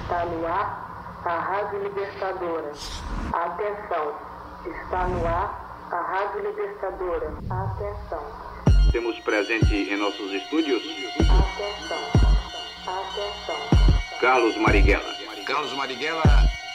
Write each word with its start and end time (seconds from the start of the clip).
Está 0.00 0.24
no 0.24 0.46
ar 0.46 1.22
a 1.24 1.38
Rádio 1.38 1.82
Libertadora. 1.84 2.72
Atenção, 3.32 4.14
está 4.66 5.06
no 5.06 5.26
ar 5.26 5.88
a 5.90 5.96
Rádio 5.96 6.50
Libertadora. 6.50 7.32
Atenção. 7.50 8.22
Temos 8.90 9.18
presente 9.20 9.74
em 9.74 9.96
nossos 9.96 10.32
estúdios. 10.32 10.82
Atenção. 11.20 11.98
Atenção. 12.86 14.18
Carlos 14.20 14.56
Marighella. 14.56 15.14
Carlos 15.46 15.72
Marighella. 15.74 16.22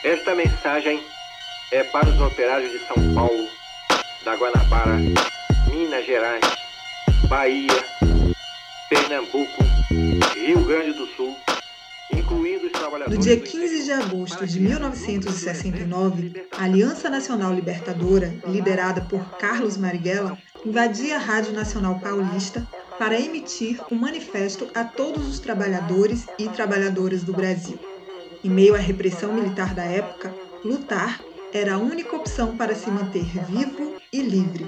Esta 0.03 0.35
mensagem 0.35 1.03
é 1.71 1.83
para 1.83 2.07
os 2.07 2.21
operários 2.21 2.71
de 2.71 2.79
São 2.87 2.95
Paulo, 3.13 3.47
da 4.23 4.35
Guanabara, 4.35 4.97
Minas 5.69 6.05
Gerais, 6.05 6.43
Bahia, 7.27 7.83
Pernambuco, 8.89 9.63
Rio 10.33 10.63
Grande 10.65 10.93
do 10.93 11.07
Sul. 11.07 11.37
No 13.07 13.17
dia 13.17 13.39
15 13.39 13.83
de 13.83 13.91
agosto 13.91 14.45
de 14.45 14.59
1969, 14.59 16.47
a 16.57 16.65
Aliança 16.65 17.09
Nacional 17.09 17.53
Libertadora, 17.53 18.33
liderada 18.45 19.01
por 19.01 19.23
Carlos 19.37 19.77
Marighella, 19.77 20.37
invadia 20.65 21.15
a 21.15 21.19
Rádio 21.19 21.53
Nacional 21.53 21.99
Paulista 21.99 22.67
para 22.99 23.19
emitir 23.19 23.79
um 23.91 23.95
manifesto 23.95 24.67
a 24.75 24.83
todos 24.83 25.27
os 25.27 25.39
trabalhadores 25.39 26.27
e 26.37 26.49
trabalhadoras 26.49 27.23
do 27.23 27.31
Brasil. 27.31 27.79
Em 28.43 28.49
meio 28.49 28.75
à 28.75 28.79
repressão 28.79 29.33
militar 29.33 29.73
da 29.73 29.83
época, 29.83 30.33
lutar 30.65 31.21
era 31.53 31.75
a 31.75 31.77
única 31.77 32.15
opção 32.15 32.57
para 32.57 32.75
se 32.75 32.89
manter 32.91 33.25
vivo 33.45 33.95
e 34.11 34.21
livre. 34.21 34.67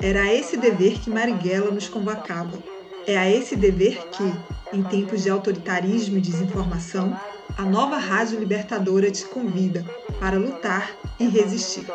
Era 0.00 0.22
a 0.22 0.32
esse 0.32 0.56
dever 0.56 1.00
que 1.00 1.10
Marighella 1.10 1.70
nos 1.70 1.88
convocava. 1.88 2.58
É 3.06 3.18
a 3.18 3.28
esse 3.28 3.56
dever 3.56 3.98
que, 4.08 4.32
em 4.72 4.82
tempos 4.82 5.22
de 5.22 5.30
autoritarismo 5.30 6.16
e 6.16 6.20
desinformação, 6.20 7.18
a 7.58 7.62
nova 7.62 7.98
Rádio 7.98 8.38
Libertadora 8.38 9.10
te 9.10 9.24
convida 9.26 9.84
para 10.18 10.38
lutar 10.38 10.96
e 11.20 11.28
resistir. 11.28 11.86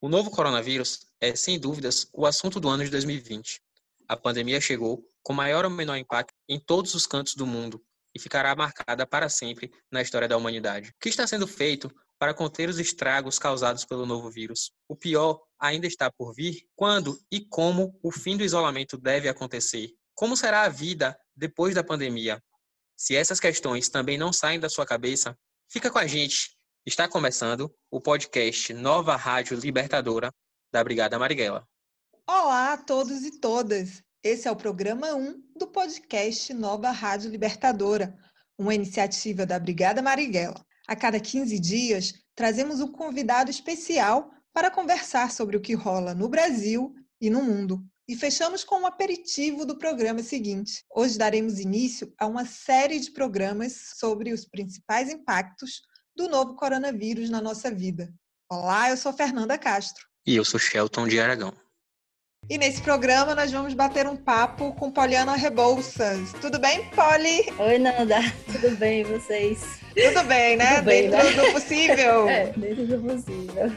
O 0.00 0.08
novo 0.08 0.30
coronavírus 0.30 1.06
é, 1.20 1.34
sem 1.36 1.58
dúvidas, 1.58 2.08
o 2.12 2.26
assunto 2.26 2.58
do 2.58 2.68
ano 2.68 2.84
de 2.84 2.90
2020. 2.90 3.60
A 4.08 4.16
pandemia 4.16 4.60
chegou 4.60 5.04
com 5.22 5.32
maior 5.32 5.64
ou 5.64 5.70
menor 5.70 5.96
impacto 5.96 6.34
em 6.48 6.58
todos 6.58 6.94
os 6.94 7.06
cantos 7.06 7.34
do 7.34 7.46
mundo 7.46 7.80
e 8.14 8.18
ficará 8.18 8.54
marcada 8.56 9.06
para 9.06 9.28
sempre 9.28 9.70
na 9.90 10.02
história 10.02 10.26
da 10.26 10.36
humanidade. 10.36 10.90
O 10.90 10.94
que 11.00 11.08
está 11.08 11.26
sendo 11.26 11.46
feito 11.46 11.90
para 12.18 12.34
conter 12.34 12.68
os 12.68 12.78
estragos 12.78 13.38
causados 13.38 13.84
pelo 13.84 14.06
novo 14.06 14.30
vírus? 14.30 14.72
O 14.88 14.96
pior 14.96 15.40
ainda 15.58 15.86
está 15.86 16.10
por 16.10 16.34
vir. 16.34 16.66
Quando 16.74 17.18
e 17.30 17.40
como 17.40 17.98
o 18.02 18.10
fim 18.10 18.36
do 18.36 18.44
isolamento 18.44 18.96
deve 18.96 19.28
acontecer? 19.28 19.90
Como 20.14 20.36
será 20.36 20.62
a 20.62 20.68
vida 20.68 21.18
depois 21.34 21.74
da 21.74 21.84
pandemia? 21.84 22.42
Se 22.96 23.14
essas 23.14 23.38
questões 23.38 23.88
também 23.88 24.16
não 24.16 24.32
saem 24.32 24.58
da 24.58 24.70
sua 24.70 24.86
cabeça, 24.86 25.36
fica 25.70 25.90
com 25.90 25.98
a 25.98 26.06
gente. 26.06 26.56
Está 26.86 27.08
começando 27.08 27.74
o 27.90 28.00
podcast 28.00 28.72
Nova 28.72 29.16
Rádio 29.16 29.58
Libertadora 29.58 30.32
da 30.72 30.82
Brigada 30.82 31.18
Marighella. 31.18 31.66
Olá 32.26 32.72
a 32.72 32.76
todos 32.76 33.22
e 33.24 33.38
todas! 33.40 34.02
Esse 34.22 34.48
é 34.48 34.50
o 34.50 34.56
programa 34.56 35.14
1 35.14 35.52
do 35.56 35.66
podcast 35.66 36.52
Nova 36.54 36.90
Rádio 36.90 37.30
Libertadora, 37.30 38.16
uma 38.58 38.74
iniciativa 38.74 39.44
da 39.44 39.58
Brigada 39.58 40.02
Marighella. 40.02 40.64
A 40.88 40.94
cada 40.94 41.18
15 41.18 41.58
dias, 41.58 42.14
trazemos 42.34 42.80
um 42.80 42.92
convidado 42.92 43.50
especial 43.50 44.30
para 44.52 44.70
conversar 44.70 45.32
sobre 45.32 45.56
o 45.56 45.60
que 45.60 45.74
rola 45.74 46.14
no 46.14 46.28
Brasil 46.28 46.94
e 47.20 47.28
no 47.28 47.42
mundo. 47.42 47.84
E 48.08 48.14
fechamos 48.14 48.62
com 48.62 48.82
um 48.82 48.86
aperitivo 48.86 49.66
do 49.66 49.76
programa 49.76 50.22
seguinte. 50.22 50.84
Hoje 50.94 51.18
daremos 51.18 51.58
início 51.58 52.12
a 52.16 52.26
uma 52.26 52.44
série 52.44 53.00
de 53.00 53.10
programas 53.10 53.94
sobre 53.96 54.32
os 54.32 54.46
principais 54.46 55.10
impactos 55.10 55.82
do 56.14 56.28
novo 56.28 56.54
coronavírus 56.54 57.28
na 57.28 57.40
nossa 57.40 57.68
vida. 57.68 58.08
Olá, 58.48 58.90
eu 58.90 58.96
sou 58.96 59.12
Fernanda 59.12 59.58
Castro. 59.58 60.06
E 60.24 60.36
eu 60.36 60.44
sou 60.44 60.60
Shelton 60.60 61.08
de 61.08 61.18
Aragão. 61.18 61.52
E 62.48 62.56
nesse 62.56 62.80
programa 62.80 63.34
nós 63.34 63.50
vamos 63.50 63.74
bater 63.74 64.06
um 64.06 64.16
papo 64.16 64.72
com 64.74 64.92
Poliana 64.92 65.34
Rebouças. 65.34 66.32
Tudo 66.40 66.60
bem, 66.60 66.88
Poli? 66.90 67.44
Oi, 67.58 67.78
Nanda. 67.78 68.20
Tudo 68.52 68.76
bem, 68.76 69.02
vocês? 69.02 69.85
Tudo 69.96 70.24
bem, 70.24 70.56
né? 70.56 70.76
Tudo 70.76 70.84
bem, 70.84 71.10
dentro 71.10 71.26
né? 71.26 71.42
do 71.42 71.52
possível. 71.52 72.28
É, 72.36 72.52
dentro 72.56 72.86
do 72.86 72.98
possível. 73.00 73.72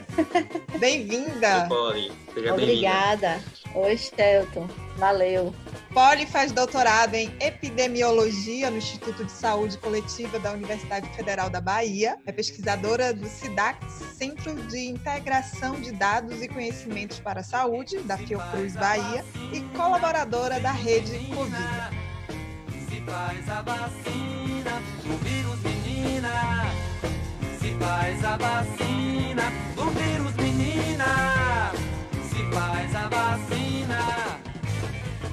Bem-vinda. 0.78 1.66
Polly, 1.66 2.12
seja 2.34 2.52
bem-vinda. 2.52 2.52
Obrigada. 2.52 3.40
Oi, 3.74 3.96
Shelton. 3.96 4.68
Valeu. 4.96 5.54
Poli 5.94 6.26
faz 6.26 6.52
doutorado 6.52 7.14
em 7.14 7.32
epidemiologia 7.40 8.70
no 8.70 8.76
Instituto 8.76 9.24
de 9.24 9.32
Saúde 9.32 9.78
Coletiva 9.78 10.38
da 10.38 10.52
Universidade 10.52 11.08
Federal 11.16 11.48
da 11.48 11.60
Bahia. 11.60 12.18
É 12.26 12.32
pesquisadora 12.32 13.14
do 13.14 13.26
SIDAX, 13.26 13.78
Centro 14.16 14.54
de 14.66 14.88
Integração 14.88 15.80
de 15.80 15.92
Dados 15.92 16.42
e 16.42 16.48
Conhecimentos 16.48 17.18
para 17.18 17.40
a 17.40 17.44
Saúde, 17.44 17.98
da 18.00 18.18
Fiocruz 18.18 18.74
Bahia, 18.74 19.24
e 19.52 19.60
colaboradora 19.76 20.60
da 20.60 20.72
rede 20.72 21.18
Covid. 21.34 21.90
Menina. 26.20 26.70
Se 27.58 27.74
faz 27.74 28.24
a 28.24 28.36
vacina, 28.36 29.42
o 29.76 29.84
vírus 29.90 30.34
menina. 30.36 31.72
Se 32.28 32.42
faz 32.52 32.94
a 32.94 33.08
vacina. 33.08 34.40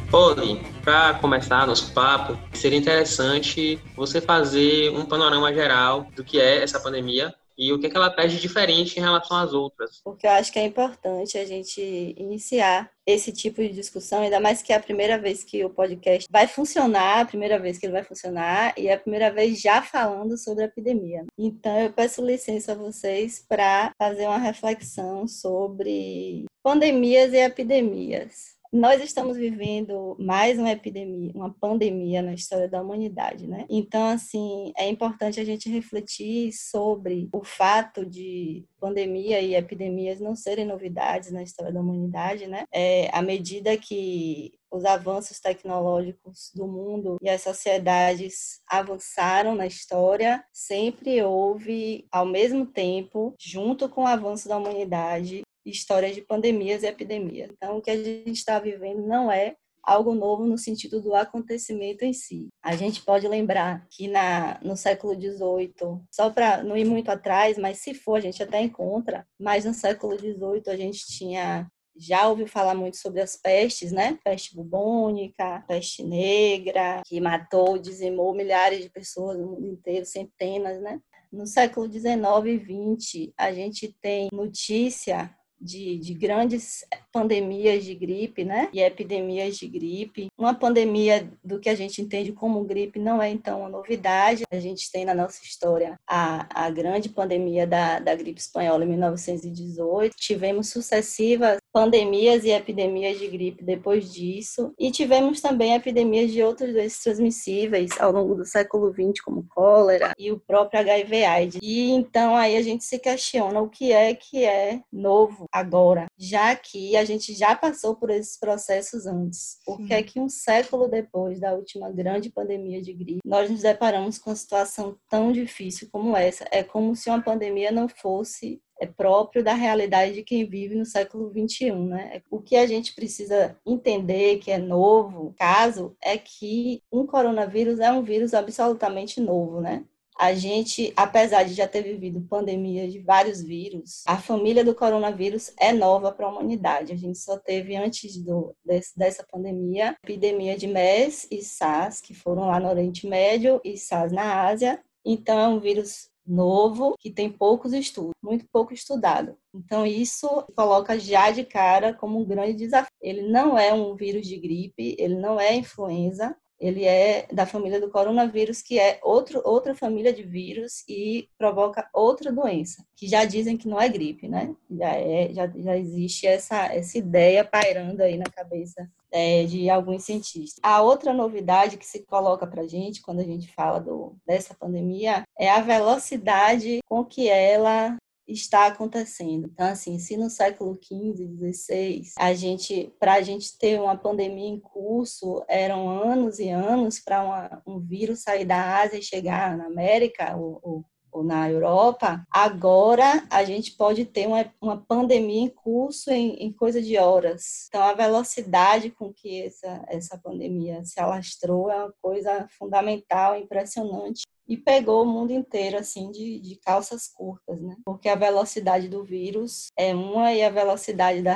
Polly, 0.09 0.61
para 0.83 1.15
começar 1.15 1.67
nosso 1.67 1.91
papo, 1.93 2.37
seria 2.53 2.79
interessante 2.79 3.79
você 3.95 4.21
fazer 4.21 4.89
um 4.91 5.05
panorama 5.05 5.53
geral 5.53 6.07
do 6.15 6.23
que 6.23 6.39
é 6.39 6.63
essa 6.63 6.79
pandemia 6.79 7.33
e 7.57 7.73
o 7.73 7.79
que, 7.79 7.87
é 7.87 7.89
que 7.89 7.97
ela 7.97 8.09
traz 8.09 8.31
de 8.31 8.39
diferente 8.39 8.97
em 8.97 9.01
relação 9.01 9.37
às 9.37 9.53
outras. 9.53 9.99
Porque 10.03 10.27
eu 10.27 10.31
acho 10.31 10.51
que 10.51 10.59
é 10.59 10.65
importante 10.65 11.37
a 11.37 11.45
gente 11.45 11.81
iniciar 12.17 12.89
esse 13.05 13.31
tipo 13.31 13.61
de 13.61 13.69
discussão, 13.69 14.21
ainda 14.21 14.39
mais 14.39 14.61
que 14.61 14.73
é 14.73 14.75
a 14.75 14.81
primeira 14.81 15.17
vez 15.17 15.43
que 15.43 15.63
o 15.63 15.69
podcast 15.69 16.27
vai 16.29 16.45
funcionar, 16.45 17.21
a 17.21 17.25
primeira 17.25 17.57
vez 17.57 17.77
que 17.77 17.85
ele 17.85 17.93
vai 17.93 18.03
funcionar, 18.03 18.73
e 18.77 18.89
é 18.89 18.93
a 18.93 18.99
primeira 18.99 19.31
vez 19.31 19.61
já 19.61 19.81
falando 19.81 20.37
sobre 20.37 20.63
a 20.63 20.67
epidemia. 20.67 21.25
Então, 21.37 21.79
eu 21.79 21.91
peço 21.91 22.23
licença 22.23 22.73
a 22.73 22.75
vocês 22.75 23.45
para 23.47 23.91
fazer 23.97 24.27
uma 24.27 24.37
reflexão 24.37 25.25
sobre 25.25 26.45
pandemias 26.61 27.31
e 27.31 27.37
epidemias. 27.37 28.56
Nós 28.77 29.01
estamos 29.01 29.35
vivendo 29.35 30.15
mais 30.19 30.59
uma 30.59 30.69
epidemia, 30.69 31.31
uma 31.33 31.51
pandemia 31.51 32.21
na 32.21 32.35
história 32.35 32.69
da 32.69 32.79
humanidade, 32.79 33.47
né? 33.47 33.65
Então, 33.67 34.07
assim, 34.09 34.71
é 34.77 34.87
importante 34.87 35.39
a 35.39 35.43
gente 35.43 35.67
refletir 35.67 36.51
sobre 36.53 37.27
o 37.33 37.43
fato 37.43 38.05
de 38.05 38.63
pandemia 38.79 39.41
e 39.41 39.55
epidemias 39.55 40.19
não 40.19 40.35
serem 40.35 40.63
novidades 40.63 41.31
na 41.31 41.41
história 41.41 41.73
da 41.73 41.81
humanidade, 41.81 42.45
né? 42.45 42.65
É, 42.71 43.09
à 43.11 43.19
medida 43.23 43.75
que 43.75 44.53
os 44.69 44.85
avanços 44.85 45.39
tecnológicos 45.39 46.51
do 46.53 46.67
mundo 46.67 47.17
e 47.21 47.29
as 47.29 47.41
sociedades 47.41 48.59
avançaram 48.67 49.55
na 49.55 49.65
história, 49.65 50.43
sempre 50.53 51.23
houve, 51.23 52.05
ao 52.11 52.25
mesmo 52.25 52.65
tempo, 52.65 53.33
junto 53.39 53.89
com 53.89 54.03
o 54.03 54.07
avanço 54.07 54.47
da 54.47 54.57
humanidade, 54.57 55.41
histórias 55.69 56.15
de 56.15 56.21
pandemias 56.21 56.83
e 56.83 56.87
epidemias. 56.87 57.49
Então, 57.51 57.77
o 57.77 57.81
que 57.81 57.91
a 57.91 57.97
gente 57.97 58.31
está 58.31 58.59
vivendo 58.59 59.05
não 59.05 59.31
é 59.31 59.55
algo 59.87 60.13
novo 60.13 60.45
no 60.45 60.57
sentido 60.57 61.01
do 61.01 61.15
acontecimento 61.15 62.03
em 62.03 62.11
si. 62.11 62.49
A 62.61 62.75
gente 62.75 63.01
pode 63.01 63.25
lembrar 63.25 63.87
que 63.89 64.09
na, 64.09 64.59
no 64.61 64.75
século 64.75 65.13
XVIII, 65.13 66.01
só 66.11 66.29
para 66.29 66.61
não 66.61 66.75
ir 66.75 66.83
muito 66.83 67.09
atrás, 67.09 67.57
mas 67.57 67.79
se 67.79 67.93
for, 67.93 68.15
a 68.15 68.19
gente 68.19 68.43
até 68.43 68.61
encontra, 68.61 69.25
mas 69.39 69.63
no 69.63 69.73
século 69.73 70.19
XVIII 70.19 70.63
a 70.67 70.75
gente 70.75 71.07
tinha 71.07 71.67
já 71.99 72.27
ouviu 72.27 72.47
falar 72.47 72.75
muito 72.75 72.95
sobre 72.97 73.21
as 73.21 73.35
pestes, 73.35 73.91
né? 73.91 74.19
Peste 74.23 74.55
bubônica, 74.55 75.63
peste 75.67 76.03
negra, 76.03 77.01
que 77.05 77.19
matou, 77.19 77.79
dizimou 77.79 78.35
milhares 78.35 78.83
de 78.83 78.89
pessoas 78.91 79.39
no 79.39 79.47
mundo 79.47 79.65
inteiro, 79.65 80.05
centenas, 80.05 80.79
né? 80.79 80.99
No 81.31 81.47
século 81.47 81.91
XIX 81.91 82.15
e 82.45 82.59
XX, 82.59 83.33
a 83.35 83.51
gente 83.51 83.91
tem 83.99 84.29
notícia 84.31 85.35
de, 85.59 85.97
de, 85.97 86.13
grandes 86.13 86.85
pandemias 87.11 87.83
de 87.83 87.95
gripe, 87.95 88.43
né? 88.43 88.69
E 88.73 88.79
epidemias 88.79 89.57
de 89.57 89.67
gripe. 89.67 90.27
Uma 90.37 90.53
pandemia 90.53 91.29
do 91.43 91.59
que 91.59 91.69
a 91.69 91.75
gente 91.75 92.01
entende 92.01 92.31
como 92.31 92.63
gripe 92.63 92.99
não 92.99 93.21
é, 93.21 93.29
então, 93.29 93.61
uma 93.61 93.69
novidade. 93.69 94.43
A 94.51 94.59
gente 94.59 94.91
tem 94.91 95.05
na 95.05 95.15
nossa 95.15 95.43
história 95.43 95.99
a, 96.07 96.65
a 96.65 96.69
grande 96.69 97.09
pandemia 97.09 97.65
da, 97.65 97.99
da 97.99 98.15
gripe 98.15 98.39
espanhola 98.39 98.83
em 98.83 98.89
1918. 98.89 100.15
Tivemos 100.17 100.69
sucessivas 100.69 101.57
pandemias 101.71 102.43
e 102.43 102.49
epidemias 102.49 103.19
de 103.19 103.27
gripe 103.27 103.63
depois 103.63 104.11
disso, 104.11 104.73
e 104.77 104.91
tivemos 104.91 105.41
também 105.41 105.73
epidemias 105.73 106.31
de 106.31 106.41
outras 106.41 106.73
doenças 106.73 107.03
transmissíveis 107.03 107.91
ao 107.99 108.11
longo 108.11 108.35
do 108.35 108.45
século 108.45 108.91
XX, 108.91 109.21
como 109.23 109.45
cólera 109.49 110.13
e 110.17 110.31
o 110.31 110.39
próprio 110.39 110.79
HIV/AIDS. 110.79 111.59
E 111.61 111.91
então 111.91 112.35
aí 112.35 112.55
a 112.55 112.61
gente 112.61 112.83
se 112.83 112.99
questiona 112.99 113.61
o 113.61 113.69
que 113.69 113.91
é 113.91 114.13
que 114.13 114.43
é 114.43 114.81
novo 114.91 115.45
agora, 115.51 116.07
já 116.17 116.55
que 116.55 116.95
a 116.95 117.05
gente 117.05 117.33
já 117.33 117.55
passou 117.55 117.95
por 117.95 118.09
esses 118.09 118.39
processos 118.39 119.05
antes. 119.05 119.57
Por 119.65 119.85
que 119.85 119.93
é 119.93 120.03
que 120.03 120.19
um 120.19 120.29
século 120.29 120.87
depois 120.87 121.39
da 121.39 121.53
última 121.53 121.91
grande 121.91 122.29
pandemia 122.29 122.81
de 122.81 122.93
gripe, 122.93 123.21
nós 123.25 123.49
nos 123.49 123.61
deparamos 123.61 124.17
com 124.17 124.29
uma 124.29 124.35
situação 124.35 124.97
tão 125.09 125.31
difícil 125.31 125.87
como 125.91 126.15
essa? 126.15 126.45
É 126.51 126.63
como 126.63 126.95
se 126.95 127.09
uma 127.09 127.21
pandemia 127.21 127.71
não 127.71 127.87
fosse 127.87 128.61
é 128.79 128.85
próprio 128.85 129.43
da 129.43 129.53
realidade 129.53 130.13
de 130.13 130.23
quem 130.23 130.45
vive 130.45 130.75
no 130.75 130.85
século 130.85 131.31
XXI, 131.31 131.71
né? 131.71 132.21
O 132.29 132.41
que 132.41 132.55
a 132.55 132.65
gente 132.65 132.93
precisa 132.93 133.57
entender 133.65 134.37
que 134.37 134.51
é 134.51 134.57
novo, 134.57 135.33
caso, 135.37 135.95
é 136.01 136.17
que 136.17 136.81
um 136.91 137.05
coronavírus 137.05 137.79
é 137.79 137.91
um 137.91 138.03
vírus 138.03 138.33
absolutamente 138.33 139.19
novo, 139.19 139.61
né? 139.61 139.83
A 140.19 140.33
gente, 140.33 140.91
apesar 140.95 141.43
de 141.43 141.53
já 141.53 141.67
ter 141.67 141.83
vivido 141.83 142.25
pandemia 142.27 142.87
de 142.89 142.99
vários 142.99 143.39
vírus, 143.39 144.01
a 144.07 144.17
família 144.17 144.65
do 144.65 144.73
coronavírus 144.73 145.53
é 145.59 145.71
nova 145.71 146.11
para 146.11 146.25
a 146.25 146.29
humanidade. 146.29 146.91
A 146.91 146.95
gente 146.95 147.19
só 147.19 147.37
teve 147.37 147.75
antes 147.75 148.17
do, 148.17 148.55
desse, 148.65 148.97
dessa 148.97 149.23
pandemia, 149.31 149.95
epidemia 150.03 150.57
de 150.57 150.65
MERS 150.65 151.27
e 151.29 151.43
SARS, 151.43 152.01
que 152.01 152.15
foram 152.15 152.47
lá 152.47 152.59
no 152.59 152.67
Oriente 152.67 153.05
Médio, 153.05 153.61
e 153.63 153.77
SARS 153.77 154.11
na 154.11 154.47
Ásia. 154.47 154.81
Então, 155.05 155.39
é 155.39 155.47
um 155.47 155.59
vírus 155.59 156.09
novo, 156.27 156.95
que 156.99 157.09
tem 157.09 157.31
poucos 157.31 157.73
estudos, 157.73 158.13
muito 158.21 158.45
pouco 158.51 158.73
estudado. 158.73 159.37
Então, 159.53 159.85
isso 159.85 160.27
coloca 160.55 160.99
já 160.99 161.31
de 161.31 161.43
cara 161.43 161.93
como 161.93 162.19
um 162.19 162.25
grande 162.25 162.53
desafio. 162.53 162.91
Ele 163.01 163.29
não 163.29 163.57
é 163.57 163.73
um 163.73 163.95
vírus 163.95 164.27
de 164.27 164.37
gripe, 164.37 164.95
ele 164.99 165.15
não 165.15 165.39
é 165.39 165.55
influenza, 165.55 166.35
ele 166.59 166.85
é 166.85 167.27
da 167.31 167.45
família 167.45 167.79
do 167.79 167.89
coronavírus, 167.89 168.61
que 168.61 168.79
é 168.79 168.99
outro, 169.03 169.41
outra 169.43 169.75
família 169.75 170.11
de 170.11 170.23
vírus 170.23 170.83
e 170.87 171.29
provoca 171.37 171.87
outra 171.93 172.31
doença, 172.31 172.83
que 172.95 173.07
já 173.07 173.25
dizem 173.25 173.57
que 173.57 173.67
não 173.67 173.79
é 173.79 173.87
gripe, 173.87 174.27
né? 174.27 174.55
Já, 174.69 174.95
é, 174.95 175.33
já, 175.33 175.47
já 175.55 175.77
existe 175.77 176.25
essa, 176.25 176.65
essa 176.73 176.97
ideia 176.97 177.43
pairando 177.43 178.01
aí 178.01 178.17
na 178.17 178.25
cabeça 178.25 178.89
é, 179.11 179.43
de 179.45 179.69
alguns 179.69 180.03
cientistas. 180.03 180.59
A 180.63 180.81
outra 180.81 181.13
novidade 181.13 181.77
que 181.77 181.85
se 181.85 182.03
coloca 182.05 182.45
para 182.45 182.63
a 182.63 182.67
gente 182.67 183.01
quando 183.01 183.19
a 183.19 183.25
gente 183.25 183.51
fala 183.53 183.79
do, 183.79 184.15
dessa 184.25 184.53
pandemia 184.55 185.23
é 185.37 185.49
a 185.49 185.61
velocidade 185.61 186.79
com 186.87 187.05
que 187.05 187.29
ela 187.29 187.95
está 188.27 188.67
acontecendo. 188.67 189.49
Então, 189.51 189.67
assim, 189.67 189.97
se 189.99 190.17
no 190.17 190.29
século 190.29 190.77
XV, 190.81 191.53
XVI, 191.53 192.01
a 192.17 192.33
gente, 192.33 192.93
para 192.99 193.13
a 193.13 193.21
gente 193.21 193.57
ter 193.57 193.79
uma 193.79 193.97
pandemia 193.97 194.49
em 194.49 194.59
curso, 194.59 195.43
eram 195.47 195.89
anos 195.89 196.39
e 196.39 196.49
anos 196.49 196.99
para 196.99 197.61
um 197.65 197.79
vírus 197.79 198.21
sair 198.21 198.45
da 198.45 198.79
Ásia 198.79 198.99
e 198.99 199.03
chegar 199.03 199.57
na 199.57 199.65
América 199.65 200.35
ou, 200.35 200.59
ou 200.61 200.85
ou 201.17 201.23
na 201.23 201.49
Europa, 201.49 202.23
agora 202.29 203.25
a 203.31 203.43
gente 203.43 203.75
pode 203.75 204.05
ter 204.05 204.27
uma, 204.27 204.45
uma 204.61 204.77
pandemia 204.77 205.41
em 205.41 205.49
curso 205.49 206.11
em, 206.11 206.35
em 206.35 206.51
coisa 206.51 206.79
de 206.79 206.95
horas. 206.97 207.65
Então, 207.69 207.81
a 207.81 207.93
velocidade 207.93 208.91
com 208.91 209.11
que 209.11 209.41
essa, 209.41 209.83
essa 209.87 210.17
pandemia 210.17 210.85
se 210.85 210.99
alastrou 210.99 211.71
é 211.71 211.75
uma 211.75 211.93
coisa 212.01 212.47
fundamental, 212.51 213.35
impressionante 213.35 214.21
e 214.47 214.55
pegou 214.55 215.03
o 215.03 215.05
mundo 215.05 215.31
inteiro, 215.31 215.77
assim, 215.77 216.11
de, 216.11 216.39
de 216.39 216.55
calças 216.55 217.07
curtas, 217.07 217.61
né? 217.61 217.75
Porque 217.85 218.09
a 218.09 218.15
velocidade 218.15 218.87
do 218.87 219.03
vírus 219.03 219.67
é 219.77 219.93
uma 219.93 220.33
e 220.33 220.43
a 220.43 220.49
velocidade 220.49 221.21
da, 221.21 221.35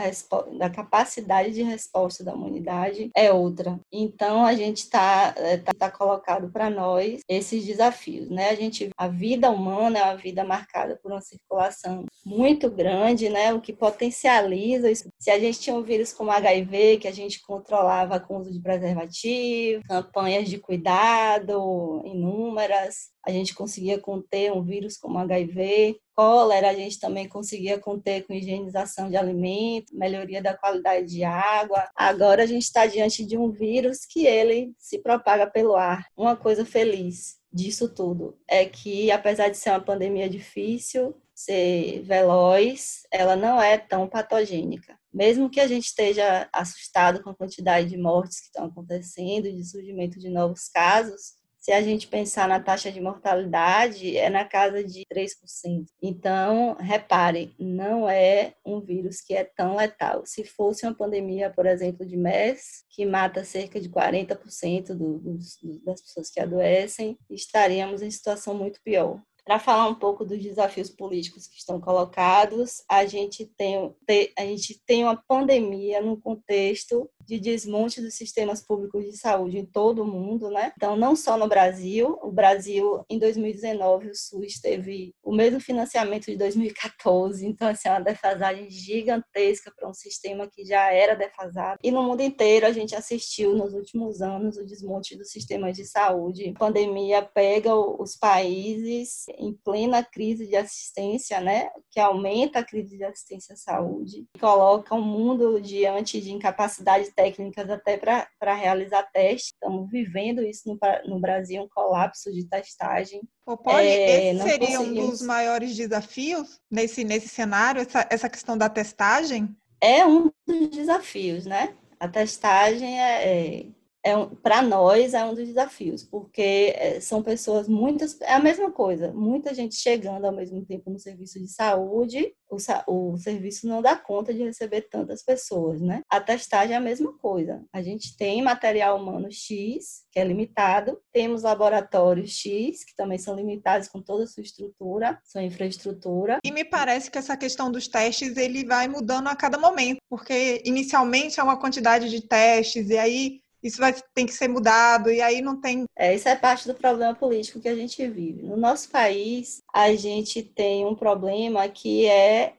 da 0.58 0.70
capacidade 0.70 1.52
de 1.52 1.64
resposta 1.64 2.24
da 2.24 2.34
humanidade 2.34 3.10
é 3.16 3.32
outra. 3.32 3.80
Então, 3.92 4.46
a 4.46 4.54
gente 4.54 4.78
está 4.78 5.34
é, 5.38 5.58
tá, 5.58 5.74
tá 5.78 5.92
colocado 5.92 6.50
para 6.50 6.70
nós 6.70 7.22
esses 7.28 7.66
desafios, 7.66 8.30
né? 8.30 8.50
A 8.50 8.56
gente, 8.56 8.90
a 8.98 9.08
vida 9.08 9.50
humana 9.50 10.00
é 10.00 10.04
uma 10.04 10.16
vida 10.16 10.44
marcada 10.44 11.00
por 11.02 11.12
uma 11.12 11.22
circulação 11.22 12.06
muito 12.26 12.70
grande, 12.70 13.30
né? 13.30 13.54
O 13.54 13.62
que 13.62 13.74
potencializa 13.74 14.90
isso. 14.90 15.10
Se 15.20 15.32
a 15.32 15.40
gente 15.40 15.60
tinha 15.60 15.76
um 15.76 15.84
vírus 15.84 16.14
como 16.14 16.32
HIV, 16.32 16.98
que 16.98 17.08
a 17.08 17.14
gente 17.14 17.42
controlava 17.42 18.20
com 18.20 18.38
uso 18.38 18.52
de 18.52 18.60
preservativo, 18.60 19.84
campanhas 19.88 20.50
de 20.50 20.58
cuidado 20.58 22.02
inúmeras, 22.06 23.01
a 23.26 23.32
gente 23.32 23.54
conseguia 23.54 24.00
conter 24.00 24.52
um 24.52 24.64
vírus 24.64 24.98
como 24.98 25.18
HIV, 25.20 26.00
cólera, 26.16 26.70
a 26.70 26.74
gente 26.74 27.00
também 27.00 27.28
conseguia 27.28 27.80
conter 27.80 28.26
com 28.26 28.34
higienização 28.34 29.10
de 29.10 29.18
alimentos, 29.18 29.94
melhoria 29.94 30.42
da 30.42 30.58
qualidade 30.58 31.08
de 31.08 31.24
água. 31.24 31.90
Agora 31.96 32.44
a 32.44 32.46
gente 32.48 32.64
está 32.64 32.86
diante 32.86 33.26
de 33.26 33.38
um 33.38 33.52
vírus 33.52 34.06
que 34.06 34.26
ele 34.26 34.74
se 34.78 35.00
propaga 35.00 35.48
pelo 35.48 35.76
ar. 35.76 36.08
Uma 36.16 36.36
coisa 36.36 36.66
feliz 36.66 37.40
disso 37.52 37.90
tudo 37.90 38.38
é 38.48 38.66
que, 38.66 39.12
apesar 39.12 39.50
de 39.50 39.58
ser 39.58 39.72
uma 39.72 39.82
pandemia 39.82 40.30
difícil, 40.30 41.16
ser 41.34 42.02
veloz, 42.04 43.04
ela 43.12 43.36
não 43.36 43.62
é 43.62 43.78
tão 43.78 44.08
patogênica. 44.08 44.98
Mesmo 45.14 45.50
que 45.50 45.60
a 45.60 45.68
gente 45.68 45.86
esteja 45.86 46.48
assustado 46.54 47.22
com 47.22 47.32
a 47.32 47.36
quantidade 47.36 47.90
de 47.90 47.98
mortes 47.98 48.40
que 48.40 48.46
estão 48.46 48.66
acontecendo, 48.66 49.52
de 49.52 49.64
surgimento 49.66 50.18
de 50.20 50.30
novos 50.30 50.70
casos, 50.70 51.34
se 51.62 51.72
a 51.72 51.80
gente 51.80 52.08
pensar 52.08 52.48
na 52.48 52.60
taxa 52.60 52.92
de 52.92 53.00
mortalidade, 53.00 54.18
é 54.18 54.32
na 54.32 54.44
casa 54.44 54.84
de 54.84 55.06
3%. 55.06 55.86
Então, 56.02 56.76
reparem, 56.80 57.56
não 57.60 58.10
é 58.10 58.56
um 58.66 58.82
vírus 58.82 59.22
que 59.22 59.36
é 59.36 59.44
tão 59.44 59.76
letal. 59.76 60.24
Se 60.26 60.44
fosse 60.44 60.88
uma 60.88 60.96
pandemia, 60.96 61.52
por 61.52 61.68
exemplo, 61.68 62.04
de 62.04 62.18
MERS, 62.18 62.84
que 62.90 63.06
mata 63.06 63.44
cerca 63.44 63.80
de 63.80 63.88
40% 63.90 64.96
do, 64.96 65.20
dos, 65.20 65.60
das 65.86 66.02
pessoas 66.02 66.32
que 66.32 66.40
adoecem, 66.40 67.16
estaríamos 67.30 68.02
em 68.02 68.10
situação 68.10 68.56
muito 68.56 68.82
pior. 68.84 69.22
Para 69.46 69.60
falar 69.60 69.88
um 69.88 69.96
pouco 69.96 70.24
dos 70.24 70.42
desafios 70.42 70.90
políticos 70.90 71.48
que 71.48 71.58
estão 71.58 71.80
colocados, 71.80 72.84
a 72.88 73.06
gente 73.06 73.46
tem, 73.46 73.94
a 74.38 74.42
gente 74.44 74.80
tem 74.86 75.04
uma 75.04 75.16
pandemia 75.16 76.02
num 76.02 76.20
contexto 76.20 77.10
de 77.26 77.40
desmonte 77.40 78.02
dos 78.02 78.16
sistemas 78.16 78.62
públicos 78.62 79.06
de 79.06 79.18
saúde 79.18 79.58
em 79.58 79.66
todo 79.66 80.04
o 80.04 80.08
mundo, 80.08 80.50
né? 80.50 80.74
Então, 80.76 80.96
não 80.96 81.16
só 81.16 81.38
no 81.38 81.48
Brasil, 81.48 82.20
o 82.22 82.32
Brasil, 82.32 83.06
em 83.10 83.18
2019, 83.18 84.10
o 84.10 84.16
SUS 84.16 84.60
teve 84.60 85.16
o 85.24 85.32
mesmo 85.32 85.60
financiamento 85.60 86.26
de 86.26 86.36
2014, 86.36 87.46
então, 87.46 87.70
assim, 87.70 87.88
é 87.88 87.92
uma 87.92 88.02
defasagem 88.02 88.70
gigantesca 88.70 89.72
para 89.76 89.90
um 89.90 89.94
sistema 89.94 90.48
que 90.48 90.66
já 90.66 90.92
era 90.92 91.16
defasado. 91.16 91.80
E 91.84 91.92
no 91.92 92.04
mundo 92.04 92.22
inteiro, 92.22 92.66
a 92.66 92.72
gente 92.72 92.96
assistiu 92.96 93.56
nos 93.56 93.74
últimos 93.74 94.22
anos 94.22 94.58
o 94.58 94.66
desmonte 94.66 95.18
dos 95.18 95.32
sistemas 95.32 95.78
de 95.78 95.86
saúde. 95.86 96.54
A 96.56 96.60
pandemia 96.60 97.22
pega 97.22 97.74
os 97.76 98.16
países 98.16 99.26
em 99.38 99.54
plena 99.54 100.04
crise 100.04 100.48
de 100.48 100.56
assistência, 100.56 101.40
né? 101.40 101.70
Que 101.90 102.00
aumenta 102.00 102.60
a 102.60 102.64
crise 102.64 102.98
de 102.98 103.04
assistência 103.04 103.54
à 103.54 103.58
saúde, 103.58 104.26
coloca 104.40 104.96
o 104.96 105.02
mundo 105.02 105.62
diante 105.62 106.22
de 106.22 106.32
incapacidade 106.32 107.12
técnicas 107.12 107.70
até 107.70 107.98
para 107.98 108.54
realizar 108.54 109.04
testes. 109.12 109.54
Estamos 109.54 109.90
vivendo 109.90 110.42
isso 110.44 110.64
no, 110.68 110.78
no 111.06 111.20
Brasil, 111.20 111.64
um 111.64 111.70
colapso 111.70 112.32
de 112.32 112.46
testagem. 112.48 113.22
Polly, 113.46 113.88
é, 113.88 114.34
esse 114.34 114.44
seria 114.44 114.80
um 114.80 114.94
dos 114.94 115.22
maiores 115.22 115.76
desafios 115.76 116.60
nesse, 116.70 117.04
nesse 117.04 117.28
cenário, 117.28 117.82
essa, 117.82 118.08
essa 118.10 118.30
questão 118.30 118.58
da 118.58 118.70
testagem? 118.70 119.56
É 119.82 120.06
um 120.06 120.32
dos 120.48 120.70
desafios, 120.70 121.46
né? 121.46 121.76
A 122.00 122.08
testagem 122.08 123.00
é, 123.00 123.28
é 123.28 123.66
é 124.04 124.16
um, 124.16 124.30
para 124.30 124.62
nós 124.62 125.14
é 125.14 125.24
um 125.24 125.34
dos 125.34 125.48
desafios, 125.48 126.04
porque 126.04 126.74
é, 126.76 127.00
são 127.00 127.22
pessoas 127.22 127.68
muitas 127.68 128.20
é 128.22 128.34
a 128.34 128.40
mesma 128.40 128.72
coisa, 128.72 129.12
muita 129.14 129.54
gente 129.54 129.76
chegando 129.76 130.26
ao 130.26 130.32
mesmo 130.32 130.66
tempo 130.66 130.90
no 130.90 131.00
serviço 131.00 131.40
de 131.40 131.48
saúde, 131.48 132.34
o, 132.50 132.58
o 132.88 133.18
serviço 133.18 133.68
não 133.68 133.82
dá 133.82 133.96
conta 133.96 134.34
de 134.34 134.44
receber 134.44 134.82
tantas 134.90 135.24
pessoas, 135.24 135.80
né? 135.80 136.02
A 136.10 136.20
testagem 136.20 136.74
é 136.74 136.78
a 136.78 136.82
mesma 136.82 137.14
coisa. 137.18 137.64
A 137.72 137.82
gente 137.82 138.18
tem 138.18 138.42
material 138.42 138.98
humano 138.98 139.32
X, 139.32 140.04
que 140.12 140.20
é 140.20 140.24
limitado, 140.24 141.00
temos 141.14 141.44
laboratórios 141.44 142.32
X, 142.32 142.84
que 142.84 142.96
também 142.96 143.18
são 143.18 143.36
limitados 143.36 143.88
com 143.88 144.02
toda 144.02 144.26
a 144.26 144.28
sua 144.28 144.44
estrutura, 144.44 145.18
sua 145.24 145.44
infraestrutura. 145.44 146.40
E 146.44 146.52
me 146.52 146.66
parece 146.66 147.10
que 147.10 147.18
essa 147.18 147.38
questão 147.38 147.72
dos 147.72 147.88
testes 147.88 148.36
ele 148.36 148.66
vai 148.66 148.88
mudando 148.88 149.28
a 149.28 149.36
cada 149.36 149.58
momento, 149.58 150.00
porque 150.10 150.62
inicialmente 150.66 151.40
é 151.40 151.44
uma 151.44 151.60
quantidade 151.60 152.10
de 152.10 152.22
testes 152.22 152.90
e 152.90 152.98
aí 152.98 153.42
isso 153.64 153.78
vai 153.78 153.94
tem 154.14 154.26
que 154.26 154.34
ser 154.34 154.48
mudado 154.48 155.12
e 155.12 155.22
aí 155.22 155.42
não 155.42 155.60
tem. 155.60 155.86
É, 155.98 156.16
isso 156.16 156.28
é 156.28 156.36
parte 156.36 156.68
do 156.68 156.74
problema 156.74 157.14
político 157.14 157.60
que 157.60 157.70
a 157.70 157.76
gente 157.76 158.08
vive. 158.08 158.44
No 158.44 158.58
nosso 158.58 158.90
país, 158.90 159.62
a 159.74 159.94
gente 159.94 160.42
tem 160.42 160.86
um 160.86 160.96
problema 160.96 161.68
que 161.68 162.06
é 162.06 162.56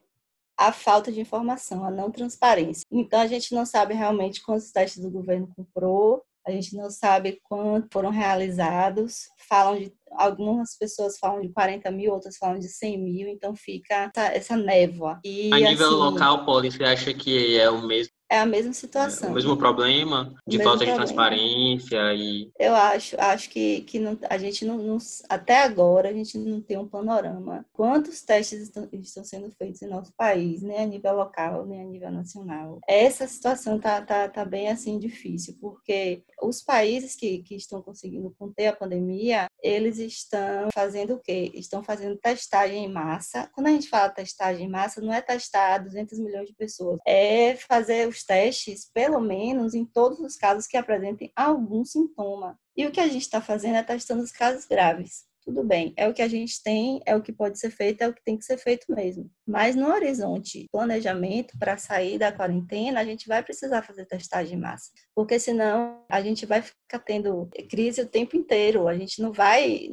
a 0.59 0.71
falta 0.73 1.11
de 1.11 1.21
informação, 1.21 1.85
a 1.85 1.90
não 1.90 2.11
transparência. 2.11 2.85
Então 2.90 3.21
a 3.21 3.26
gente 3.26 3.54
não 3.54 3.66
sabe 3.66 3.94
realmente 3.94 4.42
quantos 4.42 4.71
testes 4.71 5.04
o 5.04 5.11
governo 5.11 5.50
comprou, 5.56 6.23
a 6.47 6.50
gente 6.50 6.76
não 6.76 6.90
sabe 6.90 7.40
quantos 7.44 7.88
foram 7.92 8.11
realizados. 8.11 9.28
Falam 9.49 9.78
de 9.78 9.92
algumas 10.12 10.76
pessoas 10.76 11.18
falam 11.18 11.40
de 11.40 11.49
40 11.49 11.90
mil, 11.90 12.12
outras 12.12 12.37
falam 12.37 12.59
de 12.59 12.68
100 12.68 12.99
mil, 12.99 13.28
então 13.28 13.54
fica 13.54 14.11
essa, 14.14 14.26
essa 14.35 14.56
névoa. 14.56 15.21
E, 15.25 15.52
a 15.52 15.56
nível 15.56 15.87
assim, 15.87 15.97
local, 15.97 16.44
Paulo, 16.44 16.71
você 16.71 16.85
acha 16.85 17.14
que 17.14 17.59
é 17.59 17.71
o 17.71 17.87
mesmo 17.87 18.12
é 18.33 18.39
a 18.39 18.47
mesma 18.47 18.73
situação. 18.73 19.29
É 19.29 19.31
o 19.31 19.35
mesmo 19.35 19.59
problema 19.59 20.35
de 20.49 20.62
falta 20.62 20.87
de 20.87 20.95
transparência 20.95 22.15
e 22.15 22.51
eu 22.59 22.75
acho 22.75 23.15
acho 23.21 23.51
que, 23.51 23.83
que 23.83 23.99
não, 23.99 24.19
a 24.31 24.39
gente 24.39 24.65
não, 24.65 24.79
não, 24.79 24.97
até 25.29 25.62
agora 25.62 26.09
a 26.09 26.12
gente 26.15 26.39
não 26.39 26.59
tem 26.62 26.79
um 26.79 26.89
panorama 26.89 27.67
quantos 27.75 28.23
testes 28.23 28.62
estão, 28.62 28.89
estão 28.91 29.23
sendo 29.23 29.51
feitos 29.51 29.83
em 29.83 29.87
nosso 29.87 30.15
país 30.17 30.62
nem 30.62 30.79
a 30.79 30.87
nível 30.87 31.15
local 31.15 31.67
nem 31.67 31.83
a 31.83 31.85
nível 31.85 32.11
nacional. 32.11 32.79
Essa 32.89 33.27
situação 33.27 33.79
tá, 33.79 34.01
tá, 34.01 34.27
tá 34.31 34.47
bem 34.47 34.71
assim 34.71 34.99
difícil 34.99 35.55
porque 35.61 36.23
os 36.43 36.62
países 36.62 37.15
que, 37.15 37.43
que 37.43 37.55
estão 37.55 37.83
conseguindo 37.83 38.35
conter 38.39 38.69
a 38.69 38.77
pandemia 38.77 39.47
eles 39.62 39.99
estão 39.99 40.71
fazendo 40.73 41.17
o 41.17 41.21
quê? 41.21 41.53
Estão 41.53 41.85
fazendo 41.85 42.17
testagem 42.17 42.87
em 42.87 42.93
massa. 42.93 43.51
Quando 43.53 43.67
a 43.67 43.71
gente 43.71 43.91
fala 43.91 44.09
testagem 44.09 44.67
em 44.67 44.71
massa 44.71 45.03
não 45.03 45.12
é 45.12 45.21
testar 45.21 45.79
200 45.79 46.19
milhões 46.19 46.49
de 46.49 46.55
pessoas 46.55 46.99
é 47.07 47.57
fazer 47.57 48.09
os 48.09 48.22
testes, 48.25 48.91
pelo 48.93 49.21
menos 49.21 49.75
em 49.75 49.85
todos 49.85 50.19
os 50.21 50.37
casos 50.37 50.67
que 50.67 50.76
apresentem 50.76 51.33
algum 51.37 51.85
sintoma. 51.85 52.59
E 52.76 52.87
o 52.87 52.91
que 52.91 53.00
a 53.00 53.09
gente 53.09 53.23
está 53.23 53.41
fazendo 53.41 53.76
é 53.76 53.83
testando 53.83 54.23
os 54.23 54.33
casos 54.33 54.64
graves. 54.64 55.25
Tudo 55.45 55.64
bem, 55.64 55.93
é 55.97 56.07
o 56.07 56.14
que 56.14 56.23
a 56.23 56.29
gente 56.29 56.62
tem, 56.62 57.00
é 57.05 57.17
o 57.17 57.21
que 57.21 57.33
pode 57.33 57.59
ser 57.59 57.71
feito, 57.71 58.00
é 58.00 58.09
o 58.09 58.14
que 58.14 58.23
tem 58.23 58.38
que 58.38 58.45
ser 58.45 58.57
feito 58.57 58.87
mesmo. 58.88 59.29
Mas 59.45 59.75
no 59.75 59.88
horizonte 59.88 60.69
planejamento 60.71 61.59
para 61.59 61.76
sair 61.76 62.17
da 62.17 62.31
quarentena, 62.31 63.00
a 63.00 63.05
gente 63.05 63.26
vai 63.26 63.43
precisar 63.43 63.83
fazer 63.83 64.07
testagem 64.07 64.57
em 64.57 64.61
massa, 64.61 64.91
porque 65.17 65.41
senão 65.41 66.05
a 66.09 66.23
gente 66.23 66.47
vai 66.47 66.62
ficar 66.62 67.00
tendo 67.00 67.50
crise 67.69 68.02
o 68.02 68.09
tempo 68.09 68.37
inteiro. 68.37 68.87
A 68.87 68.97
gente 68.97 69.21
não 69.21 69.33
vai 69.33 69.91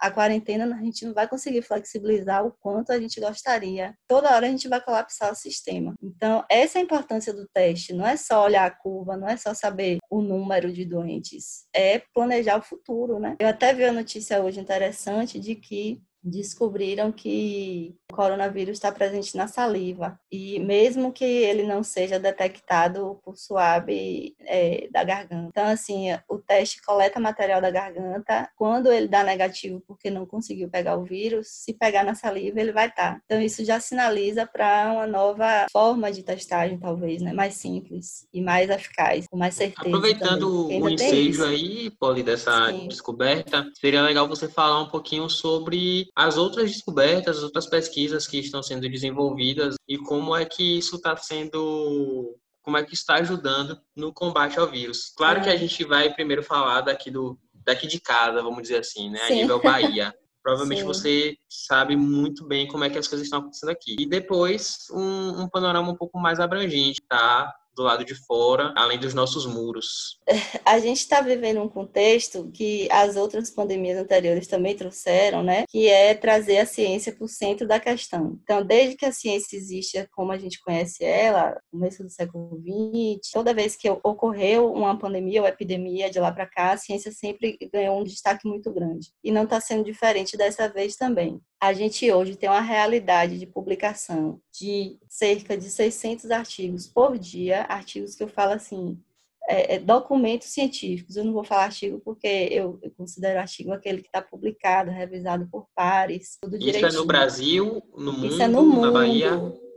a 0.00 0.10
quarentena 0.10 0.64
a 0.74 0.82
gente 0.82 1.04
não 1.04 1.12
vai 1.12 1.28
conseguir 1.28 1.62
flexibilizar 1.62 2.44
o 2.46 2.52
quanto 2.60 2.90
a 2.92 2.98
gente 2.98 3.20
gostaria. 3.20 3.94
Toda 4.08 4.34
hora 4.34 4.46
a 4.46 4.50
gente 4.50 4.68
vai 4.68 4.80
colapsar 4.80 5.32
o 5.32 5.36
sistema. 5.36 5.94
Então, 6.02 6.44
essa 6.50 6.78
é 6.78 6.80
a 6.80 6.84
importância 6.84 7.32
do 7.32 7.46
teste. 7.52 7.92
Não 7.92 8.06
é 8.06 8.16
só 8.16 8.44
olhar 8.44 8.64
a 8.64 8.70
curva, 8.70 9.16
não 9.16 9.28
é 9.28 9.36
só 9.36 9.52
saber 9.54 9.98
o 10.10 10.22
número 10.22 10.72
de 10.72 10.84
doentes, 10.84 11.66
é 11.74 12.02
planejar 12.14 12.58
o 12.58 12.62
futuro, 12.62 13.18
né? 13.18 13.36
Eu 13.38 13.48
até 13.48 13.72
vi 13.74 13.84
a 13.84 13.92
notícia 13.92 14.42
hoje 14.42 14.60
interessante 14.60 15.38
de 15.38 15.54
que 15.54 16.00
descobriram 16.22 17.10
que 17.10 17.94
o 18.10 18.14
coronavírus 18.14 18.76
está 18.76 18.92
presente 18.92 19.36
na 19.36 19.46
saliva 19.46 20.18
e 20.30 20.58
mesmo 20.58 21.12
que 21.12 21.24
ele 21.24 21.62
não 21.62 21.82
seja 21.82 22.18
detectado 22.18 23.18
por 23.24 23.36
suave 23.36 24.34
é, 24.40 24.88
da 24.90 25.02
garganta. 25.04 25.48
Então, 25.48 25.66
assim, 25.66 26.08
o 26.28 26.38
teste 26.38 26.82
coleta 26.82 27.18
material 27.18 27.60
da 27.60 27.70
garganta. 27.70 28.50
Quando 28.56 28.92
ele 28.92 29.08
dá 29.08 29.22
negativo 29.24 29.82
porque 29.86 30.10
não 30.10 30.26
conseguiu 30.26 30.68
pegar 30.68 30.96
o 30.96 31.04
vírus, 31.04 31.48
se 31.48 31.72
pegar 31.72 32.04
na 32.04 32.14
saliva, 32.14 32.60
ele 32.60 32.72
vai 32.72 32.88
estar. 32.88 33.14
Tá. 33.14 33.20
Então, 33.24 33.40
isso 33.40 33.64
já 33.64 33.80
sinaliza 33.80 34.46
para 34.46 34.92
uma 34.92 35.06
nova 35.06 35.66
forma 35.72 36.12
de 36.12 36.22
testagem, 36.22 36.78
talvez, 36.78 37.22
né? 37.22 37.32
Mais 37.32 37.54
simples 37.54 38.26
e 38.32 38.42
mais 38.42 38.68
eficaz, 38.68 39.26
com 39.26 39.36
mais 39.36 39.54
certeza. 39.54 39.88
Aproveitando 39.88 40.68
o 40.68 40.88
ensejo 40.88 41.44
aí, 41.44 41.90
Poli, 41.90 42.22
dessa 42.22 42.70
Sim. 42.70 42.88
descoberta, 42.88 43.66
seria 43.74 44.02
legal 44.02 44.28
você 44.28 44.48
falar 44.48 44.82
um 44.82 44.88
pouquinho 44.88 45.28
sobre 45.28 46.09
as 46.14 46.36
outras 46.36 46.70
descobertas, 46.70 47.38
as 47.38 47.42
outras 47.42 47.66
pesquisas 47.66 48.26
que 48.26 48.38
estão 48.38 48.62
sendo 48.62 48.88
desenvolvidas 48.88 49.76
e 49.88 49.98
como 49.98 50.34
é 50.34 50.44
que 50.44 50.78
isso 50.78 50.96
está 50.96 51.16
sendo 51.16 52.36
como 52.62 52.76
é 52.76 52.84
que 52.84 52.94
está 52.94 53.14
ajudando 53.14 53.80
no 53.96 54.12
combate 54.12 54.58
ao 54.58 54.70
vírus. 54.70 55.12
Claro 55.16 55.40
é. 55.40 55.42
que 55.42 55.48
a 55.48 55.56
gente 55.56 55.82
vai 55.84 56.12
primeiro 56.12 56.42
falar 56.42 56.82
daqui 56.82 57.10
do 57.10 57.38
daqui 57.64 57.86
de 57.86 58.00
casa, 58.00 58.42
vamos 58.42 58.62
dizer 58.62 58.78
assim, 58.78 59.10
né, 59.10 59.20
Sim. 59.26 59.32
a 59.32 59.36
nível 59.36 59.62
Bahia. 59.62 60.14
Provavelmente 60.42 60.80
Sim. 60.80 60.86
você 60.86 61.36
sabe 61.48 61.96
muito 61.96 62.46
bem 62.46 62.66
como 62.66 62.82
é 62.82 62.88
que 62.88 62.96
as 62.96 63.06
coisas 63.06 63.26
estão 63.26 63.40
acontecendo 63.40 63.68
aqui. 63.70 63.96
E 63.98 64.06
depois 64.06 64.86
um, 64.90 65.42
um 65.42 65.48
panorama 65.48 65.90
um 65.90 65.96
pouco 65.96 66.18
mais 66.18 66.40
abrangente, 66.40 67.00
tá? 67.06 67.54
Do 67.80 67.84
lado 67.84 68.04
de 68.04 68.14
fora, 68.14 68.74
além 68.76 68.98
dos 68.98 69.14
nossos 69.14 69.46
muros. 69.46 70.18
A 70.66 70.78
gente 70.78 70.98
está 70.98 71.22
vivendo 71.22 71.62
um 71.62 71.68
contexto 71.68 72.50
que 72.52 72.86
as 72.92 73.16
outras 73.16 73.50
pandemias 73.50 73.98
anteriores 73.98 74.46
também 74.46 74.76
trouxeram, 74.76 75.42
né? 75.42 75.64
Que 75.68 75.88
é 75.88 76.14
trazer 76.14 76.58
a 76.58 76.66
ciência 76.66 77.12
para 77.12 77.24
o 77.24 77.28
centro 77.28 77.66
da 77.66 77.80
questão. 77.80 78.38
Então, 78.42 78.64
desde 78.64 78.96
que 78.96 79.06
a 79.06 79.12
ciência 79.12 79.56
existe 79.56 80.06
como 80.12 80.30
a 80.30 80.38
gente 80.38 80.60
conhece 80.60 81.02
ela, 81.02 81.58
no 81.72 81.80
começo 81.80 82.02
do 82.02 82.10
século 82.10 82.60
XX, 82.60 83.30
toda 83.32 83.54
vez 83.54 83.76
que 83.76 83.88
ocorreu 83.88 84.70
uma 84.70 84.98
pandemia 84.98 85.40
ou 85.40 85.48
epidemia 85.48 86.10
de 86.10 86.20
lá 86.20 86.30
para 86.30 86.46
cá, 86.46 86.72
a 86.72 86.76
ciência 86.76 87.10
sempre 87.10 87.56
ganhou 87.72 87.98
um 87.98 88.04
destaque 88.04 88.46
muito 88.46 88.70
grande. 88.70 89.08
E 89.24 89.32
não 89.32 89.44
está 89.44 89.58
sendo 89.60 89.84
diferente 89.84 90.36
dessa 90.36 90.68
vez 90.68 90.96
também 90.96 91.40
a 91.60 91.74
gente 91.74 92.10
hoje 92.10 92.36
tem 92.36 92.48
uma 92.48 92.60
realidade 92.60 93.38
de 93.38 93.46
publicação 93.46 94.40
de 94.50 94.98
cerca 95.08 95.56
de 95.56 95.68
600 95.68 96.30
artigos 96.30 96.86
por 96.86 97.18
dia, 97.18 97.62
artigos 97.68 98.14
que 98.14 98.22
eu 98.22 98.28
falo 98.28 98.52
assim, 98.52 98.98
é, 99.46 99.74
é, 99.74 99.78
documentos 99.78 100.48
científicos. 100.48 101.16
Eu 101.16 101.24
não 101.24 101.34
vou 101.34 101.44
falar 101.44 101.64
artigo 101.64 102.00
porque 102.02 102.48
eu, 102.50 102.78
eu 102.82 102.90
considero 102.92 103.40
artigo 103.40 103.72
aquele 103.72 104.00
que 104.00 104.08
está 104.08 104.22
publicado, 104.22 104.90
revisado 104.90 105.46
por 105.48 105.66
pares, 105.74 106.38
tudo 106.40 106.56
isso 106.56 106.64
direitinho. 106.64 106.88
Isso 106.88 106.96
é 106.96 107.00
no 107.00 107.06
Brasil, 107.06 107.82
no 107.94 108.12
mundo, 108.12 108.26
isso 108.26 108.42
é 108.42 108.48
no 108.48 108.62
mundo. 108.62 108.86
na 108.86 108.92
Bahia? 108.92 109.30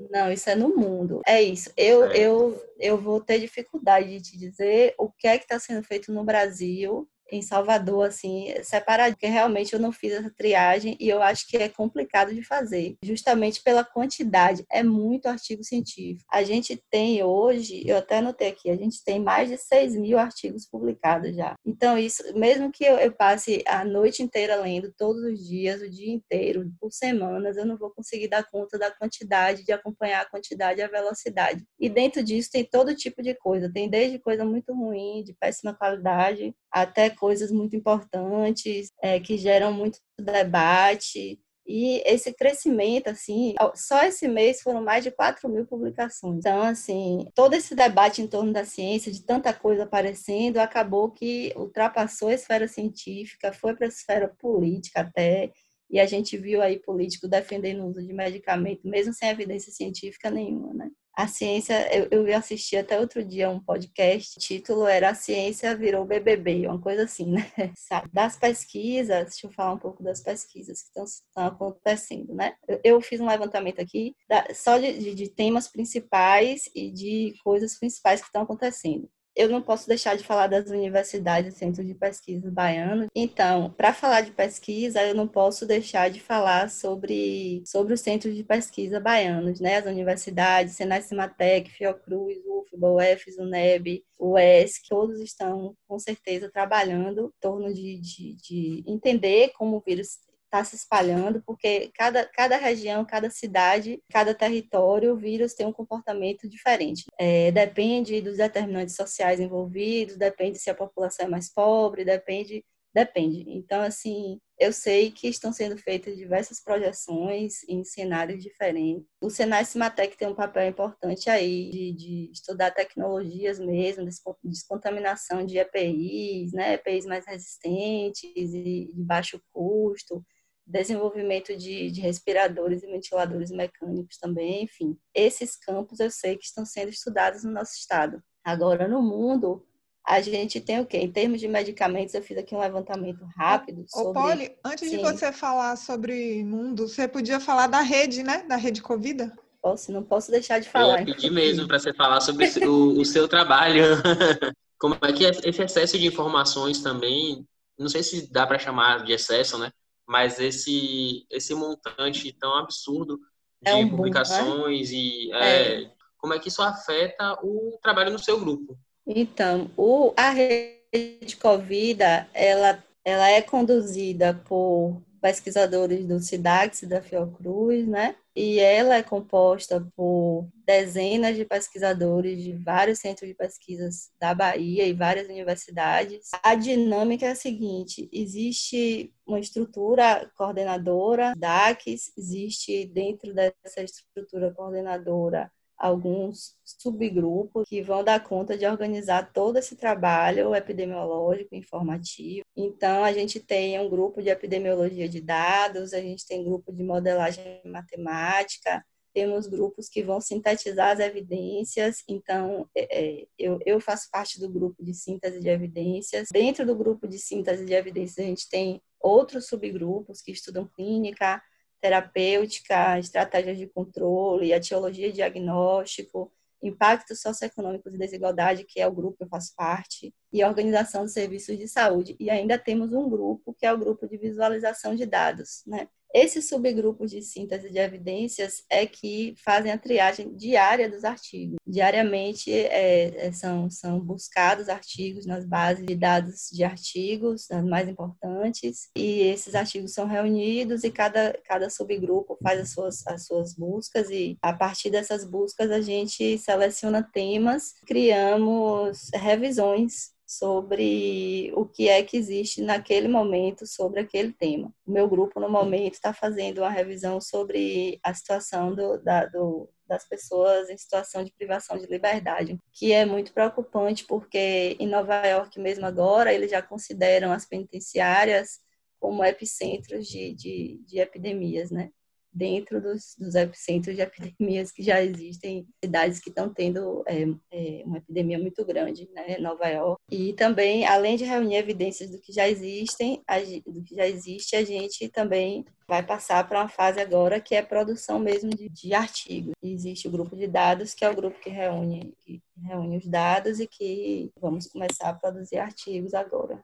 Não, 0.10 0.32
isso 0.32 0.50
é 0.50 0.56
no 0.56 0.70
mundo. 0.70 1.22
É 1.26 1.42
isso. 1.42 1.70
Eu, 1.76 2.06
é. 2.06 2.18
eu, 2.18 2.64
eu 2.80 2.98
vou 2.98 3.20
ter 3.20 3.40
dificuldade 3.40 4.08
de 4.08 4.22
te 4.22 4.38
dizer 4.38 4.96
o 4.98 5.10
que 5.10 5.28
é 5.28 5.38
que 5.38 5.44
está 5.44 5.60
sendo 5.60 5.84
feito 5.84 6.14
no 6.14 6.24
Brasil 6.24 7.10
em 7.32 7.42
Salvador, 7.42 8.08
assim, 8.08 8.54
separado, 8.64 9.16
porque 9.16 9.28
realmente 9.28 9.74
eu 9.74 9.80
não 9.80 9.92
fiz 9.92 10.14
essa 10.14 10.32
triagem 10.36 10.96
e 11.00 11.10
eu 11.10 11.22
acho 11.22 11.48
que 11.48 11.58
é 11.58 11.70
complicado 11.70 12.34
de 12.34 12.44
fazer, 12.44 12.96
justamente 13.04 13.62
pela 13.62 13.84
quantidade, 13.84 14.66
é 14.72 14.84
muito 14.84 15.28
artigo 15.28 15.64
científico. 15.64 16.24
A 16.32 16.44
gente 16.44 16.82
tem 16.90 17.24
hoje, 17.24 17.84
eu 17.86 17.98
até 17.98 18.18
anotei 18.18 18.50
aqui, 18.50 18.70
a 18.70 18.76
gente 18.76 19.04
tem 19.04 19.20
mais 19.20 19.50
de 19.50 19.58
6 19.58 19.96
mil 19.96 20.18
artigos 20.18 20.68
publicados 20.68 21.36
já. 21.36 21.56
Então, 21.66 21.98
isso, 21.98 22.24
mesmo 22.36 22.72
que 22.72 22.84
eu, 22.84 22.98
eu 22.98 23.12
passe 23.12 23.64
a 23.68 23.84
noite 23.84 24.22
inteira 24.22 24.56
lendo, 24.56 24.94
todos 24.98 25.24
os 25.24 25.48
dias, 25.48 25.82
o 25.82 25.90
dia 25.90 26.14
inteiro, 26.14 26.72
por 26.80 26.92
semanas, 26.92 27.58
eu 27.58 27.66
não 27.66 27.78
vou 27.78 27.92
conseguir 27.92 28.28
dar 28.28 28.50
conta 28.50 28.78
da 28.78 28.92
quantidade, 28.92 29.64
de 29.64 29.72
acompanhar 29.72 30.22
a 30.22 30.30
quantidade 30.30 30.80
e 30.80 30.84
a 30.84 30.88
velocidade. 30.88 31.64
E 31.80 31.90
dentro 31.90 32.24
disso 32.24 32.50
tem 32.52 32.64
todo 32.64 32.96
tipo 32.96 33.22
de 33.22 33.34
coisa, 33.34 33.72
tem 33.72 33.90
desde 33.90 34.20
coisa 34.20 34.46
muito 34.46 34.74
ruim, 34.74 35.24
de 35.24 35.34
péssima 35.34 35.74
qualidade, 35.74 36.54
até 36.74 37.10
coisas 37.10 37.52
muito 37.52 37.76
importantes, 37.76 38.92
é, 39.02 39.20
que 39.20 39.38
geram 39.38 39.72
muito 39.72 40.00
debate. 40.20 41.40
E 41.66 42.02
esse 42.06 42.34
crescimento, 42.34 43.08
assim, 43.08 43.56
só 43.76 44.04
esse 44.04 44.28
mês 44.28 44.62
foram 44.62 44.84
mais 44.84 45.04
de 45.04 45.12
4 45.12 45.48
mil 45.48 45.66
publicações. 45.66 46.40
Então, 46.40 46.62
assim, 46.62 47.26
todo 47.34 47.54
esse 47.54 47.74
debate 47.74 48.22
em 48.22 48.28
torno 48.28 48.52
da 48.52 48.66
ciência, 48.66 49.12
de 49.12 49.24
tanta 49.24 49.54
coisa 49.54 49.84
aparecendo, 49.84 50.58
acabou 50.58 51.12
que 51.12 51.54
ultrapassou 51.56 52.28
a 52.30 52.34
esfera 52.34 52.68
científica, 52.68 53.54
foi 53.54 53.76
para 53.76 53.86
a 53.86 53.90
esfera 53.90 54.28
política 54.40 55.02
até, 55.02 55.52
e 55.90 56.00
a 56.00 56.06
gente 56.06 56.36
viu 56.38 56.62
aí 56.62 56.80
político 56.80 57.28
defendendo 57.28 57.84
o 57.84 57.88
uso 57.88 58.06
de 58.06 58.14
medicamento, 58.14 58.82
mesmo 58.88 59.14
sem 59.14 59.30
evidência 59.30 59.72
científica 59.72 60.30
nenhuma, 60.30 60.74
né? 60.74 60.90
A 61.16 61.28
ciência, 61.28 61.88
eu, 61.96 62.26
eu 62.28 62.38
assisti 62.38 62.76
até 62.76 63.00
outro 63.00 63.24
dia 63.24 63.48
um 63.50 63.60
podcast, 63.60 64.36
o 64.36 64.40
título 64.40 64.88
era 64.88 65.10
A 65.10 65.16
Ciência 65.16 65.76
Virou 65.78 66.06
BBB, 66.06 66.66
uma 66.66 66.82
coisa 66.82 67.04
assim, 67.04 67.32
né? 67.32 67.52
Das 68.12 68.36
pesquisas, 68.36 69.26
deixa 69.26 69.46
eu 69.46 69.52
falar 69.52 69.74
um 69.74 69.78
pouco 69.78 70.02
das 70.02 70.22
pesquisas 70.22 70.82
que 70.82 70.88
estão, 70.88 71.04
estão 71.04 71.46
acontecendo, 71.46 72.34
né? 72.34 72.56
Eu, 72.68 72.80
eu, 72.84 73.02
fiz 73.02 73.20
um 73.22 73.28
levantamento 73.28 73.80
aqui 73.80 74.16
da, 74.28 74.48
só 74.56 74.80
de, 74.80 74.98
de, 74.98 75.14
de 75.14 75.30
temas 75.30 75.68
principais 75.68 76.68
e 76.74 76.90
de 76.90 77.36
coisas 77.44 77.78
principais 77.78 78.20
que 78.20 78.28
estão 78.28 78.42
acontecendo 78.42 79.08
eu 79.36 79.50
não 79.50 79.62
posso 79.62 79.88
deixar 79.88 80.16
de 80.16 80.24
falar 80.24 80.48
das 80.48 80.70
universidades 80.70 81.56
e 81.56 81.58
centros 81.58 81.86
de 81.86 81.94
pesquisa 81.96 82.52
baianos. 82.52 83.08
Então, 83.16 83.72
para 83.72 83.94
falar 83.94 84.22
de 84.22 84.32
pesquisa, 84.32 85.02
eu 85.04 85.16
não 85.16 85.28
posso 85.28 85.66
deixar 85.66 86.10
de 86.10 86.20
falar 86.20 86.70
sobre, 86.70 87.64
sobre 87.66 87.94
os 87.94 88.02
centros 88.02 88.36
de 88.36 88.44
pesquisa 88.44 89.00
baianos, 89.00 89.60
né? 89.60 89.78
As 89.78 89.86
universidades, 89.86 90.76
Senai 90.76 91.02
Cimatec, 91.02 91.70
Fiocruz, 91.72 92.38
UFBA, 92.46 93.14
UF, 93.14 93.36
UNEB, 93.40 94.04
UESC, 94.20 94.88
todos 94.88 95.20
estão, 95.20 95.76
com 95.88 96.00
certeza, 96.00 96.52
trabalhando 96.52 97.34
em 97.36 97.42
torno 97.42 97.74
de, 97.74 98.00
de, 98.00 98.36
de 98.36 98.84
entender 98.88 99.50
como 99.50 99.78
o 99.78 99.84
vírus 99.86 100.18
está 100.54 100.64
se 100.64 100.76
espalhando, 100.76 101.42
porque 101.46 101.92
cada, 101.96 102.26
cada 102.26 102.58
região, 102.58 103.04
cada 103.04 103.30
cidade, 103.30 104.00
cada 104.12 104.36
território, 104.36 105.14
o 105.14 105.18
vírus 105.18 105.54
tem 105.54 105.66
um 105.66 105.74
comportamento 105.74 106.48
diferente. 106.48 107.06
É, 107.20 107.52
depende 107.52 108.22
dos 108.22 108.38
determinantes 108.38 108.96
sociais 108.96 109.40
envolvidos, 109.40 110.16
depende 110.16 110.60
se 110.60 110.70
a 110.70 110.76
população 110.76 111.26
é 111.26 111.30
mais 111.30 111.52
pobre, 111.52 112.06
depende 112.06 112.64
Depende. 112.94 113.44
Então, 113.48 113.82
assim, 113.82 114.40
eu 114.60 114.72
sei 114.72 115.10
que 115.10 115.28
estão 115.28 115.52
sendo 115.52 115.76
feitas 115.80 116.16
diversas 116.16 116.62
projeções 116.64 117.64
em 117.68 117.84
cenários 117.84 118.44
diferentes. 118.44 119.04
O 119.20 119.32
Senai 119.32 119.66
Cimatec 119.66 120.16
tem 120.16 120.28
um 120.28 120.36
papel 120.36 120.70
importante 120.70 121.28
aí 121.28 121.72
de, 121.72 121.92
de 121.94 122.32
estudar 122.32 122.70
tecnologias 122.70 123.58
mesmo, 123.58 124.08
descontaminação 124.44 125.44
de 125.44 125.58
EPIs, 125.58 126.54
né, 126.54 126.76
EPIs 126.76 127.06
mais 127.08 127.26
resistentes 127.26 128.54
e 128.54 128.92
de 128.94 129.04
baixo 129.04 129.42
custo, 129.52 130.24
desenvolvimento 130.66 131.56
de, 131.56 131.92
de 131.92 132.02
respiradores 132.02 132.84
e 132.84 132.88
ventiladores 132.88 133.52
mecânicos 133.52 134.18
também, 134.18 134.64
enfim. 134.64 134.98
Esses 135.14 135.56
campos 135.56 136.00
eu 136.00 136.10
sei 136.10 136.38
que 136.38 136.46
estão 136.46 136.66
sendo 136.66 136.90
estudados 136.90 137.44
no 137.44 137.52
nosso 137.52 137.74
estado. 137.74 138.22
Agora, 138.44 138.88
no 138.88 139.02
mundo, 139.02 139.66
a 140.06 140.22
gente 140.22 140.60
tem 140.60 140.80
o 140.80 140.86
quê? 140.86 140.98
Em 140.98 141.12
termos 141.12 141.40
de 141.40 141.48
medicamentos, 141.48 142.14
eu 142.14 142.22
fiz 142.22 142.38
aqui 142.38 142.54
um 142.54 142.60
levantamento 142.60 143.26
rápido. 143.36 143.86
Sobre... 143.88 144.10
Ô, 144.10 144.14
Polly, 144.14 144.58
antes 144.64 144.90
Sim. 144.90 144.98
de 144.98 145.04
você 145.04 145.32
falar 145.32 145.76
sobre 145.76 146.44
mundo, 146.44 146.88
você 146.88 147.08
podia 147.08 147.40
falar 147.40 147.68
da 147.68 147.82
rede, 147.82 148.24
né? 148.24 148.44
Da 148.44 148.56
rede 148.56 148.82
Covida? 148.82 149.32
Posso, 149.62 149.94
não 149.94 150.04
posso 150.04 150.30
deixar 150.30 150.60
de 150.60 150.68
falar. 150.68 151.00
Eu 151.00 151.06
pedi 151.06 151.30
mesmo 151.30 151.68
para 151.68 151.80
você 151.80 151.94
falar 151.94 152.20
sobre 152.20 152.48
o, 152.66 153.00
o 153.00 153.06
seu 153.06 153.30
trabalho. 153.30 153.84
Como 154.78 154.98
é 155.02 155.14
que 155.14 155.26
é 155.26 155.30
esse 155.30 155.64
excesso 155.64 155.98
de 155.98 156.06
informações 156.06 156.82
também, 156.82 157.48
não 157.80 157.88
sei 157.88 158.04
se 158.04 158.30
dá 158.30 158.46
para 158.46 158.60
chamar 158.60 159.06
de 159.06 159.14
excesso, 159.14 159.58
né? 159.58 159.72
Mas 160.08 160.40
esse, 160.40 161.26
esse 161.30 161.56
montante 161.56 162.32
tão 162.34 162.56
absurdo 162.58 163.20
de 163.62 163.72
é 163.72 163.76
um 163.76 163.90
publicações 163.90 164.90
boom, 164.92 164.98
né? 164.98 165.02
e 165.02 165.32
é, 165.34 165.84
é. 165.84 165.92
como 166.18 166.34
é 166.34 166.40
que 166.40 166.50
isso 166.50 166.62
afeta 166.62 167.40
o 167.42 167.78
trabalho 167.82 168.12
no 168.12 168.20
seu 168.20 168.40
grupo? 168.40 168.78
Então, 169.06 169.70
o, 169.78 170.14
a 170.16 170.30
rede 170.30 171.36
Covida, 171.42 172.28
ela, 172.34 172.84
ela 173.04 173.30
é 173.30 173.42
conduzida 173.42 174.34
por 174.46 175.02
pesquisadores 175.22 176.06
do 176.06 176.20
SIDAX 176.20 176.84
e 176.84 176.88
da 176.88 177.02
Fiocruz, 177.02 177.88
né? 177.88 178.16
E 178.36 178.60
ela 178.60 178.96
é 178.96 179.04
composta 179.04 179.86
por 179.96 180.50
dezenas 180.66 181.36
de 181.36 181.46
pesquisadores 181.46 182.42
de 182.42 182.54
vários 182.54 183.00
centros 183.00 183.30
de 183.30 183.36
pesquisas 183.36 184.12
da 184.20 184.34
Bahia 184.34 184.86
e 184.88 184.94
várias 184.94 185.28
universidades. 185.28 186.30
A 186.42 186.56
dinâmica 186.56 187.28
é 187.28 187.32
a 187.32 187.36
seguinte: 187.36 188.10
existe 188.12 189.14
uma 189.26 189.40
estrutura 189.40 190.32
coordenadora, 190.36 191.34
DACs, 191.38 192.12
existe 192.18 192.86
dentro 192.88 193.34
dessa 193.34 193.82
estrutura 193.84 194.52
coordenadora 194.52 195.52
alguns 195.84 196.56
subgrupos 196.64 197.68
que 197.68 197.82
vão 197.82 198.06
dar 198.06 198.24
conta 198.24 198.58
de 198.58 198.66
organizar 198.66 199.34
todo 199.34 199.58
esse 199.58 199.76
trabalho 199.76 200.56
epidemiológico, 200.56 201.54
informativo. 201.54 202.46
Então, 202.56 203.04
a 203.04 203.12
gente 203.12 203.38
tem 203.42 203.78
um 203.78 203.90
grupo 203.90 204.22
de 204.22 204.30
epidemiologia 204.30 205.10
de 205.10 205.20
dados, 205.20 205.94
a 205.94 206.00
gente 206.00 206.26
tem 206.26 206.42
grupo 206.42 206.72
de 206.72 206.82
modelagem 206.84 207.62
matemática, 207.66 208.82
temos 209.14 209.46
grupos 209.46 209.90
que 209.90 210.02
vão 210.02 210.22
sintetizar 210.22 210.92
as 210.92 211.00
evidências, 211.02 211.98
então 212.08 212.66
é, 212.74 213.22
é, 213.22 213.28
eu, 213.38 213.60
eu 213.66 213.82
faço 213.82 214.08
parte 214.10 214.40
do 214.40 214.50
grupo 214.50 214.82
de 214.82 214.94
síntese 214.94 215.42
de 215.42 215.50
evidências. 215.50 216.30
Dentro 216.32 216.66
do 216.66 216.78
grupo 216.78 217.10
de 217.10 217.20
síntese 217.20 217.66
de 217.66 217.74
evidências, 217.74 218.26
a 218.26 218.30
gente 218.30 218.48
tem 218.48 218.82
outros 219.02 219.48
subgrupos 219.48 220.22
que 220.22 220.32
estudam 220.32 220.66
clínica, 220.66 221.44
terapêutica, 221.84 222.98
estratégias 222.98 223.58
de 223.58 223.68
controle, 223.68 224.54
etiologia 224.54 225.12
diagnóstico, 225.12 226.32
impactos 226.62 227.20
socioeconômicos 227.20 227.94
e 227.94 227.98
desigualdade, 227.98 228.64
que 228.64 228.80
é 228.80 228.88
o 228.88 228.92
grupo 228.94 229.18
que 229.18 229.26
eu 229.26 229.28
faço 229.28 229.54
parte, 229.54 230.16
e 230.34 230.44
organização 230.44 231.04
dos 231.04 231.14
serviços 231.14 231.58
de 231.58 231.68
saúde. 231.68 232.16
E 232.20 232.30
ainda 232.30 232.58
temos 232.58 232.92
um 232.92 233.08
grupo, 233.08 233.54
que 233.54 233.66
é 233.66 233.72
o 233.72 233.78
grupo 233.78 234.08
de 234.08 234.18
visualização 234.18 234.96
de 234.96 235.06
dados, 235.06 235.64
né? 235.68 235.88
Esses 236.14 236.48
subgrupos 236.48 237.10
de 237.10 237.24
síntese 237.24 237.72
de 237.72 237.80
evidências 237.80 238.64
é 238.70 238.86
que 238.86 239.34
fazem 239.44 239.72
a 239.72 239.78
triagem 239.80 240.32
diária 240.36 240.88
dos 240.88 241.04
artigos. 241.04 241.58
Diariamente 241.66 242.54
é, 242.54 243.28
é, 243.28 243.32
são, 243.32 243.68
são 243.68 244.00
buscados 244.00 244.70
artigos 244.70 245.26
nas 245.26 245.44
bases 245.44 245.84
de 245.84 245.96
dados 245.96 246.50
de 246.52 246.64
artigos, 246.64 247.50
as 247.50 247.66
mais 247.66 247.90
importantes, 247.90 248.90
e 248.96 249.22
esses 249.22 249.56
artigos 249.56 249.94
são 249.94 250.06
reunidos 250.06 250.84
e 250.84 250.92
cada, 250.92 251.34
cada 251.46 251.68
subgrupo 251.68 252.38
faz 252.44 252.60
as 252.60 252.70
suas, 252.70 253.08
as 253.08 253.26
suas 253.26 253.56
buscas, 253.56 254.12
e 254.12 254.38
a 254.40 254.54
partir 254.54 254.92
dessas 254.92 255.26
buscas 255.26 255.72
a 255.72 255.82
gente 255.82 256.38
seleciona 256.38 257.02
temas, 257.02 257.74
criamos 257.88 259.10
revisões 259.16 260.14
sobre 260.38 261.52
o 261.56 261.66
que 261.66 261.90
é 261.90 262.04
que 262.04 262.18
existe 262.18 262.62
naquele 262.62 263.08
momento 263.08 263.66
sobre 263.66 264.00
aquele 264.00 264.32
tema. 264.32 264.74
O 264.86 264.92
meu 264.92 265.08
grupo, 265.08 265.40
no 265.40 265.50
momento, 265.50 265.94
está 265.94 266.14
fazendo 266.14 266.60
uma 266.60 266.70
revisão 266.70 267.20
sobre 267.22 268.00
a 268.04 268.14
situação 268.14 268.74
do, 268.74 268.98
da, 269.04 269.26
do, 269.26 269.70
das 269.88 270.08
pessoas 270.08 270.70
em 270.70 270.78
situação 270.78 271.24
de 271.24 271.32
privação 271.32 271.78
de 271.78 271.86
liberdade, 271.86 272.58
que 272.72 272.92
é 272.92 273.06
muito 273.06 273.34
preocupante 273.34 274.06
porque 274.06 274.76
em 274.80 274.88
Nova 274.88 275.26
York 275.26 275.60
mesmo 275.60 275.86
agora 275.86 276.34
eles 276.34 276.52
já 276.52 276.62
consideram 276.62 277.32
as 277.32 277.46
penitenciárias 277.46 278.60
como 279.00 279.24
epicentros 279.24 280.08
de, 280.08 280.34
de, 280.34 280.82
de 280.86 281.00
epidemias, 281.00 281.70
né? 281.70 281.92
Dentro 282.34 282.82
dos, 282.82 283.16
dos, 283.18 283.36
epicentros 283.36 283.96
de 283.96 284.02
epidemias 284.02 284.72
que 284.72 284.82
já 284.82 285.02
existem, 285.02 285.68
cidades 285.84 286.20
que 286.20 286.30
estão 286.30 286.54
tendo 286.54 287.04
é, 287.08 287.24
é, 287.52 287.84
uma 287.86 287.98
epidemia 287.98 288.40
muito 288.40 288.66
grande, 288.66 289.10
né, 289.14 289.38
Nova 289.38 289.68
York. 289.68 290.02
E 290.12 290.34
também, 290.34 290.86
além 290.86 291.16
de 291.16 291.24
reunir 291.24 291.56
evidências 291.56 292.10
do 292.10 292.20
que 292.20 292.34
já 292.34 292.48
existem, 292.50 293.22
a, 293.28 293.40
do 293.40 293.84
que 293.84 293.96
já 293.96 294.08
existe, 294.08 294.56
a 294.56 294.64
gente 294.64 295.08
também 295.10 295.66
vai 295.88 296.02
passar 296.02 296.48
para 296.48 296.62
uma 296.62 296.70
fase 296.70 297.00
agora 297.00 297.42
que 297.42 297.56
é 297.56 297.62
produção 297.62 298.20
mesmo 298.20 298.50
de, 298.50 298.70
de 298.70 298.94
artigos. 298.94 299.54
existe 299.62 300.08
o 300.08 300.12
grupo 300.12 300.36
de 300.36 300.48
dados, 300.48 300.94
que 300.94 301.06
é 301.06 301.10
o 301.10 301.16
grupo 301.16 301.40
que 301.40 301.50
reúne, 301.50 302.14
que 302.22 302.42
reúne 302.64 302.98
os 302.98 303.08
dados 303.08 303.60
e 303.60 303.68
que 303.68 304.32
vamos 304.40 304.68
começar 304.68 305.10
a 305.10 305.14
produzir 305.14 305.58
artigos 305.58 306.14
agora. 306.14 306.64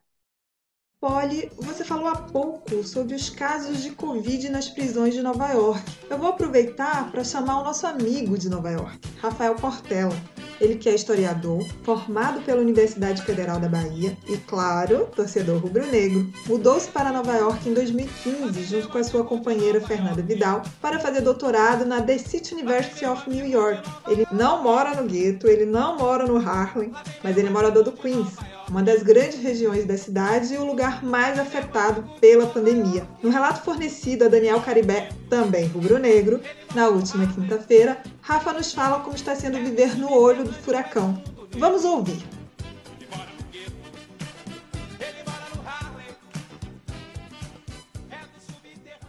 Polly, 1.02 1.50
você 1.56 1.86
falou 1.86 2.10
há 2.10 2.16
pouco 2.18 2.84
sobre 2.84 3.16
os 3.16 3.30
casos 3.30 3.82
de 3.82 3.92
Covid 3.92 4.50
nas 4.50 4.68
prisões 4.68 5.14
de 5.14 5.22
Nova 5.22 5.48
York. 5.48 5.82
Eu 6.10 6.18
vou 6.18 6.28
aproveitar 6.28 7.10
para 7.10 7.24
chamar 7.24 7.62
o 7.62 7.64
nosso 7.64 7.88
amigo 7.88 8.38
de 8.38 8.50
Nova 8.50 8.70
York, 8.70 9.00
Rafael 9.22 9.56
Portela. 9.56 10.14
Ele 10.60 10.76
que 10.76 10.90
é 10.90 10.94
historiador, 10.94 11.66
formado 11.84 12.42
pela 12.42 12.60
Universidade 12.60 13.22
Federal 13.22 13.62
da 13.62 13.70
Bahia 13.70 14.18
e, 14.28 14.36
claro, 14.40 15.08
torcedor 15.16 15.62
rubro-negro. 15.62 16.30
Mudou-se 16.46 16.90
para 16.90 17.14
Nova 17.14 17.34
York 17.34 17.70
em 17.70 17.74
2015, 17.74 18.62
junto 18.66 18.90
com 18.90 18.98
a 18.98 19.04
sua 19.06 19.24
companheira 19.24 19.80
Fernanda 19.80 20.22
Vidal, 20.22 20.64
para 20.82 21.00
fazer 21.00 21.22
doutorado 21.22 21.86
na 21.86 22.02
The 22.02 22.18
City 22.18 22.56
University 22.56 23.06
of 23.06 23.30
New 23.30 23.48
York. 23.48 23.90
Ele 24.06 24.28
não 24.34 24.62
mora 24.62 25.02
no 25.02 25.08
gueto, 25.08 25.48
ele 25.48 25.66
não 25.66 25.98
mora 25.98 26.26
no 26.26 26.36
Harlem, 26.36 26.92
mas 27.24 27.38
ele 27.38 27.48
é 27.48 27.52
morador 27.52 27.86
do 27.86 27.94
Queens, 27.94 28.36
uma 28.70 28.84
das 28.84 29.02
grandes 29.02 29.40
regiões 29.40 29.86
da 29.86 29.98
cidade 29.98 30.54
e 30.54 30.58
o 30.58 30.66
lugar 30.66 31.04
mais 31.04 31.40
afetado 31.40 32.04
pela 32.20 32.46
pandemia. 32.46 33.08
No 33.22 33.30
relato 33.30 33.64
fornecido 33.64 34.26
a 34.26 34.28
Daniel 34.28 34.62
Caribé, 34.62 35.10
também 35.30 35.68
rubro-negro, 35.68 36.40
na 36.76 36.88
última 36.88 37.26
quinta-feira, 37.26 38.02
Rafa 38.22 38.54
nos 38.54 38.72
fala 38.72 39.00
como 39.00 39.16
está 39.16 39.36
sendo 39.36 39.58
viver 39.58 39.98
no 39.98 40.14
olho 40.14 40.44
do 40.44 40.54
furacão. 40.54 41.22
Vamos 41.58 41.84
ouvir. 41.84 42.24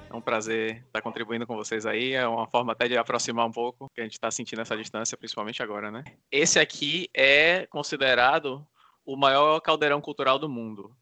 É 0.08 0.16
um 0.16 0.20
prazer 0.20 0.82
estar 0.86 1.02
contribuindo 1.02 1.46
com 1.46 1.54
vocês 1.54 1.86
aí. 1.86 2.14
É 2.14 2.26
uma 2.26 2.46
forma 2.46 2.72
até 2.72 2.88
de 2.88 2.96
aproximar 2.96 3.46
um 3.46 3.52
pouco, 3.52 3.88
que 3.94 4.00
a 4.00 4.04
gente 4.04 4.14
está 4.14 4.30
sentindo 4.30 4.60
essa 4.62 4.76
distância, 4.76 5.16
principalmente 5.16 5.62
agora, 5.62 5.90
né? 5.90 6.02
Esse 6.32 6.58
aqui 6.58 7.08
é 7.14 7.66
considerado 7.66 8.66
o 9.04 9.16
maior 9.16 9.60
caldeirão 9.60 10.00
cultural 10.00 10.38
do 10.38 10.48
mundo, 10.48 10.94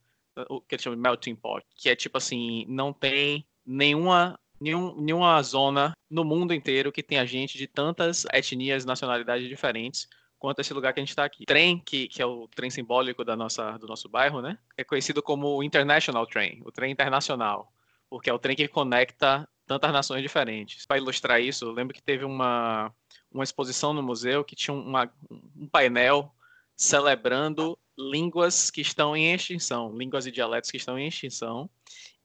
o 0.49 0.61
que 0.61 0.75
eles 0.75 0.83
chamam 0.83 0.97
de 0.97 1.03
melting 1.03 1.35
pot, 1.35 1.65
que 1.75 1.89
é 1.89 1.97
tipo 1.97 2.17
assim, 2.19 2.65
não 2.69 2.93
tem 2.93 3.47
nenhuma 3.67 4.39
nenhum, 4.61 4.95
nenhuma 5.01 5.43
zona 5.43 5.93
no 6.11 6.25
mundo 6.25 6.55
inteiro 6.55 6.93
que 6.93 7.03
tenha 7.03 7.27
gente 7.27 7.57
de 7.57 7.67
tantas 7.67 8.25
etnias, 8.33 8.85
nacionalidades 8.85 9.49
diferentes 9.49 10.09
quanto 10.39 10.61
esse 10.61 10.73
lugar 10.73 10.93
que 10.93 11.01
a 11.01 11.03
gente 11.03 11.11
está 11.11 11.25
aqui. 11.25 11.45
Trem, 11.45 11.79
que, 11.79 12.09
que 12.09 12.23
é 12.23 12.27
o 12.27 12.47
trem 12.49 12.71
simbólico 12.71 13.25
da 13.25 13.37
nossa, 13.37 13.77
do 13.79 13.87
nosso 13.87 14.09
bairro, 14.09 14.41
né? 14.41 14.57
É 14.77 14.85
conhecido 14.85 15.23
como 15.23 15.57
o 15.57 15.63
International 15.63 16.27
Train, 16.27 16.63
o 16.65 16.71
trem 16.71 16.93
internacional, 16.93 17.73
porque 18.09 18.31
é 18.31 18.33
o 18.33 18.39
trem 18.39 18.55
que 18.55 18.69
conecta 18.69 19.49
tantas 19.67 19.93
nações 19.93 20.23
diferentes. 20.23 20.87
Para 20.87 20.99
ilustrar 20.99 21.41
isso, 21.41 21.65
eu 21.65 21.73
lembro 21.73 21.93
que 21.93 22.03
teve 22.03 22.25
uma, 22.25 22.93
uma 23.31 23.45
exposição 23.45 23.93
no 23.93 24.03
museu 24.03 24.45
que 24.45 24.57
tinha 24.57 24.75
uma, 24.75 25.13
um 25.57 25.69
painel 25.69 26.33
celebrando 26.79 27.77
línguas 27.99 28.71
que 28.71 28.81
estão 28.81 29.17
em 29.17 29.35
extinção, 29.35 29.93
línguas 29.97 30.27
e 30.27 30.31
dialetos 30.31 30.71
que 30.71 30.77
estão 30.77 30.97
em 30.97 31.09
extinção 31.09 31.69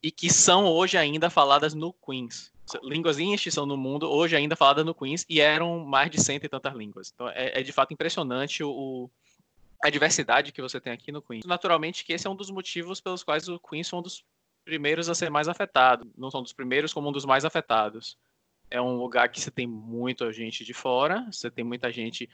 e 0.01 0.11
que 0.11 0.31
são 0.31 0.67
hoje 0.67 0.95
ainda 0.95 1.27
faladas 1.27 1.73
no 1.73 1.91
Queens. 1.91 2.53
Línguas 2.83 3.17
em 3.17 3.33
extinção 3.33 3.65
no 3.65 3.75
mundo, 3.75 4.09
hoje 4.09 4.35
ainda 4.35 4.55
faladas 4.55 4.85
no 4.85 4.93
Queens, 4.93 5.25
e 5.27 5.41
eram 5.41 5.83
mais 5.83 6.11
de 6.11 6.21
cento 6.21 6.45
e 6.45 6.49
tantas 6.49 6.73
línguas. 6.75 7.11
Então 7.13 7.27
é, 7.29 7.59
é 7.59 7.63
de 7.63 7.71
fato 7.71 7.93
impressionante 7.93 8.63
o, 8.63 9.09
a 9.83 9.89
diversidade 9.89 10.51
que 10.51 10.61
você 10.61 10.79
tem 10.79 10.93
aqui 10.93 11.11
no 11.11 11.21
Queens. 11.21 11.45
Naturalmente 11.45 12.05
que 12.05 12.13
esse 12.13 12.27
é 12.27 12.29
um 12.29 12.35
dos 12.35 12.51
motivos 12.51 13.01
pelos 13.01 13.23
quais 13.23 13.49
o 13.49 13.59
Queens 13.59 13.89
foi 13.89 13.99
um 13.99 14.03
dos 14.03 14.23
primeiros 14.63 15.09
a 15.09 15.15
ser 15.15 15.31
mais 15.31 15.47
afetado. 15.47 16.09
Não 16.15 16.29
são 16.29 16.43
dos 16.43 16.53
primeiros, 16.53 16.93
como 16.93 17.09
um 17.09 17.11
dos 17.11 17.25
mais 17.25 17.43
afetados. 17.43 18.17
É 18.69 18.79
um 18.79 18.97
lugar 18.97 19.29
que 19.29 19.41
você 19.41 19.49
tem 19.49 19.65
muita 19.65 20.31
gente 20.31 20.63
de 20.63 20.73
fora, 20.73 21.27
você 21.31 21.49
tem 21.49 21.65
muita 21.65 21.91
gente 21.91 22.29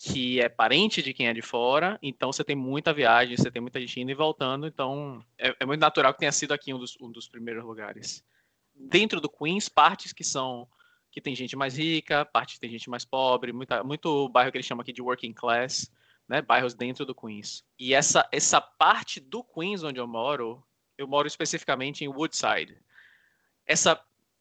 que 0.00 0.40
é 0.40 0.48
parente 0.48 1.02
de 1.02 1.12
quem 1.12 1.26
é 1.26 1.34
de 1.34 1.42
fora, 1.42 1.98
então 2.00 2.30
você 2.32 2.44
tem 2.44 2.54
muita 2.54 2.92
viagem, 2.92 3.36
você 3.36 3.50
tem 3.50 3.60
muita 3.60 3.80
gente 3.80 4.00
indo 4.00 4.12
e 4.12 4.14
voltando, 4.14 4.64
então 4.64 5.20
é, 5.36 5.56
é 5.58 5.66
muito 5.66 5.80
natural 5.80 6.12
que 6.14 6.20
tenha 6.20 6.30
sido 6.30 6.52
aqui 6.52 6.72
um 6.72 6.78
dos, 6.78 6.96
um 7.00 7.10
dos 7.10 7.26
primeiros 7.26 7.64
lugares. 7.64 8.24
Dentro 8.72 9.20
do 9.20 9.28
Queens, 9.28 9.68
partes 9.68 10.12
que 10.12 10.22
são 10.22 10.68
que 11.10 11.20
tem 11.20 11.34
gente 11.34 11.56
mais 11.56 11.76
rica, 11.76 12.24
partes 12.24 12.54
que 12.54 12.60
tem 12.60 12.70
gente 12.70 12.88
mais 12.88 13.04
pobre, 13.04 13.52
muita, 13.52 13.82
muito 13.82 14.28
bairro 14.28 14.52
que 14.52 14.58
eles 14.58 14.66
chamam 14.66 14.82
aqui 14.82 14.92
de 14.92 15.02
working 15.02 15.32
class, 15.32 15.90
né, 16.28 16.40
bairros 16.40 16.74
dentro 16.74 17.04
do 17.04 17.14
Queens. 17.14 17.64
E 17.76 17.92
essa, 17.92 18.28
essa 18.30 18.60
parte 18.60 19.18
do 19.18 19.42
Queens 19.42 19.82
onde 19.82 19.98
eu 19.98 20.06
moro, 20.06 20.62
eu 20.96 21.08
moro 21.08 21.26
especificamente 21.26 22.04
em 22.04 22.08
Woodside. 22.08 22.78
Essa 23.66 24.00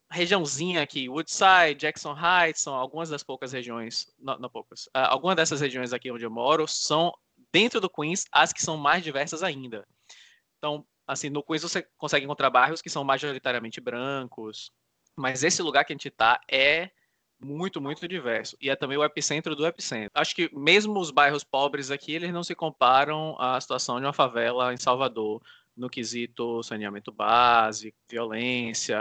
regiãozinha 0.10 0.82
aqui, 0.82 1.10
Woodside, 1.10 1.76
Jackson 1.76 2.16
Heights, 2.16 2.62
são 2.62 2.74
algumas 2.74 3.10
das 3.10 3.24
poucas 3.24 3.52
regiões, 3.52 4.08
não, 4.20 4.38
não 4.40 4.50
poucas, 4.50 4.86
uh, 4.88 5.10
algumas 5.10 5.36
dessas 5.36 5.62
regiões 5.62 5.94
aqui 5.94 6.12
onde 6.12 6.26
eu 6.26 6.32
moro 6.32 6.68
são 6.68 7.14
dentro 7.52 7.82
do 7.82 7.90
Queens 7.90 8.26
as 8.32 8.54
que 8.54 8.62
são 8.62 8.78
mais 8.78 9.04
diversas 9.04 9.44
ainda. 9.44 9.86
Então, 10.58 10.86
assim, 11.06 11.30
no 11.30 11.44
Queens 11.44 11.62
você 11.62 11.86
consegue 11.98 12.26
encontrar 12.26 12.50
bairros 12.50 12.82
que 12.82 12.90
são 12.90 13.04
majoritariamente 13.04 13.82
brancos, 13.82 14.72
mas 15.16 15.44
esse 15.44 15.62
lugar 15.62 15.84
que 15.84 15.94
a 15.94 15.96
gente 15.96 16.08
está 16.08 16.40
é 16.50 16.90
muito, 17.40 17.82
muito 17.82 18.08
diverso. 18.08 18.58
E 18.60 18.70
é 18.70 18.76
também 18.76 18.98
o 18.98 19.04
epicentro 19.04 19.56
do 19.56 19.66
epicentro. 19.66 20.12
Acho 20.16 20.36
que 20.36 20.50
mesmo 20.54 21.00
os 21.00 21.12
bairros 21.12 21.44
pobres 21.44 21.92
aqui, 21.92 22.14
eles 22.14 22.32
não 22.32 22.44
se 22.44 22.56
comparam 22.56 23.36
à 23.40 23.60
situação 23.62 24.00
de 24.00 24.06
uma 24.06 24.14
favela 24.14 24.74
em 24.74 24.78
Salvador, 24.78 25.42
no 25.76 25.90
quesito 25.90 26.64
saneamento 26.64 27.12
básico, 27.12 27.98
violência, 28.10 28.98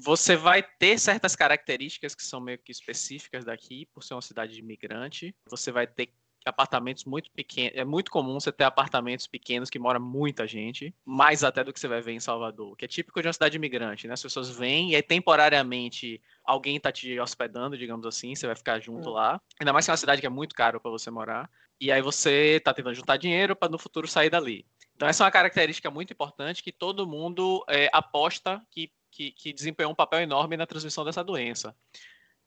você 0.00 0.36
vai 0.36 0.62
ter 0.62 0.98
certas 0.98 1.34
características 1.34 2.14
que 2.14 2.22
são 2.22 2.40
meio 2.40 2.58
que 2.58 2.70
específicas 2.70 3.44
daqui, 3.44 3.86
por 3.92 4.04
ser 4.04 4.14
uma 4.14 4.22
cidade 4.22 4.54
de 4.54 4.60
imigrante. 4.60 5.34
Você 5.50 5.72
vai 5.72 5.86
ter 5.86 6.12
apartamentos 6.44 7.04
muito 7.04 7.30
pequenos. 7.32 7.72
É 7.76 7.84
muito 7.84 8.10
comum 8.10 8.38
você 8.38 8.52
ter 8.52 8.64
apartamentos 8.64 9.26
pequenos 9.26 9.68
que 9.68 9.78
mora 9.78 9.98
muita 9.98 10.46
gente, 10.46 10.94
mais 11.04 11.42
até 11.42 11.64
do 11.64 11.72
que 11.72 11.80
você 11.80 11.88
vai 11.88 12.00
ver 12.00 12.12
em 12.12 12.20
Salvador, 12.20 12.76
que 12.76 12.84
é 12.84 12.88
típico 12.88 13.20
de 13.20 13.26
uma 13.26 13.32
cidade 13.32 13.56
imigrante, 13.56 14.06
né? 14.06 14.14
As 14.14 14.22
pessoas 14.22 14.48
vêm 14.48 14.92
e 14.92 14.96
aí 14.96 15.02
temporariamente 15.02 16.22
alguém 16.44 16.78
tá 16.78 16.92
te 16.92 17.18
hospedando, 17.18 17.76
digamos 17.76 18.06
assim, 18.06 18.34
você 18.34 18.46
vai 18.46 18.56
ficar 18.56 18.80
junto 18.80 19.10
hum. 19.10 19.14
lá. 19.14 19.40
Ainda 19.60 19.72
mais 19.72 19.84
que 19.84 19.90
é 19.90 19.92
uma 19.92 19.98
cidade 19.98 20.20
que 20.20 20.26
é 20.26 20.30
muito 20.30 20.54
caro 20.54 20.80
para 20.80 20.90
você 20.90 21.10
morar. 21.10 21.50
E 21.80 21.92
aí 21.92 22.00
você 22.00 22.60
tá 22.64 22.72
tentando 22.72 22.94
juntar 22.94 23.16
dinheiro 23.16 23.54
para 23.54 23.68
no 23.68 23.78
futuro 23.78 24.06
sair 24.06 24.30
dali. 24.30 24.64
Então 24.96 25.08
essa 25.08 25.22
é 25.22 25.26
uma 25.26 25.30
característica 25.30 25.90
muito 25.90 26.12
importante 26.12 26.62
que 26.62 26.72
todo 26.72 27.06
mundo 27.06 27.64
é, 27.68 27.88
aposta 27.92 28.60
que 28.70 28.90
que, 29.18 29.32
que 29.32 29.52
desempenhou 29.52 29.90
um 29.90 29.96
papel 29.96 30.20
enorme 30.20 30.56
na 30.56 30.64
transmissão 30.64 31.04
dessa 31.04 31.24
doença. 31.24 31.74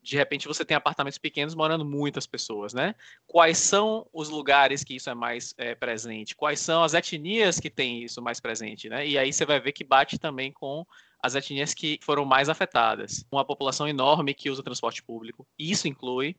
De 0.01 0.15
repente 0.15 0.47
você 0.47 0.63
tem 0.63 0.75
apartamentos 0.75 1.19
pequenos 1.19 1.53
morando 1.53 1.83
muitas 1.83 2.25
pessoas, 2.25 2.73
né? 2.73 2.95
Quais 3.27 3.57
são 3.57 4.07
os 4.13 4.29
lugares 4.29 4.81
que 4.81 4.95
isso 4.95 5.09
é 5.09 5.13
mais 5.13 5.53
é, 5.57 5.75
presente? 5.75 6.33
Quais 6.33 6.61
são 6.61 6.81
as 6.81 6.93
etnias 6.93 7.59
que 7.59 7.69
têm 7.69 8.03
isso 8.03 8.21
mais 8.21 8.39
presente, 8.39 8.87
né? 8.87 9.05
E 9.05 9.17
aí 9.17 9.33
você 9.33 9.45
vai 9.45 9.59
ver 9.59 9.73
que 9.73 9.83
bate 9.83 10.17
também 10.17 10.49
com 10.51 10.85
as 11.21 11.35
etnias 11.35 11.73
que 11.73 11.99
foram 12.01 12.23
mais 12.23 12.47
afetadas. 12.47 13.25
Uma 13.29 13.45
população 13.45 13.87
enorme 13.87 14.33
que 14.33 14.49
usa 14.49 14.63
transporte 14.63 15.03
público. 15.03 15.45
Isso 15.59 15.89
inclui 15.89 16.35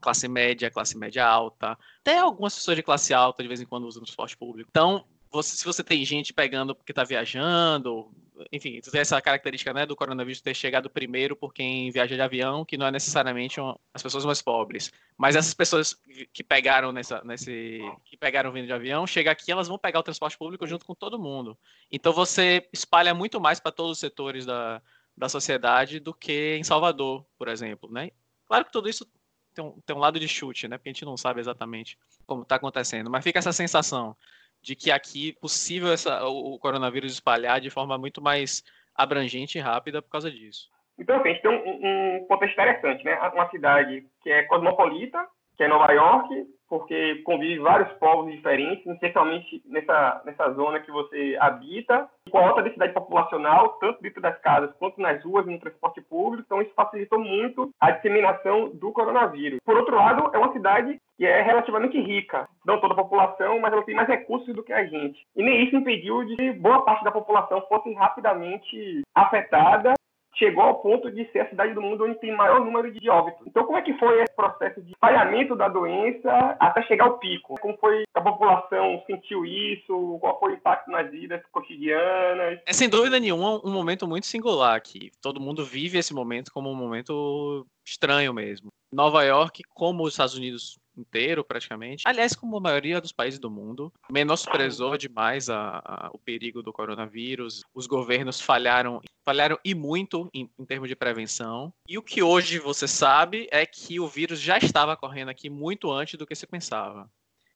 classe 0.00 0.26
média, 0.26 0.70
classe 0.70 0.98
média 0.98 1.24
alta, 1.24 1.78
até 2.00 2.18
algumas 2.18 2.54
pessoas 2.54 2.76
de 2.76 2.82
classe 2.82 3.14
alta 3.14 3.42
de 3.42 3.48
vez 3.48 3.60
em 3.60 3.66
quando 3.66 3.86
usam 3.86 4.02
transporte 4.02 4.36
público. 4.36 4.68
Então, 4.68 5.04
você, 5.30 5.56
se 5.56 5.64
você 5.64 5.84
tem 5.84 6.04
gente 6.04 6.32
pegando 6.32 6.74
porque 6.74 6.92
está 6.92 7.04
viajando, 7.04 8.10
enfim, 8.50 8.80
tem 8.80 9.00
essa 9.00 9.20
característica 9.20 9.72
né, 9.72 9.86
do 9.86 9.94
coronavírus 9.94 10.40
ter 10.40 10.54
chegado 10.54 10.90
primeiro 10.90 11.36
por 11.36 11.52
quem 11.52 11.90
viaja 11.90 12.14
de 12.14 12.20
avião, 12.20 12.64
que 12.64 12.76
não 12.76 12.86
é 12.86 12.90
necessariamente 12.90 13.60
uma, 13.60 13.78
as 13.92 14.02
pessoas 14.02 14.24
mais 14.24 14.42
pobres. 14.42 14.92
Mas 15.16 15.36
essas 15.36 15.54
pessoas 15.54 15.96
que 16.32 16.42
pegaram 16.42 16.90
nessa, 16.90 17.22
nesse, 17.24 17.80
que 18.04 18.16
pegaram 18.16 18.50
vindo 18.52 18.66
de 18.66 18.72
avião, 18.72 19.06
chega 19.06 19.30
aqui, 19.30 19.52
elas 19.52 19.68
vão 19.68 19.78
pegar 19.78 20.00
o 20.00 20.02
transporte 20.02 20.38
público 20.38 20.66
junto 20.66 20.84
com 20.84 20.94
todo 20.94 21.18
mundo. 21.18 21.56
Então 21.90 22.12
você 22.12 22.68
espalha 22.72 23.14
muito 23.14 23.40
mais 23.40 23.60
para 23.60 23.72
todos 23.72 23.92
os 23.92 23.98
setores 23.98 24.46
da, 24.46 24.82
da 25.16 25.28
sociedade 25.28 26.00
do 26.00 26.14
que 26.14 26.56
em 26.56 26.64
Salvador, 26.64 27.24
por 27.38 27.48
exemplo, 27.48 27.90
né? 27.90 28.10
Claro 28.46 28.64
que 28.64 28.72
tudo 28.72 28.88
isso 28.88 29.06
tem 29.54 29.64
um, 29.64 29.80
tem 29.84 29.94
um 29.94 30.00
lado 30.00 30.18
de 30.18 30.26
chute, 30.26 30.66
né? 30.66 30.78
Porque 30.78 30.88
a 30.88 30.92
gente 30.92 31.04
não 31.04 31.16
sabe 31.16 31.40
exatamente 31.40 31.98
como 32.26 32.42
está 32.42 32.56
acontecendo, 32.56 33.10
mas 33.10 33.22
fica 33.22 33.38
essa 33.38 33.52
sensação 33.52 34.16
de 34.62 34.74
que 34.76 34.90
aqui 34.90 35.30
é 35.30 35.40
possível 35.40 35.92
essa, 35.92 36.24
o 36.26 36.58
coronavírus 36.58 37.12
espalhar 37.12 37.60
de 37.60 37.70
forma 37.70 37.96
muito 37.96 38.20
mais 38.20 38.62
abrangente 38.94 39.58
e 39.58 39.60
rápida 39.60 40.02
por 40.02 40.10
causa 40.10 40.30
disso. 40.30 40.68
Então, 40.98 41.16
assim, 41.16 41.30
a 41.30 41.32
gente 41.32 41.42
tem 41.42 41.50
um, 41.50 42.18
um 42.18 42.26
contexto 42.26 42.52
interessante, 42.52 43.04
né? 43.04 43.18
Uma 43.34 43.48
cidade 43.48 44.06
que 44.22 44.30
é 44.30 44.42
cosmopolita, 44.42 45.26
que 45.56 45.64
é 45.64 45.68
Nova 45.68 45.90
York, 45.92 46.46
porque 46.70 47.16
convive 47.24 47.58
vários 47.58 47.92
povos 47.98 48.30
diferentes, 48.30 48.86
especialmente 48.86 49.60
nessa, 49.66 50.22
nessa 50.24 50.52
zona 50.52 50.78
que 50.78 50.90
você 50.92 51.36
habita, 51.40 52.08
com 52.30 52.38
alta 52.38 52.62
densidade 52.62 52.94
populacional, 52.94 53.70
tanto 53.80 54.00
dentro 54.00 54.22
das 54.22 54.38
casas 54.40 54.72
quanto 54.78 55.00
nas 55.00 55.22
ruas 55.24 55.44
e 55.46 55.50
no 55.50 55.58
transporte 55.58 56.00
público, 56.00 56.44
então 56.46 56.62
isso 56.62 56.72
facilitou 56.76 57.18
muito 57.18 57.70
a 57.80 57.90
disseminação 57.90 58.70
do 58.70 58.92
coronavírus. 58.92 59.58
Por 59.64 59.76
outro 59.76 59.96
lado, 59.96 60.30
é 60.32 60.38
uma 60.38 60.52
cidade 60.52 61.00
que 61.18 61.26
é 61.26 61.42
relativamente 61.42 62.00
rica, 62.00 62.48
não 62.64 62.80
toda 62.80 62.94
a 62.94 62.96
população, 62.96 63.58
mas 63.58 63.72
ela 63.72 63.82
tem 63.82 63.94
mais 63.94 64.08
recursos 64.08 64.54
do 64.54 64.62
que 64.62 64.72
a 64.72 64.86
gente. 64.86 65.26
E 65.36 65.42
nem 65.42 65.64
isso 65.64 65.76
impediu 65.76 66.24
de 66.24 66.36
que 66.36 66.52
boa 66.52 66.82
parte 66.82 67.04
da 67.04 67.10
população 67.10 67.60
fosse 67.68 67.92
rapidamente 67.92 69.02
afetada 69.14 69.92
chegou 70.34 70.62
ao 70.62 70.80
ponto 70.80 71.10
de 71.10 71.24
ser 71.32 71.40
a 71.40 71.48
cidade 71.48 71.74
do 71.74 71.82
mundo 71.82 72.04
onde 72.04 72.18
tem 72.18 72.34
maior 72.34 72.64
número 72.64 72.90
de 72.92 73.08
óbitos. 73.08 73.46
Então, 73.46 73.64
como 73.64 73.78
é 73.78 73.82
que 73.82 73.96
foi 73.98 74.22
esse 74.22 74.34
processo 74.34 74.80
de 74.82 74.92
espalhamento 74.92 75.56
da 75.56 75.68
doença 75.68 76.56
até 76.58 76.82
chegar 76.82 77.06
ao 77.06 77.18
pico? 77.18 77.54
Como 77.60 77.76
foi 77.78 77.98
que 77.98 78.18
a 78.18 78.20
população 78.20 79.02
sentiu 79.06 79.44
isso? 79.44 80.18
Qual 80.20 80.38
foi 80.38 80.52
o 80.52 80.54
impacto 80.56 80.90
nas 80.90 81.10
vidas 81.10 81.42
cotidianas? 81.52 82.60
É 82.66 82.72
sem 82.72 82.88
dúvida 82.88 83.18
nenhuma 83.18 83.60
um 83.64 83.72
momento 83.72 84.06
muito 84.06 84.26
singular 84.26 84.76
aqui. 84.76 85.10
Todo 85.20 85.40
mundo 85.40 85.64
vive 85.64 85.98
esse 85.98 86.14
momento 86.14 86.52
como 86.52 86.70
um 86.70 86.74
momento 86.74 87.66
estranho 87.84 88.32
mesmo. 88.32 88.68
Nova 88.92 89.22
York, 89.22 89.62
como 89.74 90.02
os 90.04 90.14
Estados 90.14 90.36
Unidos 90.36 90.78
inteiro, 90.96 91.44
praticamente. 91.44 92.02
Aliás, 92.06 92.34
como 92.34 92.56
a 92.56 92.60
maioria 92.60 93.00
dos 93.00 93.12
países 93.12 93.38
do 93.38 93.50
mundo, 93.50 93.92
menosprezou 94.10 94.96
demais 94.96 95.48
a, 95.48 95.82
a, 95.84 96.10
o 96.12 96.18
perigo 96.18 96.62
do 96.62 96.72
coronavírus. 96.72 97.62
Os 97.74 97.86
governos 97.86 98.40
falharam, 98.40 99.00
falharam 99.24 99.58
e 99.64 99.74
muito 99.74 100.28
em, 100.34 100.50
em 100.58 100.64
termos 100.64 100.88
de 100.88 100.96
prevenção. 100.96 101.72
E 101.88 101.98
o 101.98 102.02
que 102.02 102.22
hoje 102.22 102.58
você 102.58 102.86
sabe 102.86 103.48
é 103.50 103.64
que 103.64 104.00
o 104.00 104.08
vírus 104.08 104.40
já 104.40 104.58
estava 104.58 104.96
correndo 104.96 105.28
aqui 105.28 105.48
muito 105.48 105.90
antes 105.90 106.18
do 106.18 106.26
que 106.26 106.34
se 106.34 106.46
pensava. 106.46 107.10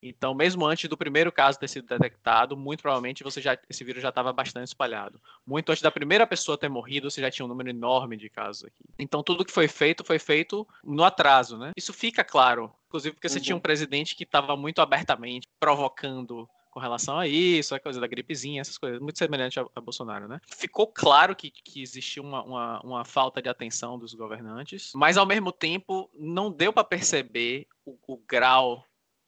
Então, 0.07 0.35
mesmo 0.35 0.67
antes 0.67 0.87
do 0.89 0.99
primeiro 0.99 1.33
caso 1.33 1.59
ter 1.59 1.67
sido 1.67 1.89
detectado, 1.89 2.55
muito 2.55 2.83
provavelmente 2.83 3.25
você 3.25 3.41
já, 3.41 3.57
esse 3.71 3.83
vírus 3.83 4.03
já 4.03 4.11
estava 4.11 4.35
bastante 4.35 4.69
espalhado. 4.69 5.19
Muito 5.47 5.71
antes 5.73 5.83
da 5.83 5.91
primeira 5.91 6.27
pessoa 6.27 6.59
ter 6.59 6.69
morrido, 6.69 7.11
você 7.11 7.23
já 7.23 7.31
tinha 7.31 7.47
um 7.47 7.49
número 7.49 7.71
enorme 7.71 8.15
de 8.19 8.29
casos 8.29 8.65
aqui. 8.65 8.85
Então, 8.99 9.23
tudo 9.23 9.47
que 9.47 9.53
foi 9.53 9.67
feito 9.67 10.05
foi 10.05 10.19
feito 10.19 10.69
no 10.85 11.03
atraso, 11.03 11.57
né? 11.57 11.73
Isso 11.75 11.95
fica 11.95 12.23
claro, 12.23 12.71
inclusive 12.87 13.15
porque 13.15 13.31
você 13.31 13.41
tinha 13.41 13.55
um 13.55 13.57
uhum. 13.57 13.63
presidente 13.63 14.15
que 14.15 14.25
estava 14.25 14.55
muito 14.55 14.83
abertamente 14.83 15.49
provocando 15.59 16.47
com 16.71 16.81
relação 16.81 17.17
a 17.17 17.29
isso, 17.29 17.73
a 17.73 17.79
coisa 17.79 18.01
da 18.01 18.07
gripezinha, 18.07 18.61
essas 18.61 18.77
coisas, 18.77 19.01
muito 19.01 19.17
semelhante 19.17 19.61
a, 19.61 19.67
a 19.77 19.81
Bolsonaro, 19.81 20.27
né? 20.27 20.41
Ficou 20.45 20.89
claro 20.89 21.35
que, 21.37 21.49
que 21.49 21.81
existia 21.81 22.21
uma, 22.21 22.43
uma, 22.43 22.81
uma, 22.81 23.05
falta 23.05 23.41
de 23.41 23.49
atenção 23.49 23.97
dos 23.97 24.13
governantes, 24.13 24.91
mas 24.93 25.17
ao 25.17 25.25
mesmo 25.25 25.53
tempo 25.53 26.11
não 26.13 26.51
deu 26.51 26.73
para 26.73 26.83
perceber 26.83 27.69
o, 27.87 27.97
o 28.09 28.17
grau 28.17 28.85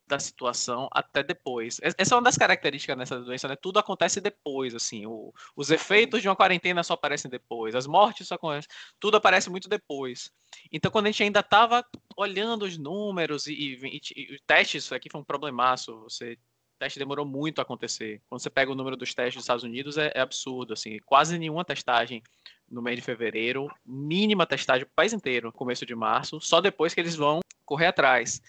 da 0.07 0.19
situação 0.19 0.89
até 0.93 1.23
depois. 1.23 1.81
Essa 1.83 2.15
é 2.15 2.17
uma 2.17 2.23
das 2.23 2.37
características 2.37 2.97
dessa 2.97 3.19
doença, 3.19 3.49
né? 3.49 3.57
Tudo 3.57 3.79
acontece 3.79 4.21
depois, 4.21 4.75
assim. 4.75 5.05
O, 5.07 5.35
os 5.57 5.71
efeitos 5.71 6.23
de 6.23 6.29
uma 6.29 6.37
quarentena 6.37 6.83
só 6.85 6.95
aparecem 6.95 7.31
depois, 7.31 7.75
as 7.75 7.87
mortes 7.87 8.29
só 8.29 8.37
acontecem, 8.37 8.71
tudo 9.01 9.17
aparece 9.17 9.51
muito 9.51 9.69
depois. 9.69 10.31
Então, 10.73 10.91
quando 10.91 11.07
a 11.07 11.11
gente 11.11 11.25
ainda 11.25 11.41
estava 11.41 11.85
olhando 12.17 12.65
os 12.65 12.79
números 12.79 13.47
e, 13.47 13.53
e, 13.53 14.01
e, 14.17 14.35
o 14.37 14.41
teste, 14.47 14.79
isso 14.79 14.95
aqui 14.95 15.11
foi 15.11 15.21
um 15.21 15.25
problemaço. 15.25 15.99
Você, 16.03 16.35
o 16.35 16.79
teste 16.79 16.99
demorou 16.99 17.27
muito 17.27 17.59
a 17.59 17.63
acontecer. 17.63 18.23
Quando 18.29 18.41
você 18.41 18.51
pega 18.51 18.71
o 18.71 18.77
número 18.77 18.97
dos 18.97 19.13
testes 19.13 19.35
dos 19.35 19.43
Estados 19.43 19.65
Unidos, 19.65 19.99
é, 19.99 20.13
é 20.15 20.21
absurdo, 20.21 20.73
assim. 20.73 20.99
Quase 21.05 21.37
nenhuma 21.37 21.65
testagem 21.65 22.23
no 22.69 22.83
mês 22.83 22.97
de 22.97 23.03
fevereiro, 23.03 23.69
mínima 23.85 24.47
testagem 24.47 24.85
para 24.85 24.93
o 24.93 24.97
país 24.97 25.13
inteiro, 25.13 25.53
começo 25.53 25.87
de 25.87 25.95
março, 25.95 26.41
só 26.41 26.61
depois 26.61 26.95
que 26.95 27.01
eles 27.01 27.15
vão 27.15 27.41
correr 27.65 27.87
atrás. 27.87 28.41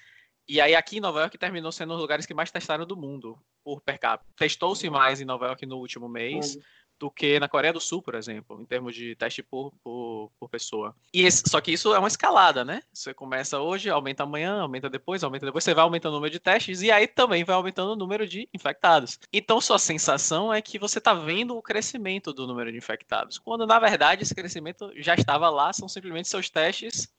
E 0.47 0.62
aí 0.62 0.75
aqui 0.75 0.97
em 0.97 1.01
Nova 1.01 1.19
York 1.21 1.38
terminou 1.38 1.71
sendo 1.71 1.91
um 1.91 1.95
dos 1.95 2.01
lugares 2.01 2.25
que 2.25 2.33
mais 2.33 2.51
testaram 2.51 2.86
do 2.86 2.95
mundo 2.95 3.38
por 3.63 3.81
per 3.81 3.99
capita. 3.99 4.31
Testou-se 4.36 4.89
mais 4.89 5.19
em 5.19 5.25
Nova 5.25 5.47
York 5.47 5.65
no 5.65 5.77
último 5.77 6.07
mês 6.07 6.55
uhum. 6.55 6.62
do 6.99 7.12
que 7.12 7.39
na 7.39 7.49
Coreia 7.49 7.73
do 7.73 7.81
Sul, 7.81 8.01
por 8.01 8.15
exemplo, 8.15 8.62
em 8.62 8.65
termos 8.65 8.95
de 8.95 9.15
teste 9.15 9.43
por, 9.43 9.73
por 9.83 10.07
por, 10.17 10.31
por 10.39 10.49
pessoa. 10.49 10.95
E 11.13 11.21
esse, 11.21 11.43
só 11.47 11.62
que 11.62 11.71
isso 11.71 11.93
é 11.93 11.99
uma 11.99 12.07
escalada, 12.07 12.65
né? 12.65 12.81
Você 12.93 13.13
começa 13.13 13.60
hoje, 13.60 13.89
aumenta 13.89 14.23
amanhã, 14.23 14.62
aumenta 14.62 14.89
depois, 14.89 15.23
aumenta 15.23 15.45
depois, 15.45 15.63
você 15.63 15.73
vai 15.73 15.83
aumentando 15.83 16.13
o 16.13 16.15
número 16.15 16.31
de 16.31 16.39
testes 16.39 16.81
e 16.81 16.91
aí 16.91 17.07
também 17.07 17.43
vai 17.43 17.55
aumentando 17.55 17.93
o 17.93 17.95
número 17.95 18.27
de 18.27 18.47
infectados. 18.53 19.19
Então 19.31 19.62
sua 19.62 19.79
sensação 19.79 20.53
é 20.53 20.62
que 20.62 20.79
você 20.79 20.97
está 20.97 21.13
vendo 21.13 21.55
o 21.55 21.62
crescimento 21.62 22.33
do 22.33 22.47
número 22.47 22.71
de 22.71 22.77
infectados, 22.77 23.38
quando 23.38 23.65
na 23.65 23.79
verdade 23.79 24.23
esse 24.23 24.36
crescimento 24.36 24.91
já 24.95 25.15
estava 25.15 25.49
lá, 25.49 25.71
são 25.71 25.88
simplesmente 25.88 26.27
seus 26.27 26.49
testes 26.49 27.10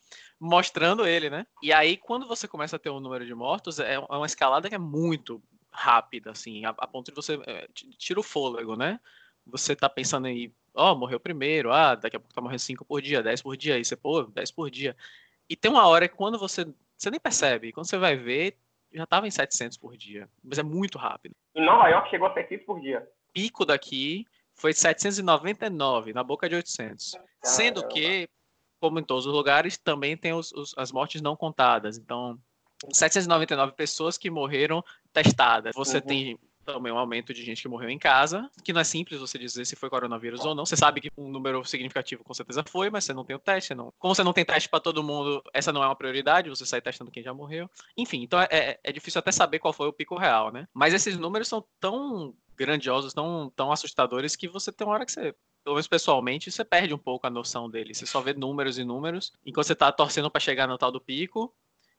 mostrando 0.41 1.07
ele, 1.07 1.29
né? 1.29 1.47
E 1.63 1.73
aí, 1.73 1.97
quando 1.97 2.27
você 2.27 2.47
começa 2.47 2.77
a 2.77 2.79
ter 2.79 2.91
um 2.91 3.01
número 3.01 3.27
de 3.27 3.35
mortos, 3.35 3.79
é 3.81 3.99
uma 3.99 4.27
escalada 4.27 4.69
que 4.69 4.75
é 4.75 4.79
muito 4.79 5.43
rápida, 5.71 6.31
assim, 6.31 6.65
a, 6.65 6.71
a 6.71 6.87
ponto 6.87 7.11
de 7.11 7.15
você 7.15 7.41
é, 7.47 7.69
tira 7.97 8.21
o 8.21 8.23
fôlego, 8.23 8.77
né? 8.77 9.01
Você 9.47 9.75
tá 9.75 9.89
pensando 9.89 10.27
aí, 10.27 10.53
ó, 10.75 10.93
oh, 10.93 10.97
morreu 10.97 11.19
primeiro, 11.19 11.73
ah, 11.73 11.95
daqui 11.95 12.17
a 12.17 12.21
pouco 12.21 12.35
tá 12.35 12.41
morrendo 12.41 12.61
5 12.61 12.85
por 12.85 13.01
dia, 13.01 13.23
10 13.23 13.43
por 13.43 13.57
dia, 13.57 13.75
aí 13.75 13.85
você, 13.85 13.97
pô, 13.97 14.23
10 14.25 14.51
por 14.51 14.71
dia. 14.71 14.97
E 15.49 15.57
tem 15.57 15.71
uma 15.71 15.87
hora 15.87 16.09
que 16.09 16.15
quando 16.15 16.39
você, 16.39 16.67
você 16.97 17.11
nem 17.11 17.21
percebe, 17.21 17.73
quando 17.73 17.87
você 17.87 17.97
vai 17.97 18.17
ver, 18.17 18.57
já 18.93 19.07
tava 19.07 19.27
em 19.27 19.31
700 19.31 19.77
por 19.77 19.97
dia, 19.97 20.29
mas 20.43 20.59
é 20.59 20.63
muito 20.63 20.99
rápido. 20.99 21.35
Em 21.55 21.65
Nova 21.65 21.89
York 21.89 22.11
chegou 22.11 22.29
a 22.29 22.35
700 22.35 22.67
por 22.67 22.81
dia. 22.81 23.09
Pico 23.33 23.65
daqui 23.65 24.27
foi 24.55 24.73
799, 24.73 26.13
na 26.13 26.23
boca 26.23 26.49
de 26.49 26.57
800. 26.57 27.13
Caramba. 27.13 27.29
Sendo 27.43 27.89
que 27.89 28.29
como 28.81 28.99
em 28.99 29.03
todos 29.03 29.27
os 29.27 29.33
lugares, 29.33 29.77
também 29.77 30.17
tem 30.17 30.33
os, 30.33 30.53
os, 30.53 30.75
as 30.77 30.93
mortes 30.93 31.21
não 31.21 31.37
contadas. 31.37 31.99
Então, 31.99 32.39
799 32.93 33.73
pessoas 33.73 34.17
que 34.17 34.31
morreram 34.31 34.85
testadas. 35.13 35.73
Você 35.75 35.97
uhum. 35.97 36.03
tem 36.03 36.39
também 36.73 36.93
um 36.93 36.99
aumento 36.99 37.33
de 37.33 37.43
gente 37.43 37.63
que 37.63 37.69
morreu 37.69 37.89
em 37.89 37.99
casa, 37.99 38.51
que 38.63 38.75
não 38.75 38.81
é 38.81 38.85
simples 38.85 39.19
você 39.19 39.39
dizer 39.39 39.65
se 39.65 39.75
foi 39.75 39.89
coronavírus 39.89 40.45
ou 40.45 40.55
não. 40.55 40.67
Você 40.67 40.77
sabe 40.77 41.01
que 41.01 41.11
um 41.17 41.29
número 41.29 41.65
significativo 41.65 42.23
com 42.23 42.35
certeza 42.35 42.63
foi, 42.63 42.91
mas 42.91 43.05
você 43.05 43.15
não 43.15 43.25
tem 43.25 43.35
o 43.35 43.39
teste. 43.39 43.75
Não. 43.75 43.93
Como 43.99 44.15
você 44.15 44.23
não 44.23 44.35
tem 44.35 44.45
teste 44.45 44.69
para 44.69 44.79
todo 44.79 45.03
mundo, 45.03 45.43
essa 45.55 45.73
não 45.73 45.83
é 45.83 45.87
uma 45.87 45.97
prioridade, 45.97 46.51
você 46.51 46.67
sai 46.67 46.83
testando 46.83 47.11
quem 47.11 47.23
já 47.23 47.33
morreu. 47.33 47.71
Enfim, 47.97 48.23
então 48.23 48.39
é, 48.41 48.49
é, 48.51 48.81
é 48.85 48.93
difícil 48.93 49.19
até 49.19 49.33
saber 49.33 49.59
qual 49.59 49.73
foi 49.73 49.89
o 49.89 49.93
pico 49.93 50.17
real, 50.17 50.53
né? 50.53 50.69
Mas 50.75 50.93
esses 50.93 51.17
números 51.17 51.49
são 51.49 51.65
tão 51.81 52.35
grandiosos, 52.59 53.15
tão, 53.15 53.51
tão 53.55 53.73
assustadores, 53.73 54.37
que 54.37 54.49
você 54.49 54.73
tem 54.73 54.87
uma 54.87 54.95
hora 54.95 55.07
que 55.07 55.13
você 55.13 55.35
pelo 55.65 55.75
menos 55.75 55.89
pessoalmente, 55.89 56.51
você 56.51 56.65
perde 56.65 56.95
um 56.95 56.99
pouco 56.99 57.27
a 57.27 57.31
noção 57.31 57.69
dele. 57.69 57.95
Você 57.95 58.07
só 58.07 58.23
vê 58.23 58.33
números 58.33 58.79
e 58.79 58.85
números, 58.85 59.35
enquanto 59.45 59.67
você 59.67 59.75
tá 59.75 59.93
torcendo 59.93 60.31
para 60.31 60.41
chegar 60.41 60.67
no 60.67 60.79
tal 60.79 60.91
do 60.91 61.01
pico, 61.01 61.55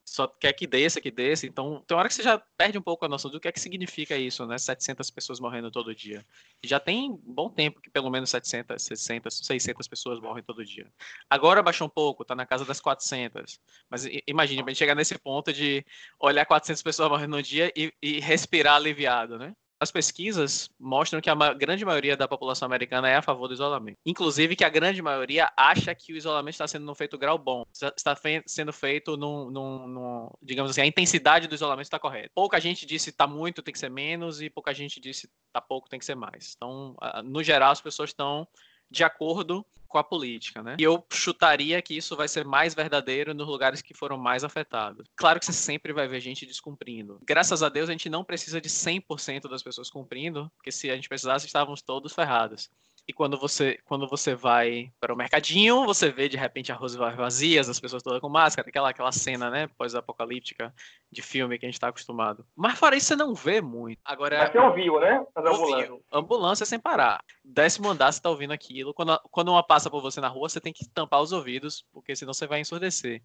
só 0.10 0.28
quer 0.28 0.54
que 0.54 0.66
desça, 0.66 1.00
que 1.00 1.12
desça. 1.12 1.46
Então, 1.46 1.84
tem 1.86 1.96
hora 1.96 2.08
que 2.08 2.14
você 2.16 2.24
já 2.24 2.40
perde 2.58 2.78
um 2.78 2.82
pouco 2.82 3.06
a 3.06 3.08
noção 3.08 3.30
do 3.30 3.40
que 3.40 3.48
é 3.48 3.52
que 3.52 3.60
significa 3.60 4.18
isso, 4.18 4.46
né? 4.46 4.58
700 4.58 5.10
pessoas 5.12 5.40
morrendo 5.40 5.70
todo 5.70 5.94
dia. 5.94 6.26
E 6.64 6.68
já 6.68 6.80
tem 6.80 7.16
bom 7.24 7.50
tempo 7.50 7.80
que 7.80 7.90
pelo 7.90 8.10
menos 8.10 8.30
700, 8.32 8.82
600, 8.82 9.38
600 9.44 9.88
pessoas 9.88 10.20
morrem 10.20 10.44
todo 10.44 10.66
dia. 10.66 10.92
Agora 11.30 11.62
baixou 11.62 11.86
um 11.86 11.90
pouco, 11.90 12.26
tá 12.26 12.34
na 12.36 12.46
casa 12.46 12.66
das 12.66 12.82
400. 12.82 13.60
Mas 13.90 14.08
imagine, 14.28 14.64
pra 14.64 14.72
gente 14.72 14.80
chegar 14.80 14.96
nesse 14.96 15.18
ponto 15.18 15.54
de 15.54 15.86
olhar 16.20 16.46
400 16.46 16.82
pessoas 16.82 17.10
morrendo 17.10 17.38
no 17.38 17.44
dia 17.44 17.72
e, 17.76 17.94
e 18.02 18.20
respirar 18.20 18.76
aliviado, 18.76 19.38
né? 19.38 19.56
As 19.80 19.92
pesquisas 19.92 20.70
mostram 20.78 21.22
que 21.22 21.30
a 21.30 21.54
grande 21.54 21.86
maioria 21.86 22.18
da 22.18 22.28
população 22.28 22.66
americana 22.66 23.10
é 23.10 23.16
a 23.16 23.22
favor 23.22 23.48
do 23.48 23.54
isolamento. 23.54 23.98
Inclusive 24.06 24.56
que 24.56 24.66
a 24.66 24.70
grande 24.70 25.02
maioria 25.02 25.52
acha 25.56 25.96
que 25.96 26.12
o 26.12 26.18
isolamento 26.18 26.56
está 26.56 26.68
sendo 26.68 26.94
feito 26.94 27.18
grau 27.18 27.38
bom, 27.38 27.64
está 27.72 28.16
fe 28.16 28.44
sendo 28.46 28.74
feito 28.74 29.16
num, 29.16 29.50
num, 29.50 29.88
num, 29.88 30.30
digamos 30.42 30.72
assim, 30.72 30.82
a 30.82 30.86
intensidade 30.86 31.48
do 31.48 31.56
isolamento 31.56 31.86
está 31.86 31.98
correta. 31.98 32.30
Pouca 32.36 32.60
gente 32.60 32.86
disse 32.86 33.10
está 33.10 33.26
muito, 33.26 33.62
tem 33.62 33.72
que 33.72 33.80
ser 33.80 33.90
menos, 33.90 34.42
e 34.42 34.50
pouca 34.50 34.74
gente 34.74 35.00
disse 35.00 35.30
está 35.48 35.62
pouco, 35.62 35.90
tem 35.90 36.00
que 36.00 36.06
ser 36.06 36.16
mais. 36.16 36.54
Então, 36.58 36.96
no 37.24 37.42
geral, 37.42 37.72
as 37.72 37.82
pessoas 37.82 38.10
estão 38.10 38.46
de 38.90 39.04
acordo 39.04 39.66
com 39.90 39.98
a 39.98 40.04
política, 40.04 40.62
né? 40.62 40.78
E 40.80 40.84
eu 40.84 41.04
chutaria 41.12 41.82
que 41.82 41.98
isso 41.98 42.16
vai 42.16 42.28
ser 42.28 42.46
mais 42.46 42.76
verdadeiro 42.76 43.34
nos 43.34 43.48
lugares 43.48 43.82
que 43.82 43.94
foram 43.94 44.18
mais 44.18 44.44
afetados. 44.44 45.08
Claro 45.16 45.40
que 45.40 45.46
você 45.46 45.52
sempre 45.52 45.92
vai 45.92 46.08
ver 46.08 46.22
gente 46.22 46.46
descumprindo. 46.46 47.20
Graças 47.26 47.64
a 47.64 47.70
Deus 47.70 47.90
a 47.90 47.92
gente 47.92 48.08
não 48.08 48.24
precisa 48.24 48.62
de 48.62 48.70
100% 48.70 49.50
das 49.50 49.64
pessoas 49.64 49.90
cumprindo, 49.90 50.50
porque 50.56 50.72
se 50.72 50.92
a 50.92 50.96
gente 50.96 51.10
precisasse 51.10 51.48
estávamos 51.48 51.82
todos 51.82 52.14
ferrados. 52.14 52.70
E 53.10 53.14
quando 53.14 53.40
você, 53.40 53.80
quando 53.86 54.08
você 54.08 54.36
vai 54.36 54.94
para 55.00 55.12
o 55.12 55.18
mercadinho, 55.18 55.84
você 55.84 56.12
vê 56.12 56.30
de 56.30 56.38
repente 56.38 56.72
arroz 56.72 56.94
vazias, 56.94 57.68
as 57.68 57.80
pessoas 57.80 58.04
todas 58.04 58.22
com 58.22 58.30
máscara, 58.30 58.70
aquela, 58.70 58.92
aquela 58.92 59.12
cena, 59.12 59.50
né, 59.50 59.68
pós-apocalíptica 59.80 60.72
de 61.12 61.20
filme 61.24 61.58
que 61.58 61.66
a 61.66 61.68
gente 61.68 61.74
está 61.74 61.88
acostumado. 61.88 62.46
Mas 62.56 62.78
fora 62.78 62.96
isso, 62.96 63.08
você 63.08 63.16
não 63.16 63.34
vê 63.34 63.62
muito. 63.62 64.00
Agora, 64.06 64.38
Mas 64.38 64.52
você 64.52 64.60
ouviu, 64.60 65.00
né? 65.00 65.26
As 65.34 65.44
ambulâncias. 65.44 66.00
Ambulância 66.14 66.66
sem 66.68 66.80
parar. 66.80 67.20
Décimo 67.44 67.90
andar, 67.90 68.12
você 68.12 68.20
está 68.20 68.30
ouvindo 68.30 68.54
aquilo. 68.54 68.94
Quando, 68.94 69.20
quando 69.32 69.50
uma 69.50 69.64
passa 69.64 69.90
por 69.90 70.04
você 70.04 70.22
na 70.22 70.28
rua, 70.28 70.48
você 70.48 70.62
tem 70.62 70.72
que 70.72 70.88
tampar 70.88 71.20
os 71.20 71.32
ouvidos, 71.32 71.84
porque 71.92 72.16
senão 72.16 72.32
você 72.32 72.46
vai 72.46 72.60
ensurdecer. 72.60 73.24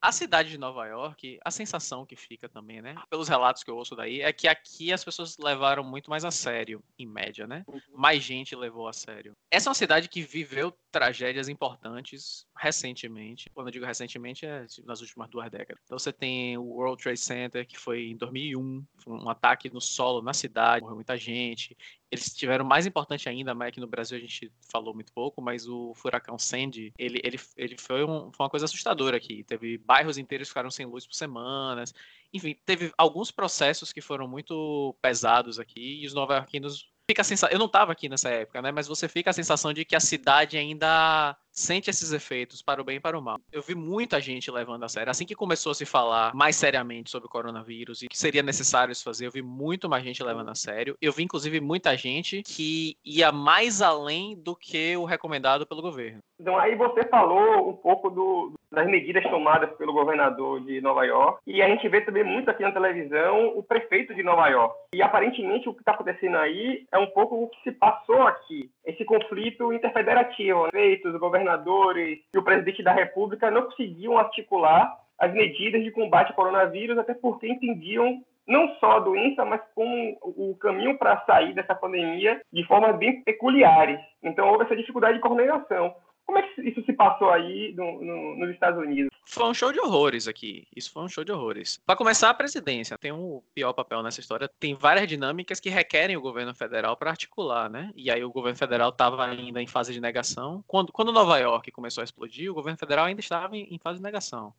A 0.00 0.12
cidade 0.12 0.50
de 0.50 0.58
Nova 0.58 0.86
York, 0.86 1.38
a 1.44 1.50
sensação 1.50 2.06
que 2.06 2.16
fica 2.16 2.48
também, 2.48 2.80
né? 2.82 2.94
Pelos 3.10 3.28
relatos 3.28 3.64
que 3.64 3.70
eu 3.70 3.76
ouço 3.76 3.96
daí, 3.96 4.20
é 4.20 4.32
que 4.32 4.46
aqui 4.46 4.92
as 4.92 5.04
pessoas 5.04 5.36
levaram 5.38 5.82
muito 5.82 6.10
mais 6.10 6.24
a 6.24 6.30
sério, 6.30 6.82
em 6.98 7.06
média, 7.06 7.46
né? 7.46 7.64
Uhum. 7.66 7.80
Mais 7.94 8.22
gente 8.22 8.54
levou 8.54 8.88
a 8.88 8.92
sério. 8.92 9.32
Essa 9.50 9.68
é 9.68 9.70
uma 9.70 9.74
cidade 9.74 10.08
que 10.08 10.22
viveu 10.22 10.72
tragédias 10.96 11.46
importantes 11.46 12.46
recentemente. 12.56 13.50
Quando 13.50 13.66
eu 13.66 13.70
digo 13.70 13.84
recentemente, 13.84 14.46
é 14.46 14.64
nas 14.82 15.02
últimas 15.02 15.28
duas 15.28 15.50
décadas. 15.50 15.82
Então 15.84 15.98
você 15.98 16.10
tem 16.10 16.56
o 16.56 16.62
World 16.62 17.02
Trade 17.02 17.20
Center, 17.20 17.66
que 17.66 17.78
foi 17.78 18.06
em 18.06 18.16
2001, 18.16 18.82
foi 18.96 19.12
um 19.12 19.28
ataque 19.28 19.70
no 19.70 19.78
solo 19.78 20.22
na 20.22 20.32
cidade, 20.32 20.80
morreu 20.80 20.96
muita 20.96 21.14
gente. 21.18 21.76
Eles 22.10 22.34
tiveram 22.34 22.64
mais 22.64 22.86
importante 22.86 23.28
ainda, 23.28 23.54
mas 23.54 23.68
aqui 23.68 23.78
no 23.78 23.86
Brasil 23.86 24.16
a 24.16 24.20
gente 24.20 24.50
falou 24.72 24.94
muito 24.94 25.12
pouco, 25.12 25.42
mas 25.42 25.68
o 25.68 25.92
furacão 25.94 26.38
Sandy, 26.38 26.94
ele, 26.98 27.20
ele, 27.22 27.38
ele 27.58 27.76
foi, 27.76 28.02
um, 28.02 28.32
foi 28.32 28.44
uma 28.44 28.50
coisa 28.50 28.64
assustadora 28.64 29.18
aqui. 29.18 29.44
Teve 29.44 29.76
bairros 29.76 30.16
inteiros 30.16 30.48
que 30.48 30.52
ficaram 30.52 30.70
sem 30.70 30.86
luz 30.86 31.06
por 31.06 31.14
semanas. 31.14 31.92
Enfim, 32.32 32.56
teve 32.64 32.90
alguns 32.96 33.30
processos 33.30 33.92
que 33.92 34.00
foram 34.00 34.26
muito 34.26 34.96
pesados 35.02 35.58
aqui 35.58 36.00
e 36.02 36.06
os 36.06 36.14
nova-iorquinos 36.14 36.90
fica 37.08 37.22
a 37.22 37.24
sensação, 37.24 37.52
eu 37.52 37.58
não 37.58 37.66
estava 37.66 37.92
aqui 37.92 38.08
nessa 38.08 38.28
época, 38.28 38.60
né, 38.60 38.72
mas 38.72 38.88
você 38.88 39.08
fica 39.08 39.30
a 39.30 39.32
sensação 39.32 39.72
de 39.72 39.84
que 39.84 39.94
a 39.94 40.00
cidade 40.00 40.56
ainda 40.58 41.36
sente 41.56 41.88
esses 41.88 42.12
efeitos 42.12 42.60
para 42.60 42.80
o 42.80 42.84
bem 42.84 42.96
e 42.96 43.00
para 43.00 43.18
o 43.18 43.22
mal. 43.22 43.38
Eu 43.50 43.62
vi 43.62 43.74
muita 43.74 44.20
gente 44.20 44.50
levando 44.50 44.84
a 44.84 44.88
sério. 44.88 45.10
Assim 45.10 45.24
que 45.24 45.34
começou 45.34 45.72
a 45.72 45.74
se 45.74 45.86
falar 45.86 46.34
mais 46.34 46.54
seriamente 46.54 47.10
sobre 47.10 47.26
o 47.26 47.30
coronavírus 47.30 48.02
e 48.02 48.08
que 48.08 48.18
seria 48.18 48.42
necessário 48.42 48.92
isso 48.92 49.02
fazer, 49.02 49.26
eu 49.26 49.32
vi 49.32 49.42
muito 49.42 49.88
mais 49.88 50.04
gente 50.04 50.22
levando 50.22 50.50
a 50.50 50.54
sério. 50.54 50.96
Eu 51.00 51.12
vi, 51.12 51.22
inclusive, 51.22 51.58
muita 51.60 51.96
gente 51.96 52.42
que 52.42 52.96
ia 53.04 53.32
mais 53.32 53.80
além 53.80 54.36
do 54.36 54.54
que 54.54 54.96
o 54.96 55.04
recomendado 55.04 55.66
pelo 55.66 55.80
governo. 55.80 56.20
Então, 56.38 56.58
aí 56.58 56.74
você 56.74 57.02
falou 57.08 57.70
um 57.70 57.72
pouco 57.72 58.10
do, 58.10 58.52
das 58.70 58.86
medidas 58.86 59.24
tomadas 59.24 59.70
pelo 59.76 59.92
governador 59.92 60.60
de 60.60 60.80
Nova 60.82 61.04
York. 61.04 61.40
E 61.46 61.62
a 61.62 61.68
gente 61.68 61.88
vê 61.88 62.02
também 62.02 62.22
muito 62.22 62.50
aqui 62.50 62.62
na 62.62 62.72
televisão 62.72 63.56
o 63.56 63.62
prefeito 63.62 64.14
de 64.14 64.22
Nova 64.22 64.46
York. 64.48 64.74
E 64.94 65.02
aparentemente 65.02 65.68
o 65.68 65.72
que 65.72 65.80
está 65.80 65.92
acontecendo 65.92 66.36
aí 66.36 66.84
é 66.92 66.98
um 66.98 67.06
pouco 67.06 67.42
o 67.42 67.48
que 67.48 67.62
se 67.62 67.72
passou 67.72 68.22
aqui. 68.22 68.70
Esse 68.86 69.04
conflito 69.04 69.72
interfederativo. 69.72 70.68
Feitos, 70.70 71.14
o 71.14 71.18
governador 71.18 71.66
governadores 71.66 72.20
e 72.32 72.38
o 72.38 72.42
presidente 72.42 72.82
da 72.82 72.92
República 72.92 73.50
não 73.50 73.62
conseguiam 73.62 74.18
articular 74.18 74.96
as 75.18 75.32
medidas 75.32 75.82
de 75.82 75.90
combate 75.90 76.30
ao 76.30 76.36
coronavírus, 76.36 76.98
até 76.98 77.14
porque 77.14 77.48
entendiam 77.48 78.22
não 78.46 78.68
só 78.76 78.92
a 78.92 79.00
doença, 79.00 79.44
mas 79.44 79.60
como 79.74 80.16
o 80.22 80.56
caminho 80.60 80.96
para 80.96 81.20
sair 81.24 81.52
dessa 81.52 81.74
pandemia 81.74 82.40
de 82.52 82.64
formas 82.64 82.96
bem 82.96 83.22
peculiares. 83.22 83.98
Então 84.22 84.48
houve 84.48 84.64
essa 84.64 84.76
dificuldade 84.76 85.14
de 85.14 85.20
coordenação. 85.20 85.94
Como 86.26 86.38
é 86.38 86.42
que 86.42 86.60
isso 86.62 86.82
se 86.84 86.92
passou 86.92 87.30
aí 87.30 87.72
no, 87.76 88.02
no, 88.02 88.36
nos 88.36 88.50
Estados 88.50 88.82
Unidos? 88.82 89.10
Foi 89.24 89.44
um 89.44 89.54
show 89.54 89.72
de 89.72 89.78
horrores 89.80 90.26
aqui. 90.26 90.66
Isso 90.74 90.90
foi 90.92 91.04
um 91.04 91.08
show 91.08 91.24
de 91.24 91.30
horrores. 91.30 91.80
Para 91.86 91.96
começar, 91.96 92.30
a 92.30 92.34
presidência 92.34 92.98
tem 92.98 93.12
um 93.12 93.40
pior 93.54 93.72
papel 93.72 94.02
nessa 94.02 94.20
história. 94.20 94.50
Tem 94.58 94.74
várias 94.74 95.06
dinâmicas 95.06 95.60
que 95.60 95.70
requerem 95.70 96.16
o 96.16 96.20
governo 96.20 96.54
federal 96.54 96.96
para 96.96 97.10
articular, 97.10 97.70
né? 97.70 97.92
E 97.94 98.10
aí 98.10 98.24
o 98.24 98.32
governo 98.32 98.58
federal 98.58 98.90
estava 98.90 99.24
ainda 99.24 99.62
em 99.62 99.66
fase 99.66 99.92
de 99.92 100.00
negação. 100.00 100.64
Quando, 100.66 100.92
quando 100.92 101.12
Nova 101.12 101.38
York 101.38 101.70
começou 101.70 102.02
a 102.02 102.04
explodir, 102.04 102.50
o 102.50 102.54
governo 102.54 102.78
federal 102.78 103.06
ainda 103.06 103.20
estava 103.20 103.56
em, 103.56 103.68
em 103.72 103.78
fase 103.78 103.98
de 103.98 104.04
negação 104.04 104.52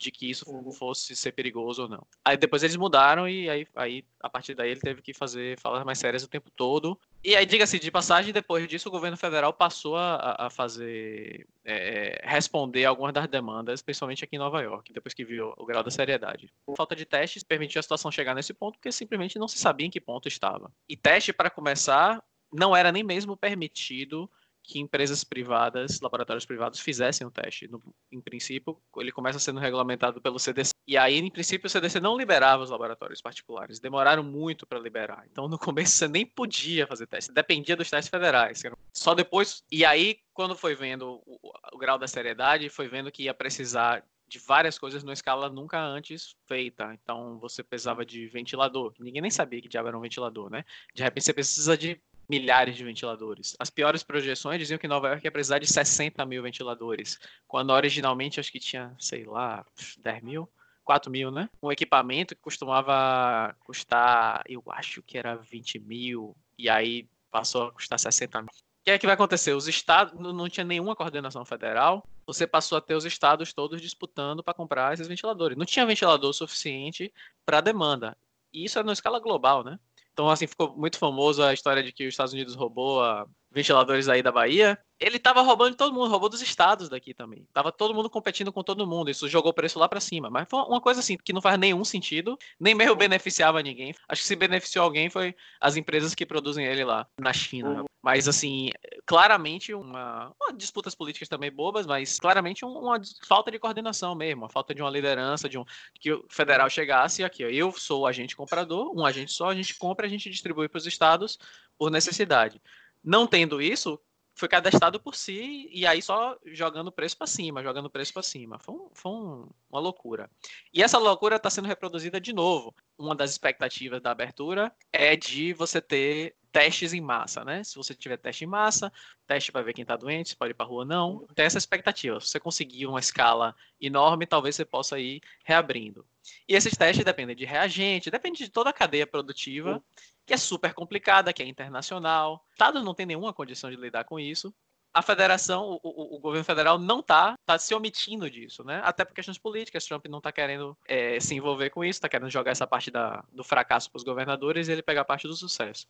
de 0.00 0.10
que 0.10 0.30
isso 0.30 0.50
uhum. 0.50 0.72
fosse 0.72 1.14
ser 1.14 1.32
perigoso 1.32 1.82
ou 1.82 1.88
não. 1.88 2.06
Aí 2.24 2.36
depois 2.36 2.62
eles 2.62 2.76
mudaram 2.76 3.28
e 3.28 3.50
aí, 3.50 3.66
aí 3.76 4.04
a 4.18 4.30
partir 4.30 4.54
daí 4.54 4.70
ele 4.70 4.80
teve 4.80 5.02
que 5.02 5.12
fazer 5.12 5.60
falas 5.60 5.84
mais 5.84 5.98
sérias 5.98 6.24
o 6.24 6.28
tempo 6.28 6.50
todo. 6.50 6.98
E 7.22 7.36
aí, 7.36 7.44
diga-se 7.44 7.78
de 7.78 7.90
passagem, 7.90 8.32
depois 8.32 8.66
disso 8.66 8.88
o 8.88 8.92
governo 8.92 9.16
federal 9.16 9.52
passou 9.52 9.96
a, 9.96 10.46
a 10.46 10.50
fazer, 10.50 11.46
é, 11.62 12.18
responder 12.24 12.86
algumas 12.86 13.12
das 13.12 13.28
demandas, 13.28 13.82
principalmente 13.82 14.24
aqui 14.24 14.36
em 14.36 14.38
Nova 14.38 14.62
York, 14.62 14.90
depois 14.90 15.12
que 15.12 15.22
viu 15.22 15.52
o 15.58 15.66
grau 15.66 15.82
da 15.82 15.90
seriedade. 15.90 16.50
Falta 16.74 16.96
de 16.96 17.04
testes 17.04 17.42
permitiu 17.42 17.78
a 17.78 17.82
situação 17.82 18.10
chegar 18.10 18.34
nesse 18.34 18.54
ponto, 18.54 18.78
porque 18.78 18.90
simplesmente 18.90 19.38
não 19.38 19.48
se 19.48 19.58
sabia 19.58 19.86
em 19.86 19.90
que 19.90 20.00
ponto 20.00 20.28
estava. 20.28 20.72
E 20.88 20.96
teste, 20.96 21.30
para 21.30 21.50
começar, 21.50 22.24
não 22.50 22.74
era 22.74 22.90
nem 22.90 23.04
mesmo 23.04 23.36
permitido 23.36 24.30
que 24.70 24.78
empresas 24.78 25.24
privadas, 25.24 26.00
laboratórios 26.00 26.46
privados, 26.46 26.78
fizessem 26.78 27.26
o 27.26 27.30
teste. 27.30 27.66
No, 27.66 27.82
em 28.12 28.20
princípio, 28.20 28.80
ele 28.98 29.10
começa 29.10 29.40
sendo 29.40 29.58
regulamentado 29.58 30.20
pelo 30.20 30.38
CDC. 30.38 30.72
E 30.86 30.96
aí, 30.96 31.18
em 31.18 31.30
princípio, 31.30 31.66
o 31.66 31.70
CDC 31.70 31.98
não 31.98 32.16
liberava 32.16 32.62
os 32.62 32.70
laboratórios 32.70 33.20
particulares. 33.20 33.80
Demoraram 33.80 34.22
muito 34.22 34.64
para 34.64 34.78
liberar. 34.78 35.26
Então, 35.28 35.48
no 35.48 35.58
começo, 35.58 35.96
você 35.96 36.06
nem 36.06 36.24
podia 36.24 36.86
fazer 36.86 37.08
teste. 37.08 37.32
Dependia 37.32 37.74
dos 37.74 37.90
testes 37.90 38.08
federais. 38.08 38.62
Só 38.94 39.12
depois. 39.12 39.64
E 39.72 39.84
aí, 39.84 40.20
quando 40.32 40.54
foi 40.54 40.76
vendo 40.76 41.20
o, 41.26 41.52
o 41.72 41.78
grau 41.78 41.98
da 41.98 42.06
seriedade, 42.06 42.68
foi 42.68 42.86
vendo 42.86 43.10
que 43.10 43.24
ia 43.24 43.34
precisar 43.34 44.04
de 44.28 44.38
várias 44.38 44.78
coisas 44.78 45.02
numa 45.02 45.12
escala 45.12 45.50
nunca 45.50 45.80
antes 45.84 46.36
feita. 46.46 46.96
Então, 47.02 47.40
você 47.40 47.64
precisava 47.64 48.06
de 48.06 48.28
ventilador. 48.28 48.94
Ninguém 49.00 49.20
nem 49.20 49.30
sabia 49.32 49.60
que 49.60 49.68
diabo 49.68 49.88
era 49.88 49.98
um 49.98 50.00
ventilador, 50.00 50.48
né? 50.48 50.64
De 50.94 51.02
repente, 51.02 51.24
você 51.24 51.32
precisa 51.32 51.76
de 51.76 52.00
milhares 52.30 52.76
de 52.76 52.84
ventiladores. 52.84 53.56
As 53.58 53.70
piores 53.70 54.04
projeções 54.04 54.60
diziam 54.60 54.78
que 54.78 54.86
Nova 54.86 55.08
York 55.08 55.26
ia 55.26 55.32
precisar 55.32 55.58
de 55.58 55.66
60 55.66 56.24
mil 56.24 56.40
ventiladores, 56.44 57.18
quando 57.48 57.70
originalmente 57.70 58.38
acho 58.38 58.52
que 58.52 58.60
tinha, 58.60 58.94
sei 59.00 59.24
lá, 59.24 59.66
10 59.98 60.22
mil. 60.22 60.48
4 60.84 61.10
mil, 61.10 61.30
né? 61.30 61.48
Um 61.62 61.70
equipamento 61.70 62.34
que 62.34 62.40
costumava 62.40 63.54
custar, 63.60 64.44
eu 64.48 64.62
acho 64.68 65.02
que 65.02 65.18
era 65.18 65.36
20 65.36 65.78
mil, 65.80 66.36
e 66.56 66.68
aí 66.68 67.08
passou 67.30 67.64
a 67.64 67.72
custar 67.72 67.98
60 67.98 68.42
mil. 68.42 68.48
O 68.48 68.84
que 68.84 68.90
é 68.92 68.98
que 68.98 69.06
vai 69.06 69.14
acontecer? 69.14 69.52
Os 69.52 69.68
estados, 69.68 70.18
não 70.18 70.48
tinha 70.48 70.64
nenhuma 70.64 70.96
coordenação 70.96 71.44
federal, 71.44 72.04
você 72.26 72.46
passou 72.46 72.78
a 72.78 72.80
ter 72.80 72.94
os 72.94 73.04
estados 73.04 73.52
todos 73.52 73.80
disputando 73.80 74.42
para 74.42 74.54
comprar 74.54 74.94
esses 74.94 75.06
ventiladores. 75.06 75.58
Não 75.58 75.66
tinha 75.66 75.84
ventilador 75.84 76.32
suficiente 76.32 77.12
para 77.44 77.58
a 77.58 77.60
demanda. 77.60 78.16
E 78.52 78.64
isso 78.64 78.78
era 78.78 78.86
na 78.86 78.92
escala 78.92 79.20
global, 79.20 79.62
né? 79.62 79.78
Então, 80.12 80.28
assim, 80.28 80.46
ficou 80.46 80.76
muito 80.76 80.98
famoso 80.98 81.42
a 81.42 81.52
história 81.52 81.82
de 81.82 81.92
que 81.92 82.06
os 82.06 82.14
Estados 82.14 82.32
Unidos 82.32 82.54
roubou 82.54 83.02
a 83.02 83.26
ventiladores 83.50 84.08
aí 84.08 84.22
da 84.22 84.30
Bahia. 84.30 84.78
Ele 84.98 85.18
tava 85.18 85.40
roubando 85.40 85.70
de 85.70 85.76
todo 85.76 85.94
mundo, 85.94 86.10
roubou 86.10 86.28
dos 86.28 86.42
estados 86.42 86.88
daqui 86.88 87.14
também. 87.14 87.46
Tava 87.52 87.72
todo 87.72 87.94
mundo 87.94 88.10
competindo 88.10 88.52
com 88.52 88.62
todo 88.62 88.86
mundo. 88.86 89.10
Isso 89.10 89.28
jogou 89.28 89.50
o 89.50 89.54
preço 89.54 89.78
lá 89.78 89.88
para 89.88 89.98
cima. 89.98 90.28
Mas 90.28 90.46
foi 90.48 90.60
uma 90.60 90.80
coisa 90.80 91.00
assim 91.00 91.16
que 91.16 91.32
não 91.32 91.40
faz 91.40 91.58
nenhum 91.58 91.84
sentido, 91.84 92.38
nem 92.58 92.74
mesmo 92.74 92.94
beneficiava 92.94 93.62
ninguém. 93.62 93.94
Acho 94.08 94.22
que 94.22 94.28
se 94.28 94.36
beneficiou 94.36 94.84
alguém 94.84 95.08
foi 95.08 95.34
as 95.60 95.76
empresas 95.76 96.14
que 96.14 96.26
produzem 96.26 96.66
ele 96.66 96.84
lá 96.84 97.06
na 97.18 97.32
China. 97.32 97.80
Uhum. 97.80 97.84
Mas 98.02 98.26
assim, 98.28 98.70
claramente 99.04 99.74
uma, 99.74 100.32
uma, 100.40 100.56
disputas 100.56 100.94
políticas 100.94 101.28
também 101.28 101.50
bobas, 101.50 101.86
mas 101.86 102.18
claramente 102.18 102.64
uma 102.64 102.98
falta 103.26 103.50
de 103.50 103.58
coordenação 103.58 104.14
mesmo, 104.14 104.42
uma 104.42 104.48
falta 104.48 104.74
de 104.74 104.80
uma 104.80 104.90
liderança, 104.90 105.48
de 105.48 105.58
um 105.58 105.64
que 105.98 106.12
o 106.12 106.24
federal 106.28 106.70
chegasse 106.70 107.22
aqui, 107.22 107.44
ó, 107.44 107.48
eu 107.48 107.72
sou 107.72 108.02
o 108.02 108.06
agente 108.06 108.34
comprador, 108.34 108.90
um 108.96 109.04
agente 109.04 109.32
só, 109.32 109.50
a 109.50 109.54
gente 109.54 109.76
compra, 109.76 110.06
a 110.06 110.08
gente 110.08 110.30
distribui 110.30 110.66
para 110.66 110.78
os 110.78 110.86
estados 110.86 111.38
por 111.76 111.90
necessidade. 111.90 112.60
Não 113.02 113.26
tendo 113.26 113.60
isso, 113.60 114.00
foi 114.34 114.48
cadastrado 114.48 114.98
por 114.98 115.14
si 115.14 115.68
e 115.70 115.86
aí 115.86 116.00
só 116.00 116.36
jogando 116.46 116.90
preço 116.90 117.16
para 117.16 117.26
cima, 117.26 117.62
jogando 117.62 117.90
preço 117.90 118.12
para 118.12 118.22
cima. 118.22 118.58
Foi, 118.58 118.74
um, 118.74 118.88
foi 118.94 119.12
um, 119.12 119.48
uma 119.70 119.80
loucura. 119.80 120.30
E 120.72 120.82
essa 120.82 120.98
loucura 120.98 121.36
está 121.36 121.50
sendo 121.50 121.68
reproduzida 121.68 122.20
de 122.20 122.32
novo. 122.32 122.74
Uma 122.98 123.14
das 123.14 123.30
expectativas 123.30 124.00
da 124.00 124.10
abertura 124.10 124.72
é 124.92 125.14
de 125.14 125.52
você 125.52 125.80
ter 125.80 126.34
testes 126.50 126.92
em 126.92 127.00
massa, 127.00 127.44
né? 127.44 127.62
Se 127.62 127.76
você 127.76 127.94
tiver 127.94 128.16
teste 128.16 128.44
em 128.44 128.46
massa, 128.46 128.92
teste 129.26 129.52
para 129.52 129.62
ver 129.62 129.72
quem 129.72 129.82
está 129.82 129.96
doente, 129.96 130.30
se 130.30 130.36
pode 130.36 130.52
ir 130.52 130.54
para 130.54 130.66
rua 130.66 130.80
ou 130.80 130.84
não. 130.84 131.26
Tem 131.34 131.44
essa 131.44 131.58
expectativa. 131.58 132.18
Se 132.18 132.28
você 132.28 132.40
conseguir 132.40 132.86
uma 132.86 132.98
escala 132.98 133.54
enorme, 133.80 134.26
talvez 134.26 134.56
você 134.56 134.64
possa 134.64 134.98
ir 134.98 135.20
reabrindo. 135.44 136.04
E 136.48 136.54
esses 136.54 136.76
testes 136.76 137.04
dependem 137.04 137.36
de 137.36 137.44
reagente, 137.44 138.10
depende 138.10 138.44
de 138.44 138.50
toda 138.50 138.70
a 138.70 138.72
cadeia 138.74 139.06
produtiva 139.06 139.82
que 140.30 140.34
é 140.34 140.36
super 140.36 140.72
complicada, 140.72 141.32
que 141.32 141.42
é 141.42 141.46
internacional. 141.46 142.34
O 142.34 142.52
Estado 142.52 142.84
não 142.84 142.94
tem 142.94 143.04
nenhuma 143.04 143.32
condição 143.32 143.68
de 143.68 143.74
lidar 143.74 144.04
com 144.04 144.16
isso. 144.16 144.54
A 144.94 145.02
federação, 145.02 145.72
o, 145.72 145.80
o, 145.82 146.16
o 146.16 146.20
governo 146.20 146.44
federal 146.44 146.78
não 146.78 147.00
está 147.00 147.36
tá 147.44 147.58
se 147.58 147.74
omitindo 147.74 148.30
disso, 148.30 148.62
né? 148.62 148.80
Até 148.84 149.04
por 149.04 149.12
questões 149.12 149.38
políticas. 149.38 149.84
Trump 149.86 150.06
não 150.06 150.18
está 150.18 150.30
querendo 150.30 150.78
é, 150.86 151.18
se 151.18 151.34
envolver 151.34 151.70
com 151.70 151.84
isso, 151.84 151.96
está 151.96 152.08
querendo 152.08 152.30
jogar 152.30 152.52
essa 152.52 152.64
parte 152.64 152.92
da, 152.92 153.24
do 153.32 153.42
fracasso 153.42 153.90
para 153.90 153.96
os 153.98 154.04
governadores 154.04 154.68
e 154.68 154.72
ele 154.72 154.82
pegar 154.82 155.00
a 155.00 155.04
parte 155.04 155.26
do 155.26 155.34
sucesso. 155.34 155.88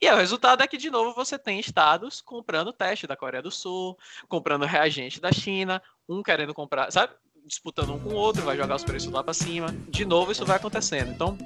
E 0.00 0.10
o 0.10 0.16
resultado 0.16 0.62
é 0.62 0.66
que, 0.66 0.78
de 0.78 0.88
novo, 0.88 1.14
você 1.14 1.38
tem 1.38 1.60
estados 1.60 2.22
comprando 2.22 2.72
teste 2.72 3.06
da 3.06 3.16
Coreia 3.16 3.42
do 3.42 3.50
Sul, 3.50 3.98
comprando 4.30 4.64
reagente 4.64 5.20
da 5.20 5.30
China, 5.30 5.82
um 6.08 6.22
querendo 6.22 6.54
comprar, 6.54 6.90
sabe? 6.90 7.12
Disputando 7.44 7.92
um 7.92 8.00
com 8.00 8.14
o 8.14 8.16
outro, 8.16 8.40
vai 8.44 8.56
jogar 8.56 8.76
os 8.76 8.84
preços 8.84 9.12
lá 9.12 9.22
para 9.22 9.34
cima. 9.34 9.66
De 9.90 10.06
novo, 10.06 10.32
isso 10.32 10.46
vai 10.46 10.56
acontecendo. 10.56 11.12
Então, 11.12 11.36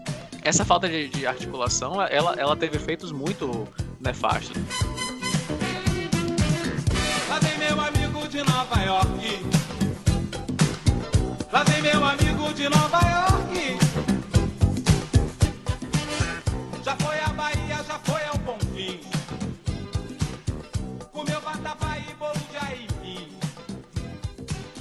essa 0.42 0.64
falta 0.64 0.88
de, 0.88 1.08
de 1.08 1.26
articulação, 1.26 2.00
ela, 2.02 2.34
ela 2.38 2.56
teve 2.56 2.76
efeitos 2.76 3.12
muito 3.12 3.66
nefastos. 4.00 4.56
Lá 7.28 7.38
vem 7.38 7.58
meu 7.58 7.80
amigo 7.80 8.28
de 8.28 8.42
Nova 8.42 8.80
York. 8.82 9.46
Lá 11.52 11.62
vem 11.64 11.82
meu 11.82 12.04
amigo 12.04 12.52
de 12.54 12.68
Nova 12.68 13.00
York. 13.08 13.78
Já 16.84 16.96
foi 16.96 17.20
a 17.20 17.28
Bahia, 17.28 17.84
já 17.86 17.98
foi 18.04 18.24
ao 18.26 18.38
Bonfim. 18.38 19.00
Comeu 21.12 21.38
e 21.38 22.14
bolo 22.14 22.40
de 22.50 22.56
aipim. 22.66 23.28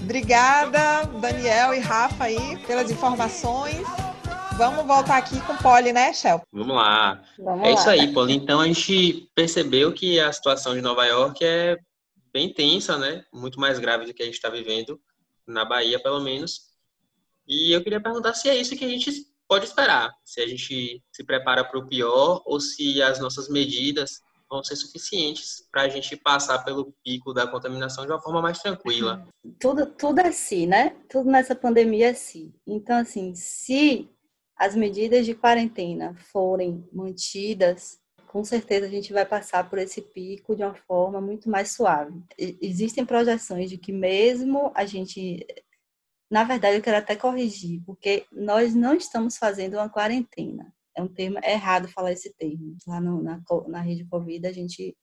Obrigada, 0.02 1.04
Daniel 1.20 1.74
e 1.74 1.80
Rafa 1.80 2.26
aí, 2.26 2.58
pelas 2.65 2.89
informações. 2.91 4.07
Vamos 4.58 4.88
voltar 4.88 5.17
aqui 5.17 5.39
com 5.41 5.54
o 5.54 5.58
Poli, 5.62 5.93
né, 5.93 6.12
Shel? 6.12 6.41
Vamos 6.52 6.76
lá. 6.76 7.24
Vamos 7.38 7.63
é 7.63 7.70
lá. 7.70 7.76
isso 7.76 7.89
aí, 7.91 8.12
Poli. 8.12 8.34
Então 8.34 8.60
a 8.60 8.65
gente 8.65 9.30
percebeu 9.36 9.93
que 9.93 10.20
a 10.20 10.34
situação 10.34 10.74
de 10.74 10.82
Nova 10.82 11.06
York 11.06 11.46
é 11.46 11.78
bem 12.34 12.52
tensa, 12.52 12.98
né? 12.98 13.24
Muito 13.32 13.60
mais 13.60 13.78
grave 13.78 14.08
do 14.08 14.15
que 14.15 14.24
a 14.24 14.26
gente 14.26 14.34
está 14.34 14.50
vivendo 14.50 15.00
na 15.46 15.63
Bahia, 15.63 16.02
pelo 16.02 16.20
menos. 16.22 16.72
E 17.48 17.72
eu 17.72 17.84
queria 17.84 18.02
perguntar 18.02 18.34
se 18.34 18.50
é 18.50 18.56
isso 18.56 18.76
que 18.76 18.84
a 18.84 18.88
gente 18.88 19.28
pode 19.48 19.65
esperar, 19.65 20.12
se 20.26 20.41
a 20.41 20.48
gente 20.48 21.04
se 21.12 21.24
prepara 21.24 21.63
para 21.63 21.78
o 21.78 21.88
pior 21.88 22.41
ou 22.43 22.60
se 22.60 23.00
as 23.00 23.20
nossas 23.20 23.48
medidas 23.50 24.22
vão 24.50 24.63
ser 24.63 24.76
suficientes 24.76 25.67
para 25.72 25.84
a 25.84 25.89
gente 25.89 26.17
passar 26.17 26.63
pelo 26.63 26.96
pico 27.04 27.32
da 27.32 27.46
contaminação 27.46 28.08
de 28.08 28.12
uma 28.12 28.22
forma 28.22 28.41
mais 28.41 28.58
tranquila. 28.58 29.24
Tudo, 29.60 29.86
tudo 29.86 30.20
é 30.20 30.32
si, 30.32 30.65
né? 30.65 30.96
Tudo 31.08 31.30
nessa 31.30 31.54
pandemia 31.54 32.10
é 32.10 32.13
si. 32.15 32.52
Então, 32.65 32.98
assim, 32.98 33.36
se 33.36 34.10
as 34.58 34.76
medidas 34.76 35.26
de 35.26 35.36
quarentena 35.36 36.15
forem 36.32 36.88
mantidas, 36.91 38.00
com 38.28 38.43
certeza 38.43 38.86
a 38.86 38.89
gente 38.89 39.13
vai 39.13 39.26
passar 39.26 39.70
por 39.70 39.80
esse 39.80 40.02
pico 40.02 40.56
de 40.56 40.63
uma 40.63 40.74
forma 40.74 41.22
muito 41.22 41.50
mais 41.50 41.72
suave. 41.72 42.22
Existem 42.38 43.06
projeções 43.06 43.70
de 43.70 43.78
que 43.78 43.91
mesmo 43.91 44.72
a 44.76 44.86
gente 44.86 45.46
na 46.30 46.43
verdade, 46.43 46.76
eu 46.76 46.82
quero 46.82 46.98
até 46.98 47.15
corrigir, 47.15 47.82
porque 47.86 48.26
nós 48.32 48.76
não 48.76 48.93
estamos 48.93 49.38
fazendo 49.38 49.76
uma 49.76 49.89
quarentena. 49.89 50.74
É 50.96 51.02
um 51.02 51.08
termo 51.08 51.39
é 51.41 51.54
errado 51.54 51.88
falar 51.88 52.12
esse 52.12 52.34
termo. 52.34 52.76
Lá 52.86 53.00
no, 53.00 53.24
na, 53.24 53.41
na 53.67 53.82
rede 53.82 54.04
Covid, 54.06 54.46
a 54.46 54.52
gente 54.52 54.96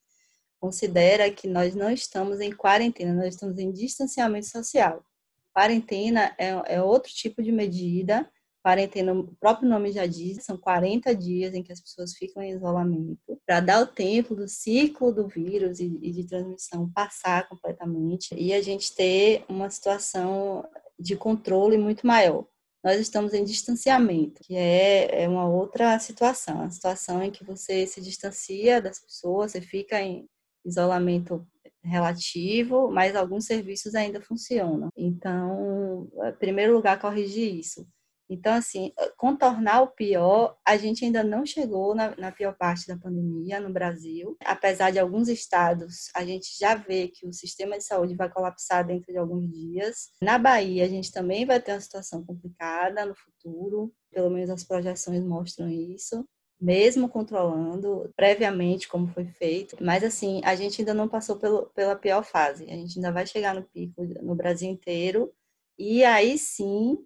considera 0.61 1.31
que 1.31 1.49
nós 1.49 1.75
não 1.75 1.91
estamos 1.91 2.41
em 2.41 2.53
quarentena, 2.53 3.15
nós 3.15 3.35
estamos 3.35 3.59
em 3.59 3.73
distanciamento 3.73 4.47
social. 4.47 5.05
Quarentena 5.53 6.35
é, 6.39 6.75
é 6.75 6.83
outro 6.83 7.11
tipo 7.13 7.43
de 7.43 7.53
medida 7.53 8.31
Quarentena, 8.65 9.13
o 9.13 9.35
próprio 9.37 9.69
nome 9.69 9.93
já 9.93 10.07
diz, 10.07 10.43
são 10.43 10.57
40 10.57 11.15
dias 11.15 11.53
em 11.53 11.63
que 11.63 11.73
as 11.73 11.81
pessoas 11.81 12.15
ficam 12.15 12.43
em 12.43 12.53
isolamento, 12.53 13.39
para 13.47 13.61
dar 13.61 13.83
o 13.83 13.87
tempo 13.87 14.35
do 14.35 14.49
ciclo 14.49 15.13
do 15.13 15.29
vírus 15.29 15.81
e, 15.81 15.99
e 16.01 16.11
de 16.11 16.27
transmissão 16.27 16.91
passar 16.91 17.47
completamente 17.49 18.35
e 18.35 18.55
a 18.55 18.63
gente 18.63 18.95
ter 18.95 19.45
uma 19.49 19.69
situação 19.69 20.67
de 20.99 21.15
controle 21.15 21.77
muito 21.77 22.07
maior 22.07 22.47
nós 22.85 23.01
estamos 23.01 23.33
em 23.33 23.43
distanciamento, 23.43 24.43
que 24.45 24.55
é, 24.55 25.23
é 25.23 25.29
uma 25.29 25.49
outra 25.49 25.99
situação, 25.99 26.61
a 26.61 26.71
situação 26.71 27.23
em 27.23 27.31
que 27.31 27.43
você 27.43 27.87
se 27.87 27.99
distancia 27.99 28.81
das 28.81 29.01
pessoas, 29.01 29.53
você 29.53 29.61
fica 29.63 29.99
em 29.99 30.29
isolamento 30.67 31.47
relativo, 31.83 32.91
mas 32.91 33.17
alguns 33.17 33.47
serviços 33.47 33.95
ainda 33.95 34.21
funcionam. 34.21 34.91
Então, 34.95 36.11
em 36.25 36.33
primeiro 36.33 36.75
lugar, 36.75 37.01
corrigir 37.01 37.55
isso. 37.55 37.87
Então, 38.29 38.55
assim, 38.55 38.93
eh, 38.99 39.13
contornar 39.17 39.83
o 39.83 39.89
pior, 39.89 40.57
a 40.65 40.77
gente 40.77 41.05
ainda 41.05 41.23
não 41.23 41.45
chegou 41.45 41.95
na, 41.95 42.17
na, 42.17 42.33
pior 42.33 42.57
parte 42.57 42.87
da 42.87 42.97
pandemia 42.97 43.61
no 43.61 43.73
Brasil. 43.73 44.37
Apesar 44.45 44.91
de 44.91 44.99
alguns 44.99 45.29
estados, 45.29 46.11
a 46.15 46.25
gente 46.25 46.57
já 46.59 46.75
vê 46.75 47.09
que 47.09 47.27
o 47.27 47.33
sistema 47.33 47.77
de 47.77 47.85
saúde 47.85 48.15
vai 48.15 48.31
colapsar 48.31 48.87
dentro 48.87 49.13
de 49.13 49.19
alguns 49.19 49.49
dias. 49.51 50.11
Na 50.23 50.39
Bahia, 50.39 50.85
a 50.85 50.89
gente 50.89 51.13
também 51.13 51.45
vai 51.45 51.61
ter 51.61 51.73
uma 51.73 51.81
situação 51.81 52.25
complicada 52.25 53.05
no 53.05 53.15
futuro, 53.15 53.93
pelo 54.11 54.31
menos 54.31 54.51
as 54.51 54.65
projeções 54.65 55.23
mostram 55.23 55.69
isso. 55.69 56.27
Mesmo 56.61 57.09
controlando 57.09 58.11
previamente 58.17 58.89
como 58.89 59.09
foi 59.09 59.27
feito, 59.27 59.77
mas 59.81 60.03
assim, 60.03 60.41
a 60.45 60.55
gente 60.55 60.81
ainda 60.81 60.95
não 60.95 61.09
passou 61.09 61.37
pelo, 61.37 61.67
pela 61.75 61.97
pior 61.97 62.25
fase. 62.25 62.65
A 62.65 62.75
gente 62.77 62.97
ainda 62.97 63.13
vai 63.13 63.27
chegar 63.27 63.55
no 63.55 63.65
pico 63.65 64.03
no 64.23 64.35
Brasil 64.35 64.71
inteiro, 64.71 65.31
e 65.79 66.05
aí 66.05 66.39
sim 66.39 66.97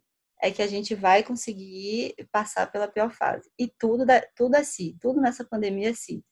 é 0.40 0.51
que 0.51 0.62
a 0.62 0.66
gente 0.66 0.94
vai 0.94 1.22
conseguir 1.22 2.14
passar 2.31 2.70
pela 2.70 2.88
pior 2.88 3.11
fase. 3.12 3.51
E 3.59 3.68
tudo, 3.68 4.05
tudo 4.37 4.64
si, 4.64 4.96
tudo 5.01 5.20
nessa 5.20 5.44
pandemia 5.44 5.94
si. 5.94 6.22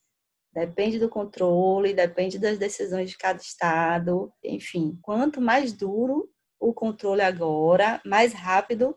Depende 0.53 0.99
do 0.99 1.09
controle, 1.09 1.92
depende 1.92 2.38
das 2.38 2.57
decisões 2.57 3.11
de 3.11 3.19
cada 3.19 3.40
estado, 3.40 4.33
enfim. 4.42 4.99
Quanto 5.03 5.40
mais 5.40 5.73
duro 5.73 6.31
o 6.59 6.73
controle 6.73 7.21
agora, 7.21 8.01
mais 8.07 8.33
rápido 8.33 8.97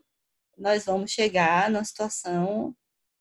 nós 0.58 0.86
vamos 0.86 1.12
chegar 1.12 1.70
numa 1.70 1.84
situação 1.84 2.76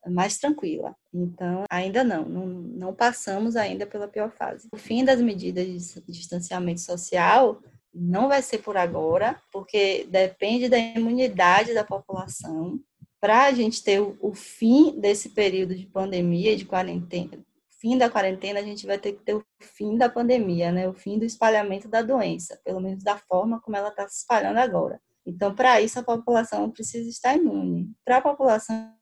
mais 0.07 0.39
tranquila. 0.39 0.95
Então, 1.13 1.65
ainda 1.71 2.05
não, 2.05 2.25
não, 2.25 2.47
não 2.47 2.95
passamos 2.95 3.57
ainda 3.57 3.87
pela 3.87 4.09
pior 4.09 4.31
fase. 4.31 4.69
O 4.73 4.77
fim 4.77 5.05
das 5.05 5.21
medidas 5.21 5.67
de 5.67 6.03
distanciamento 6.13 6.81
social 6.81 7.61
não 8.01 8.29
vai 8.29 8.43
ser 8.43 8.59
por 8.59 8.77
agora, 8.77 9.41
porque 9.53 10.07
depende 10.09 10.69
da 10.69 10.79
imunidade 10.79 11.75
da 11.75 11.85
população. 11.85 12.81
Para 13.21 13.45
a 13.45 13.53
gente 13.53 13.83
ter 13.83 14.01
o, 14.01 14.17
o, 14.21 14.33
fim 14.33 14.99
desse 14.99 15.31
período 15.31 15.75
de 15.75 15.87
pandemia, 15.87 16.57
de 16.57 16.65
quarentena, 16.65 17.45
fim 17.81 17.99
da 17.99 18.09
quarentena, 18.09 18.61
a 18.61 18.63
gente 18.63 18.87
vai 18.87 18.99
ter 18.99 19.13
que 19.13 19.25
ter 19.25 19.35
o 19.35 19.45
fim 19.61 19.97
da 19.97 20.09
pandemia, 20.09 20.71
né? 20.71 20.89
O 20.89 20.93
fim 20.93 21.19
do 21.19 21.25
espalhamento 21.25 21.89
da 21.89 22.03
doença, 22.03 22.61
pelo 22.65 22.81
menos 22.81 23.03
da 23.03 23.17
forma 23.17 23.61
como 23.61 23.77
ela 23.77 23.89
está 23.89 24.09
se 24.09 24.19
espalhando 24.19 24.59
agora. 24.59 25.01
Então, 25.27 25.55
para 25.55 25.81
isso, 25.81 25.99
a 25.99 26.03
população 26.03 26.71
precisa 26.71 27.09
estar 27.09 27.37
imune. 27.37 27.93
Para 28.05 28.19
a 28.19 28.23
população 28.23 28.95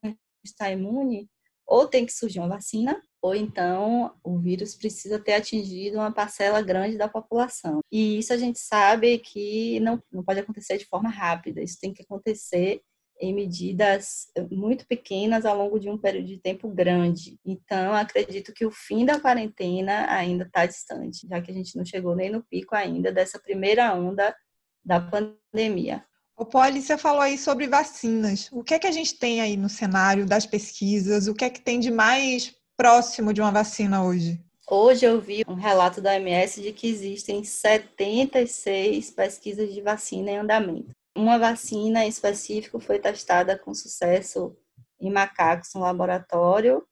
estar 0.45 0.71
imune, 0.71 1.29
ou 1.67 1.87
tem 1.87 2.07
que 2.07 2.13
surgir 2.13 2.39
uma 2.39 2.49
vacina, 2.49 3.01
ou 3.23 3.35
então 3.35 4.15
o 4.23 4.39
vírus 4.39 4.75
precisa 4.75 5.19
ter 5.19 5.35
atingido 5.35 5.99
uma 5.99 6.13
parcela 6.13 6.63
grande 6.63 6.97
da 6.97 7.09
população. 7.09 7.81
E 7.91 8.19
isso 8.19 8.33
a 8.33 8.37
gente 8.37 8.59
sabe 8.59 9.19
que 9.19 9.81
não, 9.81 10.03
não 10.13 10.23
pode 10.23 10.41
acontecer 10.41 10.79
de 10.79 10.87
forma 10.87 11.09
rápida, 11.09 11.63
isso 11.63 11.79
tem 11.81 11.93
que 11.93 12.03
acontecer 12.03 12.81
em 13.21 13.35
medidas 13.35 14.27
muito 14.51 14.87
pequenas 14.87 15.47
ao 15.47 15.57
longo 15.57 15.79
de 15.79 15.89
um 15.89 15.97
período 15.97 16.27
de 16.27 16.39
tempo 16.39 16.69
grande. 16.69 17.39
Então, 17.45 17.95
acredito 17.95 18.53
que 18.53 18.67
o 18.67 18.71
fim 18.71 19.05
da 19.05 19.19
quarentena 19.19 20.11
ainda 20.13 20.45
está 20.45 20.67
distante, 20.67 21.27
já 21.27 21.41
que 21.41 21.51
a 21.51 21.55
gente 21.55 21.77
não 21.77 21.85
chegou 21.85 22.15
nem 22.15 22.31
no 22.31 22.45
pico 22.45 22.75
ainda 22.75 23.11
dessa 23.11 23.39
primeira 23.39 23.95
onda 23.95 24.37
da 24.85 25.01
pandemia. 25.01 26.05
O 26.37 26.45
Poli, 26.45 26.83
você 26.83 26.99
falou 26.99 27.23
aí 27.23 27.39
sobre 27.39 27.67
vacinas. 27.67 28.51
O 28.53 28.63
que 28.63 28.75
é 28.75 28.79
que 28.79 28.87
a 28.87 28.93
gente 28.93 29.19
tem 29.19 29.41
aí 29.41 29.57
no 29.57 29.71
cenário 29.71 30.27
das 30.27 30.45
pesquisas? 30.45 31.27
O 31.29 31.35
que 31.35 31.47
é 31.47 31.51
que 31.51 31.63
tem 31.63 31.81
de 31.81 31.91
mais 31.91 32.55
próximo 32.77 33.33
de 33.33 33.41
uma 33.41 33.51
vacina 33.51 34.05
hoje? 34.05 34.41
Hoje 34.69 35.07
eu 35.07 35.21
vi 35.21 35.45
um 35.49 35.55
relato 35.55 36.01
da 36.01 36.11
OMS 36.11 36.61
de 36.61 36.73
que 36.73 36.89
existem 36.89 37.43
76 37.43 39.11
pesquisas 39.13 39.73
de 39.73 39.81
vacina 39.81 40.31
em 40.31 40.39
andamento. 40.39 40.91
Uma 41.17 41.39
vacina 41.39 42.05
em 42.05 42.09
específico 42.09 42.79
foi 42.79 42.99
testada 42.99 43.57
com 43.59 43.73
sucesso 43.73 44.57
em 45.01 45.11
macacos 45.11 45.71
no 45.75 45.81
laboratório, 45.81 46.85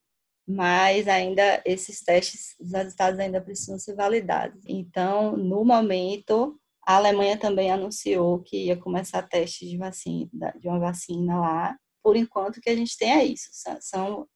mas 0.46 1.08
ainda 1.08 1.60
esses 1.64 2.00
testes, 2.00 2.54
os 2.60 2.72
resultados 2.72 3.18
ainda 3.18 3.40
precisam 3.40 3.78
ser 3.78 3.94
validados. 3.94 4.62
Então, 4.66 5.36
no 5.36 5.64
momento, 5.64 6.58
a 6.86 6.96
Alemanha 6.96 7.38
também 7.38 7.70
anunciou 7.70 8.40
que 8.40 8.66
ia 8.66 8.76
começar 8.76 9.22
testes 9.22 9.68
de 9.68 9.76
vacina, 9.76 10.54
de 10.58 10.68
uma 10.68 10.78
vacina 10.78 11.40
lá. 11.40 11.76
Por 12.02 12.16
enquanto, 12.16 12.58
o 12.58 12.60
que 12.60 12.70
a 12.70 12.76
gente 12.76 12.96
tem 12.96 13.10
é 13.10 13.24
isso. 13.24 13.48
São 13.80 14.28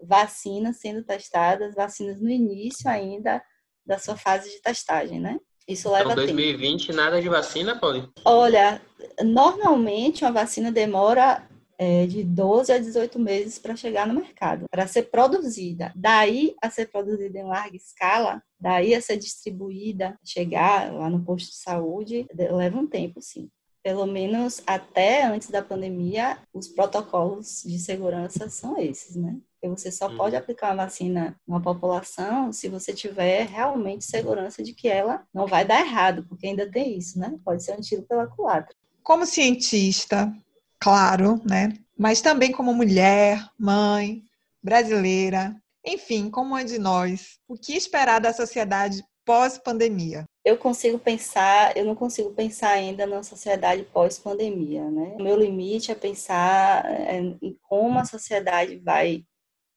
vacinas 0.00 0.78
sendo 0.78 1.02
testadas, 1.02 1.74
vacinas 1.74 2.20
no 2.20 2.30
início 2.30 2.88
ainda 2.88 3.42
da 3.84 3.98
sua 3.98 4.16
fase 4.16 4.50
de 4.50 4.60
testagem, 4.60 5.20
né? 5.20 5.38
Isso 5.68 5.90
leva 5.90 6.12
então, 6.12 6.24
2020 6.24 6.86
tempo. 6.86 6.96
nada 6.96 7.20
de 7.20 7.28
vacina, 7.28 7.78
Paulo? 7.78 8.12
Olha, 8.24 8.80
normalmente 9.24 10.24
uma 10.24 10.32
vacina 10.32 10.70
demora 10.70 11.46
é, 11.78 12.06
de 12.06 12.22
12 12.22 12.72
a 12.72 12.78
18 12.78 13.18
meses 13.18 13.58
para 13.58 13.76
chegar 13.76 14.06
no 14.06 14.14
mercado, 14.14 14.66
para 14.70 14.86
ser 14.86 15.04
produzida. 15.04 15.92
Daí 15.94 16.54
a 16.62 16.70
ser 16.70 16.86
produzida 16.90 17.38
em 17.38 17.44
larga 17.44 17.76
escala, 17.76 18.42
daí 18.58 18.94
a 18.94 19.00
ser 19.00 19.16
distribuída, 19.16 20.18
chegar 20.24 20.92
lá 20.92 21.10
no 21.10 21.24
posto 21.24 21.50
de 21.50 21.56
saúde, 21.56 22.26
leva 22.32 22.78
um 22.78 22.86
tempo, 22.86 23.20
sim. 23.20 23.50
Pelo 23.82 24.06
menos 24.06 24.62
até 24.66 25.24
antes 25.24 25.48
da 25.48 25.62
pandemia, 25.62 26.38
os 26.52 26.68
protocolos 26.68 27.62
de 27.64 27.78
segurança 27.78 28.48
são 28.48 28.78
esses, 28.78 29.14
né? 29.14 29.36
Porque 29.60 29.68
você 29.68 29.90
só 29.90 30.08
pode 30.14 30.34
uhum. 30.34 30.40
aplicar 30.40 30.74
uma 30.74 30.84
vacina 30.84 31.34
numa 31.46 31.62
população 31.62 32.52
se 32.52 32.68
você 32.68 32.92
tiver 32.92 33.46
realmente 33.46 34.04
segurança 34.04 34.62
de 34.62 34.72
que 34.72 34.88
ela 34.88 35.24
não 35.32 35.46
vai 35.46 35.64
dar 35.64 35.80
errado, 35.80 36.24
porque 36.28 36.46
ainda 36.46 36.70
tem 36.70 36.96
isso, 36.96 37.18
né? 37.18 37.34
Pode 37.44 37.64
ser 37.64 37.72
um 37.72 37.80
tiro 37.80 38.02
pela 38.02 38.26
culatra. 38.26 38.74
Como 39.02 39.24
cientista, 39.24 40.32
claro, 40.78 41.40
né? 41.48 41.72
Mas 41.98 42.20
também 42.20 42.52
como 42.52 42.74
mulher, 42.74 43.48
mãe, 43.58 44.22
brasileira, 44.62 45.56
enfim, 45.84 46.28
como 46.28 46.50
uma 46.50 46.64
de 46.64 46.78
nós, 46.78 47.38
o 47.48 47.56
que 47.56 47.76
esperar 47.76 48.20
da 48.20 48.32
sociedade 48.32 49.02
pós-pandemia? 49.24 50.24
Eu 50.44 50.56
consigo 50.56 50.98
pensar, 50.98 51.76
eu 51.76 51.84
não 51.84 51.94
consigo 51.94 52.32
pensar 52.32 52.70
ainda 52.70 53.06
na 53.06 53.22
sociedade 53.22 53.84
pós-pandemia, 53.84 54.88
né? 54.90 55.16
O 55.18 55.22
meu 55.22 55.36
limite 55.36 55.90
é 55.90 55.94
pensar 55.94 56.84
é, 56.86 57.18
em 57.18 57.58
como 57.62 57.98
a 57.98 58.04
sociedade 58.04 58.76
vai 58.78 59.24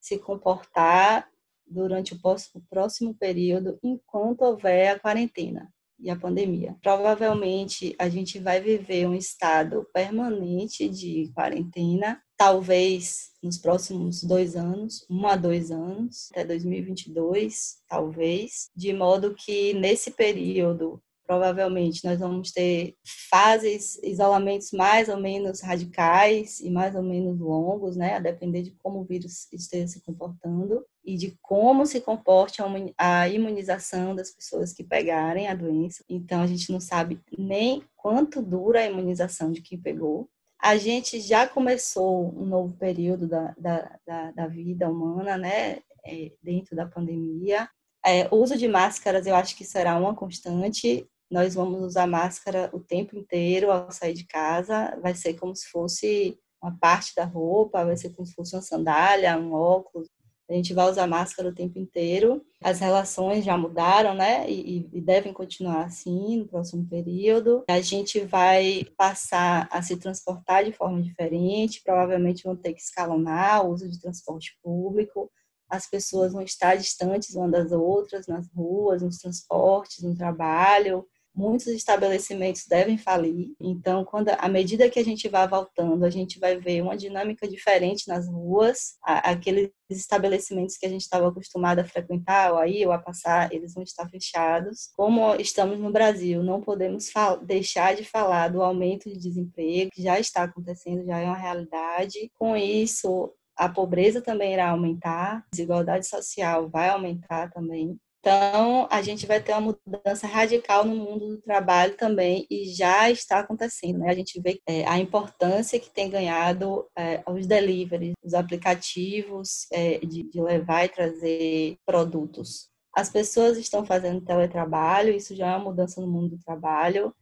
se 0.10 0.18
comportar 0.18 1.30
durante 1.68 2.16
o 2.16 2.20
próximo 2.68 3.14
período 3.14 3.78
enquanto 3.84 4.42
houver 4.42 4.90
a 4.90 5.00
quarentena 5.00 5.72
e 6.00 6.10
a 6.10 6.16
pandemia. 6.16 6.76
Provavelmente 6.82 7.96
a 8.00 8.10
gente 8.10 8.40
vai 8.40 8.60
viver 8.60 9.08
um 9.08 9.14
estado 9.14 9.86
permanente 9.94 10.90
de 10.90 11.32
quarentena, 11.36 12.20
talvez 12.36 13.32
nos 13.44 13.60
próximos 13.60 14.24
dois 14.24 14.56
anos, 14.56 15.06
um 15.10 15.28
a 15.28 15.36
dois 15.36 15.70
anos, 15.70 16.30
até 16.32 16.44
2022, 16.44 17.78
talvez, 17.88 18.70
de 18.76 18.92
modo 18.94 19.36
que 19.36 19.74
nesse 19.74 20.10
período 20.10 21.00
provavelmente 21.30 22.04
nós 22.04 22.20
vamos 22.20 22.52
ter 22.52 22.96
fases, 23.30 24.00
isolamentos 24.02 24.72
mais 24.72 25.10
ou 25.10 25.18
menos 25.18 25.62
radicais 25.62 26.60
e 26.60 26.72
mais 26.72 26.96
ou 26.96 27.04
menos 27.04 27.40
longos, 27.40 27.96
né, 27.96 28.16
a 28.16 28.20
depender 28.20 28.64
de 28.64 28.72
como 28.72 29.02
o 29.02 29.04
vírus 29.04 29.48
esteja 29.54 29.86
se 29.86 30.02
comportando 30.02 30.84
e 31.06 31.16
de 31.16 31.38
como 31.40 31.86
se 31.86 32.02
comporte 32.02 32.64
a 32.98 33.30
imunização 33.30 34.16
das 34.16 34.32
pessoas 34.32 34.74
que 34.74 34.84
pegarem 34.84 35.48
a 35.48 35.54
doença. 35.54 36.04
Então, 36.10 36.42
a 36.42 36.48
gente 36.48 36.72
não 36.72 36.80
sabe 36.80 37.22
nem 37.38 37.84
quanto 37.96 38.42
dura 38.42 38.80
a 38.80 38.88
imunização 38.88 39.52
de 39.52 39.62
quem 39.62 39.80
pegou. 39.80 40.28
A 40.60 40.78
gente 40.78 41.22
já 41.22 41.48
começou 41.48 42.36
um 42.36 42.44
novo 42.44 42.76
período 42.76 43.28
da, 43.28 43.54
da, 43.56 44.00
da, 44.04 44.32
da 44.32 44.48
vida 44.48 44.90
humana, 44.90 45.38
né, 45.38 45.78
é, 46.04 46.32
dentro 46.42 46.76
da 46.76 46.88
pandemia. 46.88 47.70
É, 48.04 48.28
o 48.32 48.38
uso 48.38 48.58
de 48.58 48.68
máscaras 48.68 49.28
eu 49.28 49.36
acho 49.36 49.56
que 49.56 49.64
será 49.64 49.96
uma 49.96 50.16
constante 50.16 51.08
nós 51.30 51.54
vamos 51.54 51.82
usar 51.84 52.08
máscara 52.08 52.70
o 52.74 52.80
tempo 52.80 53.16
inteiro 53.16 53.72
ao 53.72 53.92
sair 53.92 54.14
de 54.14 54.26
casa, 54.26 54.98
vai 55.02 55.14
ser 55.14 55.36
como 55.36 55.56
se 55.56 55.68
fosse 55.68 56.40
uma 56.62 56.76
parte 56.78 57.14
da 57.16 57.24
roupa, 57.24 57.86
vai 57.86 57.96
ser 57.96 58.10
como 58.10 58.26
se 58.26 58.34
fosse 58.34 58.56
uma 58.56 58.62
sandália, 58.62 59.38
um 59.38 59.54
óculos. 59.54 60.10
A 60.50 60.54
gente 60.54 60.74
vai 60.74 60.90
usar 60.90 61.06
máscara 61.06 61.50
o 61.50 61.54
tempo 61.54 61.78
inteiro. 61.78 62.44
As 62.64 62.80
relações 62.80 63.46
já 63.46 63.56
mudaram, 63.56 64.16
né? 64.16 64.50
E, 64.50 64.90
e, 64.92 65.00
devem 65.00 65.32
continuar 65.32 65.86
assim 65.86 66.38
no 66.38 66.48
próximo 66.48 66.88
período. 66.90 67.64
A 67.70 67.80
gente 67.82 68.20
vai 68.22 68.84
passar 68.98 69.70
a 69.72 69.80
se 69.84 69.96
transportar 69.96 70.66
de 70.66 70.72
forma 70.72 71.04
diferente. 71.04 71.84
Provavelmente 71.84 72.44
vão 72.44 72.56
ter 72.56 72.74
que 72.74 72.82
escalonar 72.82 73.64
o 73.64 73.74
uso 73.74 73.88
de 73.88 74.02
transporte 74.02 74.58
público. 74.64 75.32
As 75.70 75.88
pessoas 75.88 76.34
vão 76.34 76.42
estar 76.42 76.76
distantes 76.76 77.36
umas 77.36 77.52
das 77.52 77.72
outras, 77.72 78.26
nas 78.26 78.52
ruas, 78.52 79.04
nos 79.04 79.20
transportes, 79.20 80.04
no 80.04 80.16
trabalho 80.16 81.06
muitos 81.40 81.68
estabelecimentos 81.68 82.66
devem 82.68 82.98
falir. 82.98 83.54
Então, 83.62 84.04
quando 84.04 84.28
à 84.30 84.50
medida 84.50 84.90
que 84.90 85.00
a 85.00 85.04
gente 85.04 85.30
vai 85.30 85.48
voltando, 85.48 86.04
a 86.04 86.10
gente 86.10 86.38
vai 86.38 86.58
ver 86.58 86.82
uma 86.82 86.98
dinâmica 86.98 87.48
diferente 87.48 88.10
nas 88.10 88.28
ruas. 88.28 88.98
Aqueles 89.02 89.72
estabelecimentos 89.90 90.76
que 90.78 90.86
a 90.86 90.90
gente 90.90 91.02
estava 91.02 91.30
acostumado 91.30 91.80
a 91.80 91.86
frequentar, 91.86 92.52
ou 92.52 92.60
aí 92.60 92.86
ou 92.86 92.92
a 92.92 93.00
passar, 93.00 93.54
eles 93.54 93.74
vão 93.74 93.84
estar 93.84 94.08
fechados. 94.10 94.90
Como 94.94 95.34
estamos 95.36 95.80
no 95.80 95.92
Brasil, 95.92 96.44
não 96.44 96.60
podemos 96.60 97.10
deixar 97.44 97.96
de 97.96 98.04
falar 98.04 98.50
do 98.50 98.62
aumento 98.62 99.10
de 99.10 99.18
desemprego, 99.18 99.92
que 99.94 100.04
já 100.04 100.20
está 100.20 100.44
acontecendo, 100.44 101.06
já 101.06 101.20
é 101.20 101.26
uma 101.26 101.38
realidade. 101.38 102.30
Com 102.36 102.58
isso, 102.58 103.34
a 103.56 103.70
pobreza 103.70 104.22
também 104.22 104.54
irá 104.54 104.70
aumentar, 104.70 105.38
a 105.38 105.44
desigualdade 105.52 106.06
social 106.06 106.70
vai 106.70 106.90
aumentar 106.90 107.50
também. 107.52 107.98
Então, 108.20 108.86
a 108.92 109.02
gente 109.02 109.26
vai 109.26 109.42
ter 109.42 109.54
uma 109.54 109.78
mudança 109.86 110.28
radical 110.28 110.84
no 110.84 110.94
mundo 110.94 111.30
do 111.30 111.42
trabalho 111.42 111.96
também, 111.96 112.46
e 112.50 112.66
já 112.66 113.10
está 113.10 113.40
acontecendo. 113.40 114.00
Né? 114.00 114.10
A 114.10 114.14
gente 114.14 114.42
vê 114.42 114.62
é, 114.68 114.86
a 114.86 115.00
importância 115.00 115.80
que 115.80 115.90
tem 115.90 116.10
ganhado 116.10 116.86
é, 116.98 117.24
os 117.28 117.48
deliveries, 117.48 118.14
os 118.22 118.34
aplicativos 118.34 119.68
é, 119.72 120.00
de, 120.00 120.24
de 120.24 120.42
levar 120.42 120.84
e 120.86 120.90
trazer 120.90 121.78
produtos. 121.86 122.70
As 122.94 123.10
pessoas 123.10 123.58
estão 123.58 123.86
fazendo 123.86 124.20
teletrabalho, 124.20 125.16
isso 125.16 125.34
já 125.34 125.48
é 125.48 125.56
uma 125.56 125.66
mudança 125.66 126.02
no 126.02 126.08
mundo 126.08 126.36
do 126.36 126.44
trabalho. 126.44 127.16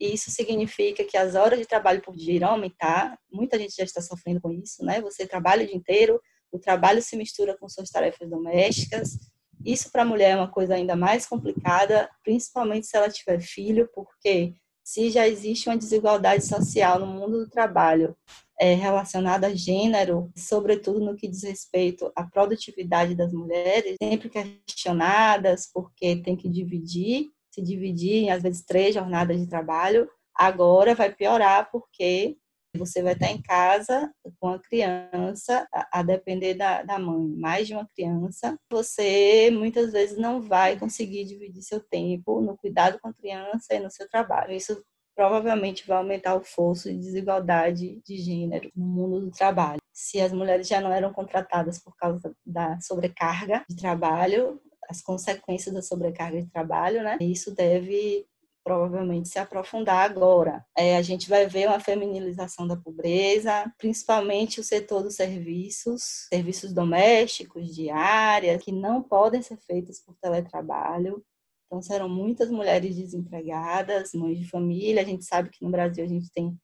E 0.00 0.14
isso 0.14 0.30
significa 0.30 1.02
que 1.02 1.16
as 1.16 1.34
horas 1.34 1.58
de 1.58 1.66
trabalho 1.66 2.00
por 2.00 2.14
dia 2.14 2.34
irão 2.34 2.50
aumentar. 2.50 3.18
Muita 3.32 3.58
gente 3.58 3.74
já 3.74 3.82
está 3.82 4.00
sofrendo 4.00 4.40
com 4.40 4.52
isso, 4.52 4.84
né? 4.84 5.00
Você 5.00 5.26
trabalha 5.26 5.64
o 5.64 5.66
dia 5.66 5.76
inteiro, 5.76 6.20
o 6.52 6.58
trabalho 6.60 7.02
se 7.02 7.16
mistura 7.16 7.58
com 7.58 7.68
suas 7.68 7.90
tarefas 7.90 8.30
domésticas, 8.30 9.18
isso 9.64 9.90
para 9.90 10.02
a 10.02 10.06
mulher 10.06 10.30
é 10.30 10.36
uma 10.36 10.50
coisa 10.50 10.74
ainda 10.74 10.96
mais 10.96 11.26
complicada, 11.26 12.08
principalmente 12.22 12.86
se 12.86 12.96
ela 12.96 13.10
tiver 13.10 13.40
filho, 13.40 13.88
porque 13.94 14.54
se 14.84 15.10
já 15.10 15.28
existe 15.28 15.68
uma 15.68 15.76
desigualdade 15.76 16.44
social 16.46 16.98
no 16.98 17.06
mundo 17.06 17.44
do 17.44 17.50
trabalho, 17.50 18.16
é, 18.58 18.74
relacionada 18.74 19.46
a 19.48 19.54
gênero, 19.54 20.32
sobretudo 20.36 20.98
no 20.98 21.14
que 21.14 21.28
diz 21.28 21.44
respeito 21.44 22.10
à 22.16 22.24
produtividade 22.24 23.14
das 23.14 23.32
mulheres, 23.32 23.96
sempre 24.02 24.28
questionadas 24.28 25.70
porque 25.72 26.16
tem 26.16 26.34
que 26.34 26.48
dividir, 26.48 27.28
se 27.54 27.62
dividir 27.62 28.24
em 28.24 28.30
às 28.30 28.42
vezes 28.42 28.64
três 28.64 28.94
jornadas 28.94 29.38
de 29.38 29.46
trabalho, 29.46 30.10
agora 30.34 30.94
vai 30.94 31.12
piorar 31.12 31.70
porque 31.70 32.36
você 32.76 33.02
vai 33.02 33.14
estar 33.14 33.30
em 33.30 33.40
casa 33.40 34.12
com 34.38 34.48
a 34.48 34.58
criança, 34.58 35.66
a, 35.72 36.02
depender 36.02 36.54
da, 36.54 36.82
da 36.82 36.98
mãe, 36.98 37.26
mais 37.36 37.66
de 37.66 37.74
uma 37.74 37.86
criança, 37.86 38.58
você 38.70 39.50
muitas 39.50 39.92
vezes 39.92 40.18
não 40.18 40.40
vai 40.40 40.78
conseguir 40.78 41.24
dividir 41.24 41.62
seu 41.62 41.80
tempo 41.80 42.40
no 42.40 42.56
cuidado 42.56 42.98
com 43.00 43.08
a 43.08 43.14
criança 43.14 43.74
e 43.74 43.80
no 43.80 43.90
seu 43.90 44.08
trabalho. 44.08 44.52
Isso 44.52 44.82
provavelmente 45.16 45.86
vai 45.86 45.98
aumentar 45.98 46.36
o 46.36 46.44
fosso 46.44 46.88
de 46.88 46.96
desigualdade 46.96 48.00
de 48.06 48.18
gênero 48.18 48.70
no 48.76 48.86
mundo 48.86 49.20
do 49.20 49.30
trabalho. 49.30 49.80
Se 49.92 50.20
as 50.20 50.32
mulheres 50.32 50.68
já 50.68 50.80
não 50.80 50.92
eram 50.92 51.12
contratadas 51.12 51.80
por 51.80 51.96
causa 51.96 52.32
da 52.46 52.80
sobrecarga 52.80 53.64
de 53.68 53.74
trabalho, 53.74 54.60
as 54.88 55.02
consequências 55.02 55.74
da 55.74 55.82
sobrecarga 55.82 56.40
de 56.40 56.48
trabalho, 56.48 57.02
né? 57.02 57.18
Isso 57.20 57.52
deve 57.52 58.26
provavelmente 58.68 59.30
se 59.30 59.38
aprofundar 59.38 60.10
agora. 60.10 60.62
É, 60.76 60.98
a 60.98 61.00
gente 61.00 61.26
vai 61.26 61.46
ver 61.46 61.66
uma 61.68 61.80
feminilização 61.80 62.68
da 62.68 62.76
pobreza, 62.76 63.72
principalmente 63.78 64.60
o 64.60 64.62
setor 64.64 65.02
dos 65.02 65.14
serviços, 65.14 66.28
serviços 66.28 66.74
domésticos, 66.74 67.74
diárias, 67.74 68.62
que 68.62 68.70
não 68.70 69.02
podem 69.02 69.40
ser 69.40 69.56
feitos 69.56 70.00
por 70.00 70.14
teletrabalho. 70.20 71.24
Então, 71.64 71.80
serão 71.80 72.10
muitas 72.10 72.50
mulheres 72.50 72.94
desempregadas, 72.94 74.12
mães 74.12 74.38
de 74.38 74.46
família. 74.46 75.00
A 75.00 75.06
gente 75.06 75.24
sabe 75.24 75.48
que 75.48 75.64
no 75.64 75.70
Brasil 75.70 76.04
a 76.04 76.08
gente 76.08 76.30
tem 76.30 76.54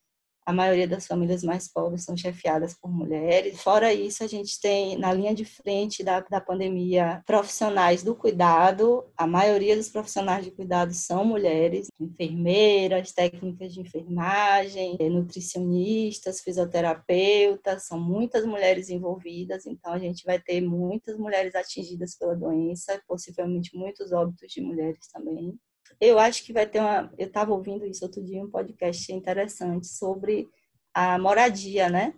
a 0.45 0.53
maioria 0.53 0.87
das 0.87 1.07
famílias 1.07 1.43
mais 1.43 1.67
pobres 1.67 2.03
são 2.03 2.15
chefiadas 2.15 2.75
por 2.75 2.91
mulheres. 2.91 3.61
Fora 3.61 3.91
isso, 3.93 4.23
a 4.23 4.27
gente 4.27 4.59
tem 4.59 4.97
na 4.97 5.11
linha 5.11 5.33
de 5.33 5.43
frente 5.43 6.03
da, 6.03 6.19
da 6.19 6.39
pandemia 6.39 7.23
profissionais 7.25 8.03
do 8.03 8.15
cuidado. 8.15 9.03
A 9.17 9.25
maioria 9.25 9.75
dos 9.75 9.89
profissionais 9.89 10.45
de 10.45 10.51
cuidado 10.51 10.93
são 10.93 11.25
mulheres, 11.25 11.87
enfermeiras, 11.99 13.11
técnicas 13.11 13.73
de 13.73 13.81
enfermagem, 13.81 14.97
nutricionistas, 15.09 16.41
fisioterapeutas, 16.41 17.87
são 17.87 17.99
muitas 17.99 18.45
mulheres 18.45 18.89
envolvidas. 18.89 19.65
Então, 19.65 19.93
a 19.93 19.99
gente 19.99 20.23
vai 20.25 20.39
ter 20.39 20.61
muitas 20.61 21.17
mulheres 21.17 21.55
atingidas 21.55 22.15
pela 22.15 22.35
doença, 22.35 23.01
possivelmente 23.07 23.75
muitos 23.75 24.11
óbitos 24.11 24.51
de 24.51 24.61
mulheres 24.61 25.07
também. 25.11 25.57
Eu 25.99 26.19
acho 26.19 26.43
que 26.43 26.53
vai 26.53 26.65
ter 26.65 26.79
uma. 26.79 27.11
Eu 27.17 27.27
estava 27.27 27.53
ouvindo 27.53 27.85
isso 27.85 28.03
outro 28.03 28.23
dia, 28.23 28.43
um 28.43 28.49
podcast 28.49 29.11
interessante 29.13 29.87
sobre 29.87 30.47
a 30.93 31.17
moradia, 31.17 31.89
né? 31.89 32.13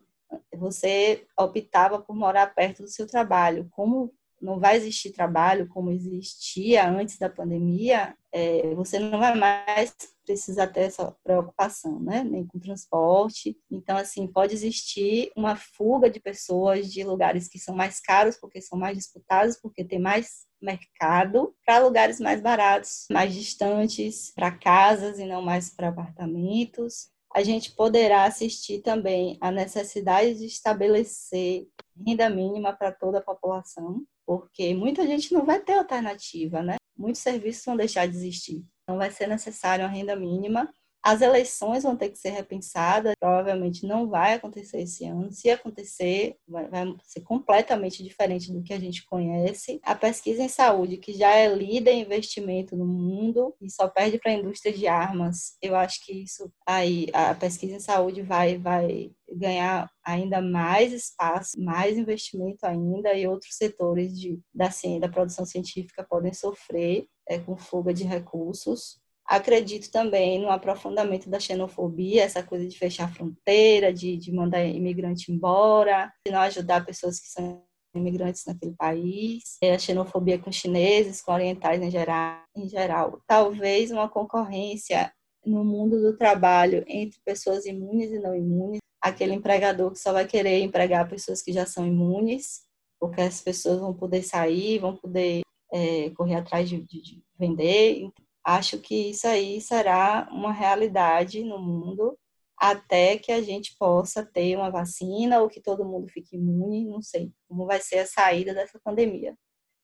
Você 0.55 1.25
optava 1.37 1.99
por 1.99 2.15
morar 2.15 2.53
perto 2.53 2.83
do 2.83 2.89
seu 2.89 3.07
trabalho. 3.07 3.67
Como 3.71 4.13
não 4.41 4.59
vai 4.59 4.77
existir 4.77 5.11
trabalho 5.11 5.67
como 5.67 5.91
existia 5.91 6.87
antes 6.89 7.17
da 7.17 7.29
pandemia, 7.29 8.15
é, 8.31 8.73
você 8.75 8.99
não 8.99 9.19
vai 9.19 9.35
mais 9.35 9.95
precisar 10.25 10.67
ter 10.67 10.81
essa 10.81 11.15
preocupação, 11.23 11.99
né? 11.99 12.23
Nem 12.23 12.45
com 12.45 12.59
transporte. 12.59 13.57
Então, 13.71 13.97
assim, 13.97 14.27
pode 14.27 14.53
existir 14.53 15.31
uma 15.35 15.55
fuga 15.55 16.09
de 16.09 16.19
pessoas 16.19 16.91
de 16.91 17.03
lugares 17.03 17.47
que 17.47 17.57
são 17.57 17.75
mais 17.75 17.99
caros, 17.99 18.37
porque 18.37 18.61
são 18.61 18.77
mais 18.77 18.97
disputados, 18.97 19.57
porque 19.59 19.83
tem 19.83 19.99
mais 19.99 20.45
mercado, 20.61 21.55
para 21.65 21.79
lugares 21.79 22.19
mais 22.19 22.41
baratos, 22.41 23.05
mais 23.11 23.33
distantes, 23.33 24.31
para 24.35 24.51
casas 24.51 25.19
e 25.19 25.25
não 25.25 25.41
mais 25.41 25.69
para 25.69 25.89
apartamentos. 25.89 27.09
A 27.33 27.43
gente 27.43 27.71
poderá 27.75 28.25
assistir 28.25 28.81
também 28.81 29.37
a 29.39 29.51
necessidade 29.51 30.35
de 30.35 30.45
estabelecer 30.45 31.67
renda 32.05 32.29
mínima 32.29 32.73
para 32.73 32.91
toda 32.91 33.19
a 33.19 33.23
população, 33.23 34.03
porque 34.25 34.73
muita 34.73 35.05
gente 35.05 35.33
não 35.33 35.45
vai 35.45 35.59
ter 35.59 35.73
alternativa, 35.73 36.61
né? 36.61 36.75
Muitos 36.97 37.21
serviços 37.21 37.65
vão 37.65 37.77
deixar 37.77 38.07
de 38.07 38.15
existir. 38.15 38.65
Então, 38.83 38.97
vai 38.97 39.11
ser 39.11 39.27
necessário 39.27 39.85
uma 39.85 39.91
renda 39.91 40.15
mínima 40.15 40.71
as 41.07 41.21
eleições 41.21 41.83
vão 41.83 41.95
ter 41.95 42.09
que 42.09 42.19
ser 42.19 42.31
repensadas, 42.31 43.13
provavelmente 43.17 43.87
não 43.87 44.09
vai 44.09 44.33
acontecer 44.33 44.81
esse 44.81 45.05
ano. 45.05 45.31
Se 45.31 45.49
acontecer, 45.49 46.35
vai, 46.45 46.67
ser 47.01 47.21
completamente 47.21 48.03
diferente 48.03 48.51
do 48.51 48.61
que 48.61 48.73
a 48.73 48.79
gente 48.79 49.05
conhece. 49.05 49.79
A 49.83 49.95
pesquisa 49.95 50.43
em 50.43 50.49
saúde, 50.49 50.97
que 50.97 51.13
já 51.13 51.31
é 51.31 51.47
líder 51.47 51.91
em 51.91 52.01
investimento 52.01 52.75
no 52.75 52.85
mundo 52.85 53.55
e 53.61 53.71
só 53.71 53.87
perde 53.87 54.19
para 54.19 54.33
a 54.33 54.35
indústria 54.35 54.73
de 54.73 54.85
armas, 54.85 55.55
eu 55.61 55.77
acho 55.77 56.05
que 56.05 56.11
isso 56.11 56.51
aí, 56.65 57.07
a 57.13 57.33
pesquisa 57.33 57.77
em 57.77 57.79
saúde 57.79 58.21
vai, 58.21 58.57
vai 58.57 59.09
ganhar 59.31 59.89
ainda 60.03 60.41
mais 60.41 60.91
espaço, 60.91 61.57
mais 61.57 61.97
investimento 61.97 62.65
ainda, 62.65 63.13
e 63.13 63.25
outros 63.25 63.55
setores 63.55 64.11
de, 64.19 64.41
da, 64.53 64.67
da 64.99 65.07
produção 65.07 65.45
científica 65.45 66.03
podem 66.03 66.33
sofrer 66.33 67.07
é, 67.29 67.39
com 67.39 67.55
fuga 67.55 67.93
de 67.93 68.03
recursos. 68.03 68.99
Acredito 69.27 69.91
também 69.91 70.39
no 70.39 70.49
aprofundamento 70.49 71.29
da 71.29 71.39
xenofobia, 71.39 72.23
essa 72.23 72.41
coisa 72.41 72.65
de 72.65 72.77
fechar 72.77 73.05
a 73.05 73.13
fronteira, 73.13 73.93
de, 73.93 74.15
de 74.15 74.31
mandar 74.31 74.63
imigrante 74.63 75.31
embora, 75.31 76.11
de 76.25 76.31
não 76.31 76.39
ajudar 76.39 76.85
pessoas 76.85 77.19
que 77.19 77.27
são 77.27 77.61
imigrantes 77.93 78.45
naquele 78.45 78.73
país, 78.75 79.57
é 79.61 79.73
a 79.73 79.79
xenofobia 79.79 80.39
com 80.39 80.51
chineses, 80.51 81.21
com 81.21 81.33
orientais 81.33 81.81
em 81.81 81.91
geral, 81.91 82.41
em 82.55 82.69
geral. 82.69 83.19
Talvez 83.27 83.91
uma 83.91 84.07
concorrência 84.07 85.11
no 85.45 85.63
mundo 85.63 85.99
do 86.01 86.17
trabalho 86.17 86.83
entre 86.87 87.19
pessoas 87.25 87.65
imunes 87.65 88.11
e 88.11 88.19
não 88.19 88.35
imunes, 88.35 88.79
aquele 89.01 89.33
empregador 89.33 89.91
que 89.91 89.99
só 89.99 90.13
vai 90.13 90.25
querer 90.25 90.61
empregar 90.61 91.09
pessoas 91.09 91.41
que 91.41 91.51
já 91.51 91.65
são 91.65 91.85
imunes, 91.85 92.61
porque 92.99 93.21
as 93.21 93.41
pessoas 93.41 93.79
vão 93.79 93.93
poder 93.93 94.23
sair, 94.23 94.79
vão 94.79 94.95
poder 94.95 95.41
é, 95.71 96.09
correr 96.11 96.35
atrás 96.35 96.69
de, 96.69 96.77
de, 96.81 97.01
de 97.01 97.23
vender. 97.37 98.09
Acho 98.47 98.79
que 98.79 99.09
isso 99.09 99.27
aí 99.27 99.59
será 99.59 100.25
uma 100.31 100.53
realidade 100.53 101.43
no 101.43 101.59
mundo 101.59 102.17
até 102.57 103.17
que 103.17 103.29
a 103.29 103.41
gente 103.41 103.75
possa 103.77 104.25
ter 104.25 104.55
uma 104.55 104.71
vacina 104.71 105.41
ou 105.41 105.49
que 105.49 105.59
todo 105.59 105.83
mundo 105.83 106.07
fique 106.07 106.37
imune, 106.37 106.85
não 106.85 107.01
sei 107.01 107.29
como 107.45 107.65
vai 107.65 107.81
ser 107.81 107.99
a 107.99 108.05
saída 108.05 108.53
dessa 108.53 108.79
pandemia. 108.81 109.35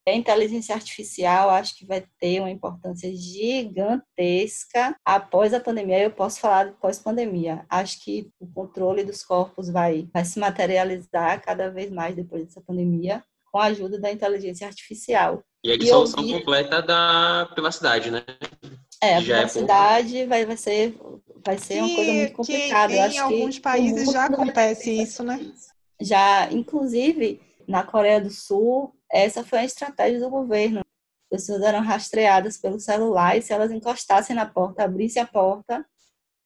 A 0.07 0.14
inteligência 0.14 0.74
artificial 0.76 1.49
acho 1.49 1.78
que 1.78 1.86
vai 1.86 2.07
ter 2.18 2.39
uma 2.39 2.49
importância 2.49 3.14
gigantesca 3.14 4.95
após 5.03 5.53
a 5.53 5.59
pandemia. 5.59 6.01
Eu 6.01 6.11
posso 6.11 6.39
falar 6.39 6.70
de 6.70 6.78
pós-pandemia. 6.78 7.66
Acho 7.70 8.01
que 8.01 8.32
o 8.39 8.47
controle 8.47 9.03
dos 9.03 9.26
corpos 9.26 9.70
vai, 9.70 10.09
vai 10.14 10.24
se 10.24 10.39
materializar 10.39 11.41
cada 11.41 11.70
vez 11.70 11.91
mais 11.91 12.16
depois 12.16 12.45
dessa 12.45 12.61
pandemia 12.61 13.22
com 13.51 13.59
a 13.59 13.66
ajuda 13.66 13.99
da 13.99 14.09
inteligência 14.09 14.66
artificial. 14.66 15.43
E 15.64 15.72
a 15.72 15.78
dissolução 15.78 16.24
vi... 16.24 16.34
completa 16.34 16.82
da 16.82 17.47
privacidade, 17.53 18.11
né? 18.11 18.24
É, 19.01 19.18
a 19.18 19.22
privacidade 19.22 20.18
é 20.18 20.28
vai, 20.28 20.45
vai 20.45 20.57
ser, 20.57 20.97
vai 21.45 21.57
ser 21.57 21.76
que, 21.76 21.80
uma 21.80 21.95
coisa 21.95 22.14
muito 22.14 22.34
complicada. 22.34 23.09
Que 23.09 23.16
em 23.16 23.20
alguns 23.20 23.59
países 23.59 24.11
já 24.11 24.26
acontece 24.26 24.91
isso, 24.91 25.24
né? 25.24 25.39
Já, 26.01 26.51
inclusive, 26.51 27.41
na 27.68 27.84
Coreia 27.84 28.20
do 28.20 28.30
Sul, 28.30 28.93
essa 29.09 29.43
foi 29.43 29.59
a 29.59 29.66
estratégia 29.66 30.20
do 30.20 30.30
governo. 30.30 30.82
As 31.32 31.41
pessoas 31.41 31.61
eram 31.61 31.82
rastreadas 31.82 32.57
pelo 32.57 32.80
celular 32.80 33.38
e 33.38 33.41
se 33.41 33.53
elas 33.53 33.72
encostassem 33.72 34.36
na 34.36 34.45
porta, 34.45 34.84
abrissem 34.84 35.22
a 35.22 35.26
porta, 35.26 35.86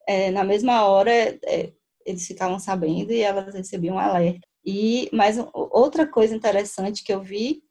é, 0.07 0.31
na 0.31 0.43
mesma 0.43 0.85
hora 0.85 1.11
é, 1.11 1.73
eles 2.05 2.25
ficavam 2.25 2.57
sabendo 2.59 3.11
e 3.11 3.19
elas 3.19 3.53
recebiam 3.53 3.95
um 3.95 3.99
alerta. 3.99 4.47
E, 4.65 5.09
mas 5.11 5.37
outra 5.53 6.07
coisa 6.07 6.35
interessante 6.35 7.03
que 7.03 7.13
eu 7.13 7.21
vi 7.21 7.61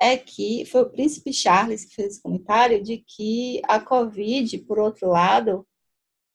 é 0.00 0.16
que 0.16 0.64
foi 0.66 0.82
o 0.82 0.90
príncipe 0.90 1.32
Charles 1.32 1.84
que 1.84 1.94
fez 1.94 2.12
esse 2.12 2.22
comentário 2.22 2.82
de 2.82 2.98
que 2.98 3.60
a 3.64 3.80
Covid, 3.80 4.58
por 4.60 4.78
outro 4.78 5.08
lado, 5.08 5.66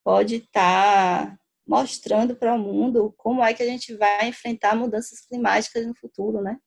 pode 0.03 0.35
estar 0.35 1.27
tá 1.31 1.39
mostrando 1.65 2.35
para 2.35 2.53
o 2.53 2.59
mundo 2.59 3.13
como 3.17 3.43
é 3.43 3.53
que 3.53 3.63
a 3.63 3.65
gente 3.65 3.95
vai 3.95 4.27
enfrentar 4.27 4.75
mudanças 4.75 5.21
climáticas 5.21 5.87
no 5.87 5.95
futuro, 5.95 6.41
né? 6.41 6.57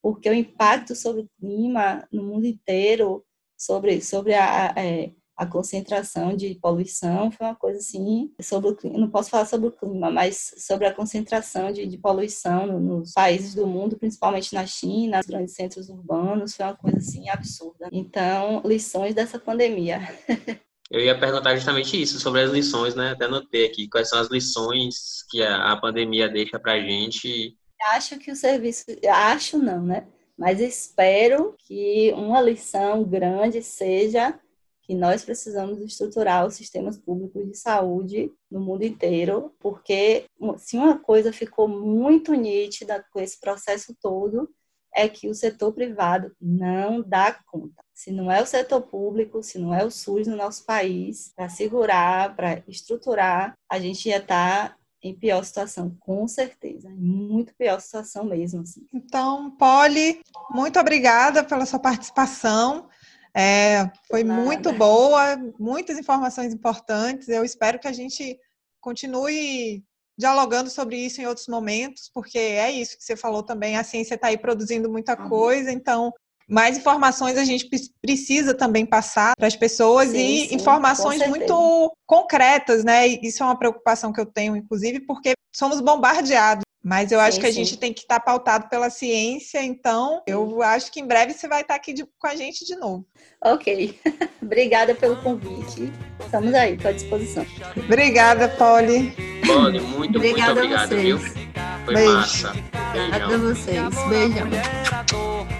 Porque 0.00 0.28
o 0.30 0.34
impacto 0.34 0.94
sobre 0.94 1.22
o 1.22 1.30
clima 1.40 2.06
no 2.12 2.22
mundo 2.22 2.46
inteiro, 2.46 3.24
sobre, 3.56 4.00
sobre 4.00 4.34
a, 4.34 4.72
a 4.72 4.80
é, 4.80 5.12
a 5.36 5.44
concentração 5.44 6.34
de 6.34 6.54
poluição 6.54 7.30
foi 7.30 7.46
uma 7.46 7.54
coisa 7.54 7.78
assim, 7.78 8.32
sobre 8.40 8.70
o 8.70 8.74
clima, 8.74 8.98
não 8.98 9.10
posso 9.10 9.28
falar 9.28 9.44
sobre 9.44 9.68
o 9.68 9.72
clima, 9.72 10.10
mas 10.10 10.54
sobre 10.56 10.86
a 10.86 10.94
concentração 10.94 11.70
de, 11.70 11.86
de 11.86 11.98
poluição 11.98 12.80
nos 12.80 13.12
países 13.12 13.54
do 13.54 13.66
mundo, 13.66 13.98
principalmente 13.98 14.54
na 14.54 14.66
China, 14.66 15.18
nos 15.18 15.26
grandes 15.26 15.54
centros 15.54 15.90
urbanos, 15.90 16.56
foi 16.56 16.64
uma 16.64 16.76
coisa 16.76 16.98
assim 16.98 17.28
absurda. 17.28 17.88
Então, 17.92 18.62
lições 18.64 19.14
dessa 19.14 19.38
pandemia. 19.38 20.00
Eu 20.90 21.00
ia 21.00 21.18
perguntar 21.18 21.56
justamente 21.56 22.00
isso, 22.00 22.20
sobre 22.20 22.42
as 22.42 22.50
lições, 22.52 22.94
né? 22.94 23.10
Até 23.10 23.24
anotei 23.24 23.66
aqui, 23.66 23.88
quais 23.88 24.08
são 24.08 24.20
as 24.20 24.28
lições 24.28 25.24
que 25.28 25.42
a, 25.42 25.76
pandemia 25.76 26.28
deixa 26.28 26.60
pra 26.60 26.78
gente. 26.78 27.56
Acho 27.88 28.16
que 28.18 28.30
o 28.30 28.36
serviço, 28.36 28.84
acho 29.04 29.58
não, 29.58 29.82
né? 29.82 30.06
Mas 30.38 30.60
espero 30.60 31.56
que 31.66 32.12
uma 32.14 32.40
lição 32.40 33.02
grande 33.02 33.62
seja 33.62 34.38
que 34.86 34.94
nós 34.94 35.24
precisamos 35.24 35.80
estruturar 35.80 36.46
os 36.46 36.54
sistemas 36.54 36.96
públicos 36.96 37.44
de 37.44 37.56
saúde 37.58 38.32
no 38.48 38.60
mundo 38.60 38.84
inteiro, 38.84 39.52
porque 39.58 40.26
se 40.58 40.76
uma 40.76 40.96
coisa 40.98 41.32
ficou 41.32 41.66
muito 41.66 42.32
nítida 42.32 43.04
com 43.12 43.18
esse 43.18 43.40
processo 43.40 43.96
todo, 44.00 44.48
é 44.94 45.08
que 45.08 45.28
o 45.28 45.34
setor 45.34 45.72
privado 45.72 46.34
não 46.40 47.02
dá 47.02 47.38
conta. 47.46 47.82
Se 47.92 48.10
não 48.10 48.30
é 48.30 48.40
o 48.40 48.46
setor 48.46 48.80
público, 48.82 49.42
se 49.42 49.58
não 49.58 49.74
é 49.74 49.84
o 49.84 49.90
SUS 49.90 50.26
no 50.26 50.36
nosso 50.36 50.64
país, 50.64 51.32
para 51.34 51.48
segurar, 51.48 52.34
para 52.36 52.62
estruturar, 52.68 53.54
a 53.68 53.78
gente 53.78 54.08
ia 54.08 54.18
estar 54.18 54.70
tá 54.70 54.76
em 55.02 55.14
pior 55.14 55.44
situação, 55.44 55.94
com 56.00 56.26
certeza. 56.26 56.88
Muito 56.90 57.54
pior 57.54 57.80
situação 57.80 58.24
mesmo. 58.24 58.62
Assim. 58.62 58.86
Então, 58.92 59.50
Polly, 59.52 60.20
muito 60.50 60.78
obrigada 60.78 61.44
pela 61.44 61.66
sua 61.66 61.78
participação. 61.78 62.88
É, 63.36 63.90
foi 64.08 64.24
Nada. 64.24 64.42
muito 64.42 64.72
boa, 64.72 65.36
muitas 65.58 65.98
informações 65.98 66.54
importantes. 66.54 67.28
Eu 67.28 67.44
espero 67.44 67.78
que 67.78 67.86
a 67.86 67.92
gente 67.92 68.38
continue 68.80 69.84
dialogando 70.18 70.70
sobre 70.70 70.96
isso 70.96 71.20
em 71.20 71.26
outros 71.26 71.46
momentos, 71.46 72.10
porque 72.14 72.38
é 72.38 72.70
isso 72.70 72.96
que 72.96 73.04
você 73.04 73.14
falou 73.14 73.42
também, 73.42 73.76
a 73.76 73.84
ciência 73.84 74.14
está 74.14 74.28
aí 74.28 74.38
produzindo 74.38 74.90
muita 74.90 75.14
coisa, 75.14 75.70
então 75.70 76.10
mais 76.48 76.78
informações 76.78 77.36
a 77.36 77.44
gente 77.44 77.68
precisa 78.00 78.54
também 78.54 78.86
passar 78.86 79.34
para 79.36 79.48
as 79.48 79.56
pessoas 79.56 80.10
sim, 80.10 80.16
e 80.16 80.48
sim, 80.48 80.54
informações 80.54 81.26
muito 81.26 81.92
concretas, 82.06 82.84
né? 82.84 83.06
Isso 83.06 83.42
é 83.42 83.46
uma 83.46 83.58
preocupação 83.58 84.12
que 84.12 84.20
eu 84.20 84.26
tenho, 84.26 84.56
inclusive, 84.56 85.00
porque 85.00 85.32
somos 85.54 85.80
bombardeados. 85.80 86.62
Mas 86.86 87.10
eu 87.10 87.18
sim, 87.18 87.26
acho 87.26 87.40
que 87.40 87.46
a 87.46 87.50
gente 87.50 87.76
tem 87.76 87.92
que 87.92 88.02
estar 88.02 88.20
tá 88.20 88.24
pautado 88.24 88.68
pela 88.68 88.88
ciência, 88.90 89.60
então 89.60 90.22
eu 90.24 90.62
acho 90.62 90.92
que 90.92 91.00
em 91.00 91.06
breve 91.06 91.32
você 91.32 91.48
vai 91.48 91.62
estar 91.62 91.74
tá 91.74 91.80
aqui 91.80 91.92
de, 91.92 92.06
com 92.16 92.28
a 92.28 92.36
gente 92.36 92.64
de 92.64 92.76
novo. 92.76 93.04
Ok. 93.42 93.98
Obrigada 94.40 94.94
pelo 94.94 95.16
convite. 95.16 95.92
Estamos 96.20 96.54
aí, 96.54 96.78
à 96.84 96.92
disposição. 96.92 97.44
Obrigada, 97.76 98.48
Polly. 98.50 99.12
Polly, 99.44 99.80
muito, 99.80 100.16
Obrigada 100.18 100.54
muito 100.54 100.74
obrigado, 100.76 100.96
viu? 100.96 101.18
Foi 101.18 101.94
Beijo. 101.94 102.12
massa. 102.12 102.52
Obrigada 102.94 103.34
a 103.34 103.38
vocês. 103.38 103.94
Beijão 104.08 105.56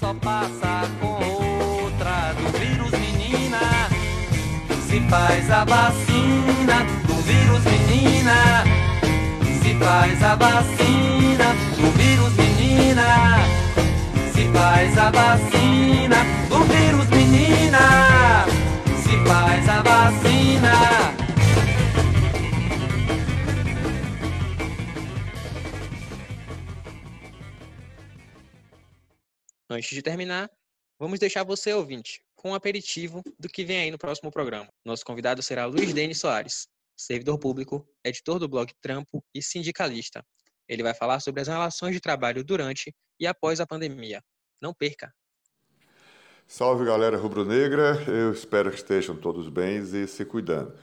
só 0.00 0.14
passa 0.14 0.88
com 0.98 1.82
outra 1.82 2.32
do 2.32 2.58
vírus, 2.58 2.90
menina. 2.92 3.90
Se 4.88 4.98
faz 5.10 5.50
a 5.50 5.62
vacina 5.66 6.84
do 7.06 7.14
vírus, 7.16 7.64
menina. 7.64 8.79
Se 9.62 9.74
faz 9.78 10.22
a 10.22 10.34
vacina 10.36 11.54
do 11.76 11.90
vírus, 11.92 12.32
menina. 12.36 13.36
Se 14.32 14.50
faz 14.52 14.98
a 14.98 15.10
vacina 15.10 16.16
do 16.48 16.64
vírus, 16.64 17.08
menina. 17.10 18.46
Se 19.02 19.28
faz 19.28 19.68
a 19.68 19.82
vacina. 19.82 21.20
Antes 29.68 29.90
de 29.90 30.02
terminar, 30.02 30.50
vamos 30.98 31.20
deixar 31.20 31.44
você, 31.44 31.72
ouvinte, 31.72 32.20
com 32.34 32.50
um 32.50 32.54
aperitivo 32.54 33.22
do 33.38 33.48
que 33.48 33.64
vem 33.64 33.82
aí 33.82 33.90
no 33.90 33.98
próximo 33.98 34.30
programa. 34.30 34.68
Nosso 34.84 35.04
convidado 35.04 35.42
será 35.42 35.64
Luiz 35.66 35.92
Denis 35.92 36.18
Soares, 36.18 36.66
servidor 37.00 37.38
público, 37.38 37.88
editor 38.04 38.38
do 38.38 38.48
blog 38.48 38.72
Trampo 38.80 39.24
e 39.34 39.42
sindicalista. 39.42 40.24
Ele 40.68 40.82
vai 40.82 40.94
falar 40.94 41.20
sobre 41.20 41.40
as 41.40 41.48
relações 41.48 41.92
de 41.94 42.00
trabalho 42.00 42.44
durante 42.44 42.94
e 43.18 43.26
após 43.26 43.60
a 43.60 43.66
pandemia. 43.66 44.22
Não 44.60 44.72
perca! 44.72 45.12
Salve 46.46 46.84
galera 46.84 47.16
rubro-negra, 47.16 48.02
eu 48.08 48.32
espero 48.32 48.70
que 48.70 48.76
estejam 48.76 49.16
todos 49.16 49.48
bem 49.48 49.78
e 49.78 50.06
se 50.06 50.24
cuidando. 50.24 50.74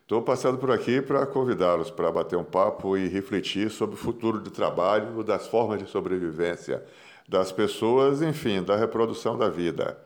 Estou 0.00 0.22
passando 0.22 0.58
por 0.58 0.70
aqui 0.70 1.00
para 1.00 1.26
convidá-los 1.26 1.90
para 1.90 2.10
bater 2.10 2.36
um 2.36 2.44
papo 2.44 2.96
e 2.96 3.06
refletir 3.06 3.70
sobre 3.70 3.94
o 3.94 3.98
futuro 3.98 4.40
do 4.40 4.50
trabalho, 4.50 5.22
das 5.22 5.46
formas 5.46 5.78
de 5.78 5.88
sobrevivência 5.88 6.84
das 7.30 7.52
pessoas, 7.52 8.20
enfim, 8.22 8.60
da 8.60 8.76
reprodução 8.76 9.38
da 9.38 9.48
vida. 9.48 9.96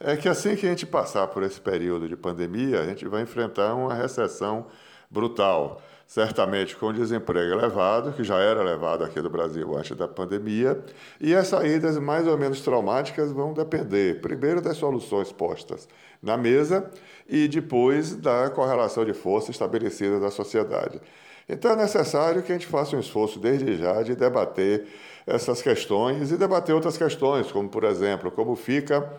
É 0.00 0.16
que 0.16 0.26
assim 0.26 0.56
que 0.56 0.66
a 0.66 0.70
gente 0.70 0.86
passar 0.86 1.26
por 1.26 1.42
esse 1.42 1.60
período 1.60 2.08
de 2.08 2.16
pandemia, 2.16 2.80
a 2.80 2.86
gente 2.86 3.06
vai 3.06 3.22
enfrentar 3.22 3.74
uma 3.74 3.94
recessão 3.94 4.66
brutal. 5.12 5.82
Certamente 6.06 6.76
com 6.76 6.92
desemprego 6.92 7.52
elevado, 7.52 8.12
que 8.12 8.24
já 8.24 8.38
era 8.38 8.60
elevado 8.60 9.04
aqui 9.04 9.20
no 9.20 9.30
Brasil 9.30 9.74
antes 9.76 9.96
da 9.96 10.06
pandemia, 10.06 10.78
e 11.20 11.34
as 11.34 11.46
saídas 11.48 11.96
mais 11.98 12.26
ou 12.26 12.36
menos 12.36 12.60
traumáticas 12.60 13.32
vão 13.32 13.54
depender, 13.54 14.20
primeiro, 14.20 14.60
das 14.60 14.76
soluções 14.76 15.32
postas 15.32 15.88
na 16.22 16.36
mesa 16.36 16.90
e 17.26 17.48
depois 17.48 18.14
da 18.14 18.50
correlação 18.50 19.04
de 19.04 19.14
força 19.14 19.50
estabelecida 19.50 20.20
da 20.20 20.30
sociedade. 20.30 21.00
Então 21.48 21.72
é 21.72 21.76
necessário 21.76 22.42
que 22.42 22.52
a 22.52 22.54
gente 22.54 22.66
faça 22.66 22.94
um 22.96 23.00
esforço 23.00 23.38
desde 23.38 23.76
já 23.76 24.02
de 24.02 24.14
debater 24.14 24.86
essas 25.26 25.62
questões 25.62 26.30
e 26.30 26.36
debater 26.36 26.74
outras 26.74 26.96
questões, 26.96 27.50
como, 27.50 27.68
por 27.68 27.84
exemplo, 27.84 28.30
como 28.30 28.56
fica 28.56 29.12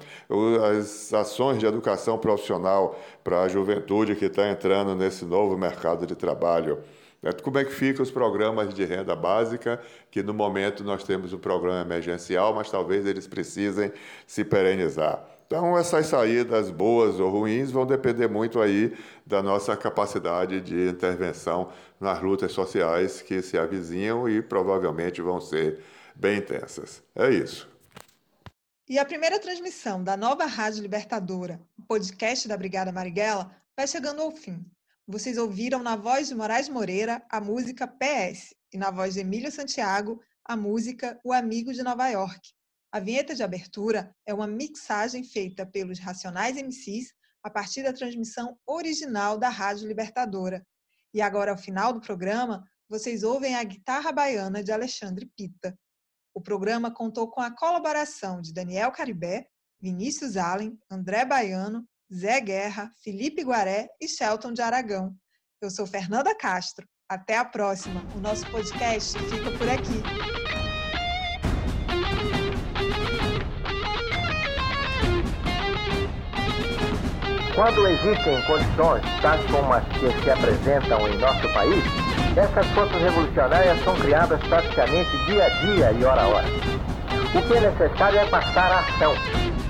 as 0.69 1.13
ações 1.13 1.59
de 1.59 1.65
educação 1.65 2.17
profissional 2.17 2.99
para 3.23 3.41
a 3.41 3.47
juventude 3.47 4.15
que 4.15 4.25
está 4.25 4.49
entrando 4.49 4.95
nesse 4.95 5.25
novo 5.25 5.57
mercado 5.57 6.05
de 6.05 6.15
trabalho. 6.15 6.79
É, 7.23 7.31
como 7.31 7.57
é 7.57 7.63
que 7.63 7.71
ficam 7.71 8.03
os 8.03 8.11
programas 8.11 8.73
de 8.73 8.83
renda 8.83 9.15
básica, 9.15 9.81
que 10.11 10.21
no 10.21 10.33
momento 10.33 10.83
nós 10.83 11.05
temos 11.05 11.31
um 11.31 11.37
programa 11.37 11.81
emergencial, 11.81 12.53
mas 12.53 12.69
talvez 12.69 13.05
eles 13.05 13.25
precisem 13.27 13.93
se 14.27 14.43
perenizar. 14.43 15.32
Então, 15.55 15.77
essas 15.77 16.07
saídas 16.07 16.71
boas 16.71 17.19
ou 17.19 17.29
ruins 17.29 17.69
vão 17.69 17.85
depender 17.85 18.27
muito 18.27 18.59
aí 18.59 18.91
da 19.23 19.43
nossa 19.43 19.77
capacidade 19.77 20.59
de 20.59 20.89
intervenção 20.89 21.71
nas 21.99 22.19
lutas 22.23 22.51
sociais 22.51 23.21
que 23.21 23.39
se 23.39 23.55
avizinham 23.55 24.27
e 24.27 24.41
provavelmente 24.41 25.21
vão 25.21 25.39
ser 25.39 25.79
bem 26.15 26.39
intensas. 26.39 27.03
É 27.15 27.29
isso. 27.29 27.69
E 28.89 28.97
a 28.97 29.05
primeira 29.05 29.37
transmissão 29.37 30.03
da 30.03 30.17
nova 30.17 30.47
Rádio 30.47 30.81
Libertadora, 30.81 31.61
o 31.77 31.83
podcast 31.83 32.47
da 32.47 32.57
Brigada 32.57 32.91
Marighella, 32.91 33.55
vai 33.77 33.85
chegando 33.85 34.23
ao 34.23 34.31
fim. 34.31 34.65
Vocês 35.07 35.37
ouviram 35.37 35.83
na 35.83 35.95
voz 35.95 36.29
de 36.29 36.33
Moraes 36.33 36.67
Moreira 36.67 37.21
a 37.29 37.39
música 37.39 37.85
PS 37.85 38.55
e 38.73 38.77
na 38.79 38.89
voz 38.89 39.13
de 39.13 39.19
Emílio 39.19 39.51
Santiago 39.51 40.19
a 40.43 40.57
música 40.57 41.19
O 41.23 41.31
Amigo 41.31 41.71
de 41.71 41.83
Nova 41.83 42.07
York. 42.09 42.41
A 42.93 42.99
vinheta 42.99 43.33
de 43.33 43.41
abertura 43.41 44.15
é 44.23 44.31
uma 44.35 44.45
mixagem 44.45 45.23
feita 45.23 45.65
pelos 45.65 45.97
Racionais 45.97 46.55
MCs 46.55 47.11
a 47.41 47.49
partir 47.49 47.81
da 47.81 47.91
transmissão 47.91 48.55
original 48.67 49.35
da 49.35 49.49
Rádio 49.49 49.87
Libertadora. 49.87 50.63
E 51.11 51.19
agora, 51.19 51.49
ao 51.49 51.57
final 51.57 51.91
do 51.91 51.99
programa, 51.99 52.63
vocês 52.87 53.23
ouvem 53.23 53.55
a 53.55 53.63
guitarra 53.63 54.11
baiana 54.11 54.63
de 54.63 54.71
Alexandre 54.71 55.25
Pita. 55.35 55.75
O 56.35 56.39
programa 56.39 56.93
contou 56.93 57.31
com 57.31 57.41
a 57.41 57.49
colaboração 57.49 58.39
de 58.39 58.53
Daniel 58.53 58.91
Caribé, 58.91 59.47
Vinícius 59.81 60.37
Allen, 60.37 60.77
André 60.87 61.25
Baiano, 61.25 61.83
Zé 62.13 62.39
Guerra, 62.39 62.93
Felipe 63.03 63.41
Guaré 63.41 63.89
e 63.99 64.07
Shelton 64.07 64.53
de 64.53 64.61
Aragão. 64.61 65.17
Eu 65.59 65.71
sou 65.71 65.87
Fernanda 65.87 66.35
Castro. 66.35 66.87
Até 67.09 67.37
a 67.37 67.45
próxima. 67.45 68.03
O 68.15 68.19
nosso 68.19 68.45
podcast 68.51 69.17
fica 69.17 69.57
por 69.57 69.67
aqui. 69.67 70.52
Quando 77.55 77.87
existem 77.87 78.41
condições, 78.41 79.03
tais 79.21 79.45
como 79.51 79.71
as 79.73 79.83
que 79.83 80.23
se 80.23 80.29
apresentam 80.31 81.07
em 81.07 81.17
nosso 81.19 81.47
país, 81.53 81.83
essas 82.35 82.65
forças 82.67 82.99
revolucionárias 82.99 83.83
são 83.83 83.93
criadas 83.95 84.39
praticamente 84.47 85.17
dia 85.27 85.45
a 85.45 85.49
dia 85.49 85.91
e 85.91 86.03
hora 86.03 86.21
a 86.21 86.27
hora. 86.27 86.47
O 87.35 87.41
que 87.43 87.53
é 87.53 87.61
necessário 87.61 88.19
é 88.19 88.25
passar 88.25 88.71
a 88.71 88.79
ação 88.79 89.62